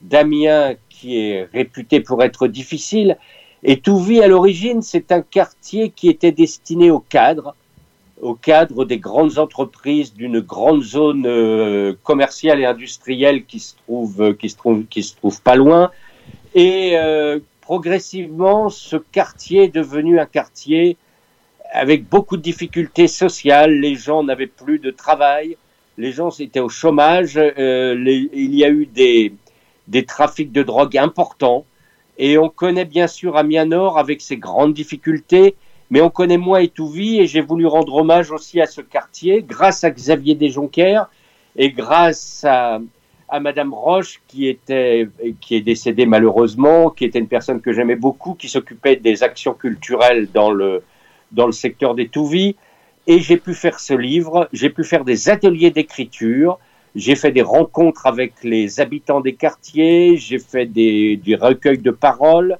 d'Amiens 0.00 0.74
qui 0.88 1.18
est 1.18 1.48
réputé 1.52 2.00
pour 2.00 2.22
être 2.22 2.46
difficile. 2.46 3.18
Étouvie, 3.62 4.22
à 4.22 4.28
l'origine, 4.28 4.82
c'est 4.82 5.12
un 5.12 5.22
quartier 5.22 5.90
qui 5.90 6.08
était 6.08 6.32
destiné 6.32 6.90
aux 6.90 7.00
cadres, 7.00 7.54
aux 8.20 8.34
cadres 8.34 8.84
des 8.84 8.98
grandes 8.98 9.38
entreprises 9.38 10.14
d'une 10.14 10.40
grande 10.40 10.82
zone 10.82 11.26
euh, 11.26 11.92
commerciale 12.02 12.60
et 12.60 12.64
industrielle 12.64 13.44
qui 13.44 13.60
se 13.60 13.74
trouve, 13.76 14.22
euh, 14.22 14.32
qui 14.32 14.48
se 14.48 14.56
trouve, 14.56 14.84
qui 14.86 15.02
se 15.02 15.14
trouve 15.16 15.40
pas 15.42 15.56
loin. 15.56 15.90
Et 16.54 16.92
euh, 16.94 17.38
progressivement, 17.72 18.68
ce 18.68 18.96
quartier 18.96 19.62
est 19.62 19.74
devenu 19.74 20.20
un 20.20 20.26
quartier 20.26 20.98
avec 21.72 22.06
beaucoup 22.06 22.36
de 22.36 22.42
difficultés 22.42 23.08
sociales. 23.08 23.72
Les 23.80 23.94
gens 23.94 24.22
n'avaient 24.22 24.46
plus 24.46 24.78
de 24.78 24.90
travail. 24.90 25.56
Les 25.96 26.12
gens 26.12 26.28
étaient 26.38 26.60
au 26.60 26.68
chômage, 26.68 27.38
euh, 27.38 27.94
il 28.34 28.54
y 28.54 28.62
a 28.66 28.68
eu 28.68 28.84
des, 28.84 29.32
trafics 30.04 30.52
de 30.52 30.62
drogue 30.62 30.98
importants, 30.98 31.64
et 32.18 32.36
on 32.36 32.50
connaît 32.50 32.84
bien 32.84 33.06
sûr 33.06 33.38
Amiens 33.38 33.64
Nord 33.64 33.98
avec 33.98 34.20
ses 34.20 34.36
grandes 34.36 34.74
difficultés, 34.74 35.54
mais 35.88 36.02
on 36.02 36.10
connaît 36.10 36.36
moins 36.36 36.60
Étouvie, 36.60 37.20
et 37.20 37.26
j'ai 37.26 37.40
voulu 37.40 37.64
rendre 37.64 37.94
hommage 37.94 38.32
aussi 38.32 38.60
à 38.60 38.66
ce 38.66 38.82
quartier, 38.82 39.42
grâce 39.42 39.82
à 39.82 39.90
Xavier 39.90 40.34
Desjonquières, 40.34 41.08
et 41.56 41.70
grâce 41.70 42.44
à, 42.46 42.80
à 43.32 43.40
Madame 43.40 43.72
Roche, 43.72 44.20
qui 44.28 44.46
était, 44.46 45.08
qui 45.40 45.56
est 45.56 45.62
décédée 45.62 46.04
malheureusement, 46.04 46.90
qui 46.90 47.06
était 47.06 47.18
une 47.18 47.32
personne 47.36 47.62
que 47.62 47.72
j'aimais 47.72 47.96
beaucoup, 47.96 48.34
qui 48.34 48.48
s'occupait 48.48 48.96
des 48.96 49.22
actions 49.22 49.54
culturelles 49.54 50.28
dans 50.32 50.50
le, 50.50 50.82
dans 51.32 51.46
le 51.46 51.52
secteur 51.52 51.94
d'Étouvie, 51.94 52.56
et 53.06 53.18
j'ai 53.20 53.38
pu 53.38 53.54
faire 53.54 53.80
ce 53.80 53.94
livre, 53.94 54.48
j'ai 54.52 54.68
pu 54.68 54.84
faire 54.84 55.04
des 55.04 55.30
ateliers 55.30 55.70
d'écriture, 55.70 56.58
j'ai 56.94 57.16
fait 57.16 57.32
des 57.32 57.40
rencontres 57.40 58.06
avec 58.06 58.34
les 58.44 58.80
habitants 58.80 59.22
des 59.22 59.32
quartiers, 59.32 60.18
j'ai 60.18 60.38
fait 60.38 60.66
des, 60.66 61.16
des 61.16 61.34
recueils 61.34 61.78
de 61.78 61.90
paroles, 61.90 62.58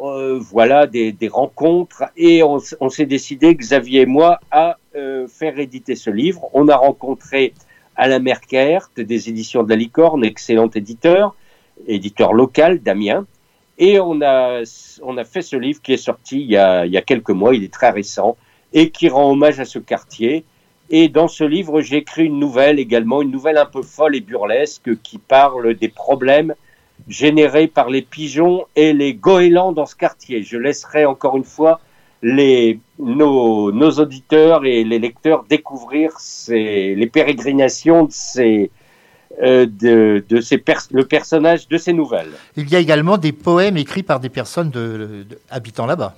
euh, 0.00 0.40
voilà, 0.40 0.88
des, 0.88 1.12
des 1.12 1.28
rencontres, 1.28 2.02
et 2.16 2.42
on 2.42 2.88
s'est 2.88 3.06
décidé, 3.06 3.54
Xavier 3.54 4.00
et 4.00 4.06
moi, 4.06 4.40
à 4.50 4.76
euh, 4.96 5.28
faire 5.28 5.56
éditer 5.60 5.94
ce 5.94 6.10
livre. 6.10 6.50
On 6.52 6.66
a 6.66 6.76
rencontré 6.76 7.54
Alain 8.00 8.18
Merkert 8.18 8.88
des 8.96 9.28
éditions 9.28 9.62
de 9.62 9.68
la 9.68 9.76
Licorne, 9.76 10.24
excellent 10.24 10.70
éditeur, 10.74 11.34
éditeur 11.86 12.32
local 12.32 12.80
d'Amiens, 12.80 13.26
et 13.78 14.00
on 14.00 14.22
a, 14.22 14.62
on 15.02 15.18
a 15.18 15.24
fait 15.24 15.42
ce 15.42 15.56
livre 15.56 15.82
qui 15.82 15.92
est 15.92 15.98
sorti 15.98 16.40
il 16.40 16.50
y 16.50 16.56
a, 16.56 16.86
il 16.86 16.92
y 16.92 16.96
a 16.96 17.02
quelques 17.02 17.30
mois, 17.30 17.54
il 17.54 17.62
est 17.62 17.72
très 17.72 17.90
récent, 17.90 18.38
et 18.72 18.88
qui 18.88 19.10
rend 19.10 19.30
hommage 19.30 19.60
à 19.60 19.66
ce 19.66 19.78
quartier. 19.78 20.44
Et 20.88 21.08
dans 21.08 21.28
ce 21.28 21.44
livre, 21.44 21.82
j'ai 21.82 21.98
écrit 21.98 22.24
une 22.24 22.38
nouvelle 22.38 22.78
également, 22.78 23.20
une 23.20 23.30
nouvelle 23.30 23.58
un 23.58 23.66
peu 23.66 23.82
folle 23.82 24.16
et 24.16 24.20
burlesque 24.20 25.00
qui 25.02 25.18
parle 25.18 25.74
des 25.74 25.88
problèmes 25.88 26.54
générés 27.06 27.66
par 27.66 27.90
les 27.90 28.02
pigeons 28.02 28.64
et 28.76 28.94
les 28.94 29.12
goélands 29.12 29.72
dans 29.72 29.86
ce 29.86 29.94
quartier. 29.94 30.42
Je 30.42 30.56
laisserai 30.56 31.04
encore 31.04 31.36
une 31.36 31.44
fois 31.44 31.80
les, 32.22 32.78
nos, 32.98 33.72
nos 33.72 33.90
auditeurs 33.92 34.64
et 34.64 34.84
les 34.84 34.98
lecteurs 34.98 35.44
découvrir 35.48 36.12
ces, 36.18 36.94
les 36.94 37.06
pérégrinations 37.06 38.04
de 38.04 38.12
ces, 38.12 38.70
euh, 39.42 39.66
de, 39.66 40.22
de 40.28 40.40
ces 40.40 40.58
pers- 40.58 40.88
le 40.92 41.04
personnage 41.04 41.66
de 41.68 41.78
ces 41.78 41.92
nouvelles. 41.92 42.32
Il 42.56 42.68
y 42.68 42.76
a 42.76 42.78
également 42.78 43.16
des 43.16 43.32
poèmes 43.32 43.78
écrits 43.78 44.02
par 44.02 44.20
des 44.20 44.28
personnes 44.28 44.70
de, 44.70 45.24
de- 45.28 45.38
habitant 45.50 45.86
là-bas. 45.86 46.14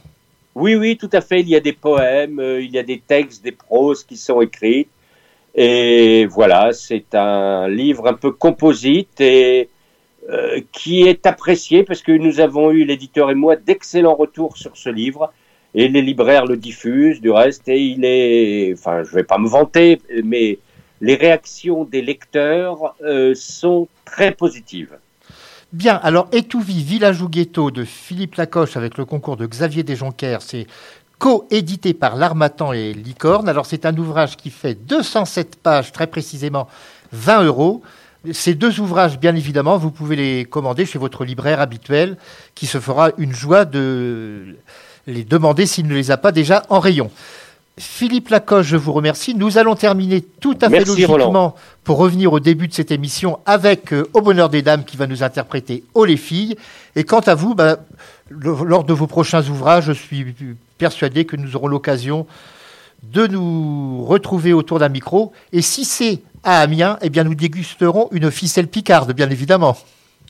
Oui, 0.54 0.74
oui, 0.74 0.96
tout 0.96 1.10
à 1.12 1.20
fait. 1.20 1.40
Il 1.40 1.48
y 1.48 1.56
a 1.56 1.60
des 1.60 1.72
poèmes, 1.72 2.40
euh, 2.40 2.60
il 2.60 2.70
y 2.72 2.78
a 2.78 2.82
des 2.82 2.98
textes, 2.98 3.42
des 3.44 3.52
proses 3.52 4.04
qui 4.04 4.16
sont 4.16 4.40
écrits. 4.40 4.88
Et 5.54 6.26
voilà, 6.26 6.72
c'est 6.72 7.14
un 7.14 7.68
livre 7.68 8.06
un 8.08 8.14
peu 8.14 8.32
composite 8.32 9.20
et 9.20 9.68
euh, 10.30 10.60
qui 10.72 11.02
est 11.02 11.26
apprécié 11.26 11.84
parce 11.84 12.02
que 12.02 12.12
nous 12.12 12.40
avons 12.40 12.70
eu, 12.70 12.84
l'éditeur 12.84 13.30
et 13.30 13.34
moi, 13.34 13.56
d'excellents 13.56 14.14
retours 14.14 14.56
sur 14.56 14.76
ce 14.76 14.88
livre. 14.88 15.32
Et 15.74 15.88
les 15.88 16.02
libraires 16.02 16.46
le 16.46 16.56
diffusent, 16.56 17.20
du 17.20 17.30
reste, 17.30 17.68
et 17.68 17.80
il 17.80 18.04
est, 18.04 18.74
enfin, 18.74 19.04
je 19.04 19.14
vais 19.14 19.24
pas 19.24 19.38
me 19.38 19.48
vanter, 19.48 20.00
mais 20.22 20.58
les 21.00 21.14
réactions 21.14 21.84
des 21.84 22.02
lecteurs 22.02 22.94
euh, 23.02 23.32
sont 23.34 23.88
très 24.04 24.32
positives. 24.32 24.96
Bien, 25.72 25.96
alors 26.02 26.28
Étouvie, 26.32 26.82
village 26.82 27.22
ou 27.22 27.28
ghetto 27.28 27.70
de 27.70 27.84
Philippe 27.84 28.34
Lacoche 28.34 28.76
avec 28.76 28.98
le 28.98 29.06
concours 29.06 29.38
de 29.38 29.46
Xavier 29.46 29.82
Desjonquers, 29.82 30.42
c'est 30.42 30.66
co-édité 31.18 31.94
par 31.94 32.16
l'Armatan 32.16 32.72
et 32.72 32.92
Licorne. 32.92 33.48
Alors 33.48 33.64
c'est 33.64 33.86
un 33.86 33.96
ouvrage 33.96 34.36
qui 34.36 34.50
fait 34.50 34.74
207 34.74 35.56
pages, 35.56 35.90
très 35.90 36.08
précisément 36.08 36.68
20 37.12 37.44
euros. 37.44 37.82
Ces 38.32 38.54
deux 38.54 38.80
ouvrages, 38.80 39.18
bien 39.18 39.34
évidemment, 39.34 39.78
vous 39.78 39.90
pouvez 39.90 40.14
les 40.14 40.44
commander 40.44 40.84
chez 40.84 40.98
votre 40.98 41.24
libraire 41.24 41.60
habituel, 41.60 42.16
qui 42.54 42.66
se 42.66 42.78
fera 42.78 43.10
une 43.18 43.32
joie 43.32 43.64
de 43.64 44.56
les 45.06 45.24
demander 45.24 45.66
s'il 45.66 45.86
ne 45.86 45.94
les 45.94 46.10
a 46.10 46.16
pas 46.16 46.32
déjà 46.32 46.62
en 46.68 46.78
rayon. 46.80 47.10
Philippe 47.78 48.28
Lacoche, 48.28 48.66
je 48.66 48.76
vous 48.76 48.92
remercie. 48.92 49.34
Nous 49.34 49.56
allons 49.56 49.74
terminer 49.74 50.20
tout 50.20 50.56
à 50.60 50.68
fait 50.68 50.84
logiquement 50.84 51.14
Roland. 51.14 51.54
pour 51.84 51.96
revenir 51.96 52.32
au 52.32 52.38
début 52.40 52.68
de 52.68 52.74
cette 52.74 52.90
émission 52.90 53.38
avec 53.46 53.92
euh, 53.94 54.06
Au 54.12 54.20
bonheur 54.20 54.50
des 54.50 54.60
dames 54.60 54.84
qui 54.84 54.98
va 54.98 55.06
nous 55.06 55.22
interpréter 55.22 55.82
Oh 55.94 56.04
les 56.04 56.18
filles. 56.18 56.56
Et 56.96 57.04
quant 57.04 57.20
à 57.20 57.34
vous, 57.34 57.54
bah, 57.54 57.78
le- 58.28 58.64
lors 58.64 58.84
de 58.84 58.92
vos 58.92 59.06
prochains 59.06 59.48
ouvrages, 59.48 59.86
je 59.86 59.92
suis 59.92 60.34
persuadé 60.76 61.24
que 61.24 61.36
nous 61.36 61.56
aurons 61.56 61.66
l'occasion 61.68 62.26
de 63.02 63.26
nous 63.26 64.04
retrouver 64.04 64.52
autour 64.52 64.78
d'un 64.78 64.90
micro. 64.90 65.32
Et 65.52 65.62
si 65.62 65.86
c'est 65.86 66.20
à 66.44 66.60
Amiens, 66.60 66.98
eh 67.00 67.08
bien 67.08 67.24
nous 67.24 67.34
dégusterons 67.34 68.08
une 68.12 68.30
ficelle 68.30 68.68
picarde, 68.68 69.12
bien 69.14 69.30
évidemment. 69.30 69.78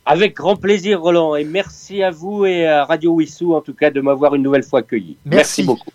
Avec 0.04 0.34
grand 0.34 0.56
plaisir, 0.56 1.00
Roland, 1.00 1.36
et 1.36 1.44
merci 1.44 2.02
à 2.02 2.10
vous 2.10 2.44
et 2.44 2.66
à 2.66 2.84
Radio 2.84 3.12
Wissou, 3.12 3.54
en 3.54 3.60
tout 3.60 3.74
cas, 3.74 3.90
de 3.90 4.00
m'avoir 4.00 4.34
une 4.34 4.42
nouvelle 4.42 4.64
fois 4.64 4.80
accueilli. 4.80 5.16
Merci. 5.24 5.62
beaucoup. 5.62 5.90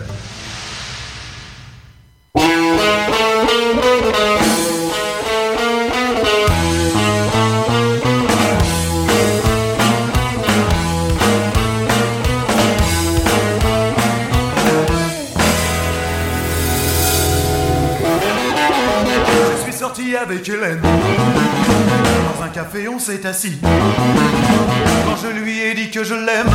café, 22.59 22.89
on 22.89 22.99
s'est 22.99 23.25
assis. 23.25 23.57
Quand 23.63 25.17
je 25.23 25.29
lui 25.29 25.61
ai 25.61 25.75
dit 25.75 25.91
que 25.93 26.03
je 26.03 26.15
l'aime, 26.15 26.51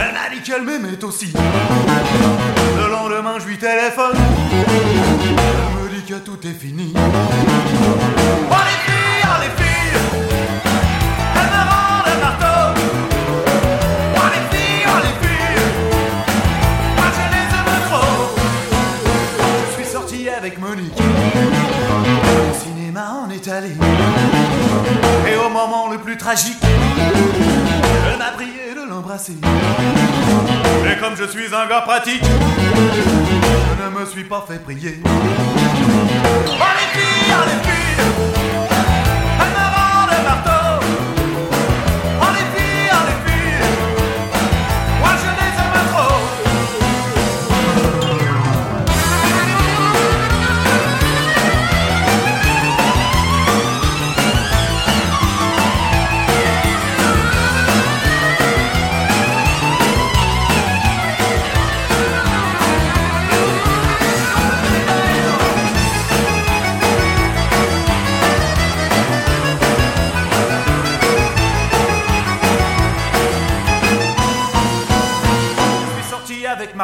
elle 0.00 0.12
m'a 0.12 0.28
dit 0.34 0.42
qu'elle 0.42 0.62
m'aimait 0.62 1.04
aussi. 1.04 1.32
Le 2.76 2.90
lendemain, 2.90 3.38
je 3.38 3.46
lui 3.46 3.58
téléphone. 3.58 4.16
Elle 4.50 5.84
me 5.84 5.88
dit 5.94 6.02
que 6.02 6.14
tout 6.14 6.44
est 6.44 6.52
fini. 6.52 6.92
Oh 6.96 6.98
les 8.68 8.78
filles, 8.86 9.24
oh 9.24 9.38
les 9.44 9.52
filles, 9.62 10.00
elles 11.36 11.52
me 11.54 11.62
rendent 11.70 12.10
un 12.12 12.18
marteau. 12.24 12.60
Oh 14.16 14.28
les 14.34 14.44
filles, 14.56 14.84
oh 14.88 14.98
les 15.06 15.14
filles, 15.28 15.62
moi 16.96 17.08
je 17.16 17.24
les 17.34 17.46
aime 17.56 17.74
trop. 17.88 18.14
Je 19.68 19.74
suis 19.80 19.92
sorti 19.92 20.28
avec 20.28 20.58
Monique. 20.58 21.05
Cinéma, 22.96 23.26
on 23.26 23.30
est 23.30 23.48
allé. 23.48 23.72
Et 25.28 25.36
au 25.36 25.50
moment 25.50 25.90
le 25.90 25.98
plus 25.98 26.16
tragique, 26.16 26.56
elle 26.62 28.18
m'a 28.18 28.30
prié 28.30 28.74
de 28.74 28.88
l'embrasser. 28.88 29.34
Et 29.34 30.98
comme 30.98 31.14
je 31.14 31.24
suis 31.24 31.54
un 31.54 31.66
gars 31.68 31.82
pratique, 31.82 32.22
je 32.24 33.84
ne 33.84 34.00
me 34.00 34.06
suis 34.06 34.24
pas 34.24 34.46
fait 34.48 34.62
prier. 34.62 35.02
Oh 35.04 35.10
les 36.78 36.98
filles, 36.98 37.34
les 37.44 37.60
filles, 37.68 38.35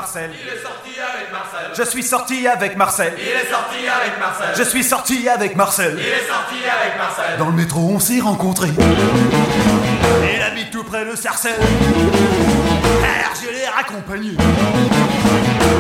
Marcel. 0.03 0.31
Il 0.35 0.49
est 0.49 0.61
sorti 0.61 0.91
avec 0.99 1.31
Marcel. 1.31 1.71
Je 1.79 1.83
suis 1.89 2.03
sorti 2.03 2.49
avec 2.49 2.77
Marcel. 2.77 3.15
Il 3.17 3.29
est 3.29 3.49
sorti 3.49 3.77
avec 3.87 4.19
Marcel. 4.19 4.49
Je 4.57 4.63
suis 4.65 4.83
sorti 4.83 5.29
avec 5.29 5.55
Marcel. 5.55 5.97
Il 5.97 6.05
est 6.05 6.27
sorti 6.27 6.57
avec 6.57 6.99
Marcel. 6.99 7.39
Dans 7.39 7.47
le 7.47 7.53
métro, 7.53 7.89
on 7.89 8.01
s'est 8.01 8.19
rencontrés. 8.19 8.73
Il 8.77 10.43
habite 10.43 10.73
tout 10.73 10.83
près 10.83 11.05
de 11.05 11.15
Sarcelles. 11.15 11.55
Alors 11.55 13.35
je 13.41 13.49
l'ai 13.49 13.69
raccompagné. 13.69 14.33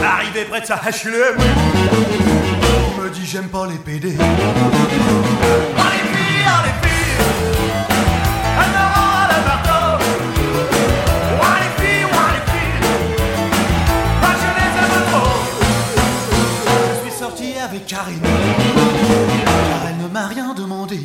Arrivé 0.04 0.44
près 0.44 0.60
de 0.60 0.66
sa 0.66 0.76
HLM. 0.76 1.38
Il 2.94 3.02
me 3.02 3.10
dit 3.10 3.26
j'aime 3.26 3.48
pas 3.48 3.66
les 3.66 3.78
PD. 3.78 4.16
Oh 4.20 6.11
avec 17.94 18.20
Karine. 18.20 18.20
Car 19.44 19.88
elle 19.88 20.04
ne 20.04 20.08
m'a 20.08 20.26
rien 20.26 20.54
demandé. 20.54 21.00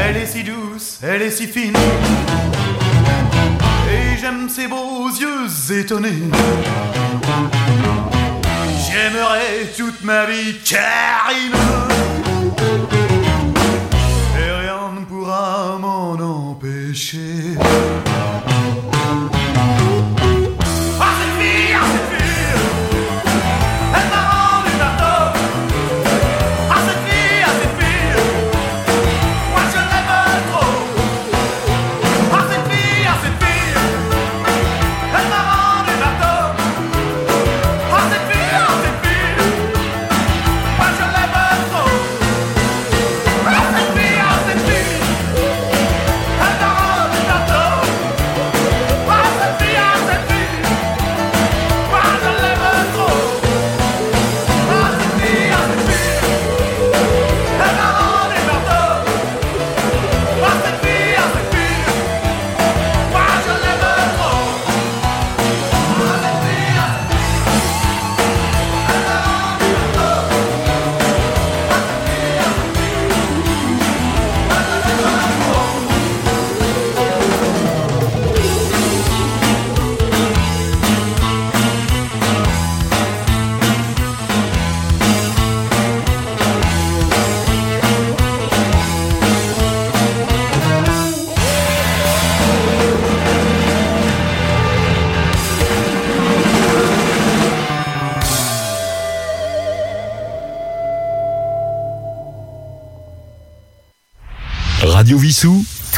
Elle 0.00 0.16
est 0.16 0.26
si 0.26 0.42
douce, 0.42 0.98
elle 1.02 1.22
est 1.22 1.30
si 1.30 1.46
fine. 1.46 1.74
Et 3.90 4.18
j'aime 4.20 4.48
ses 4.48 4.68
beaux 4.68 5.08
yeux 5.08 5.78
étonnés. 5.80 6.22
J'aimerais 8.86 9.66
toute 9.76 10.02
ma 10.04 10.24
vie 10.26 10.56
Karine. 10.64 11.52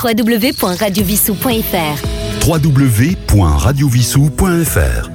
www.radiovissou.fr 0.03 2.21
www.radiovissou.fr 2.47 5.10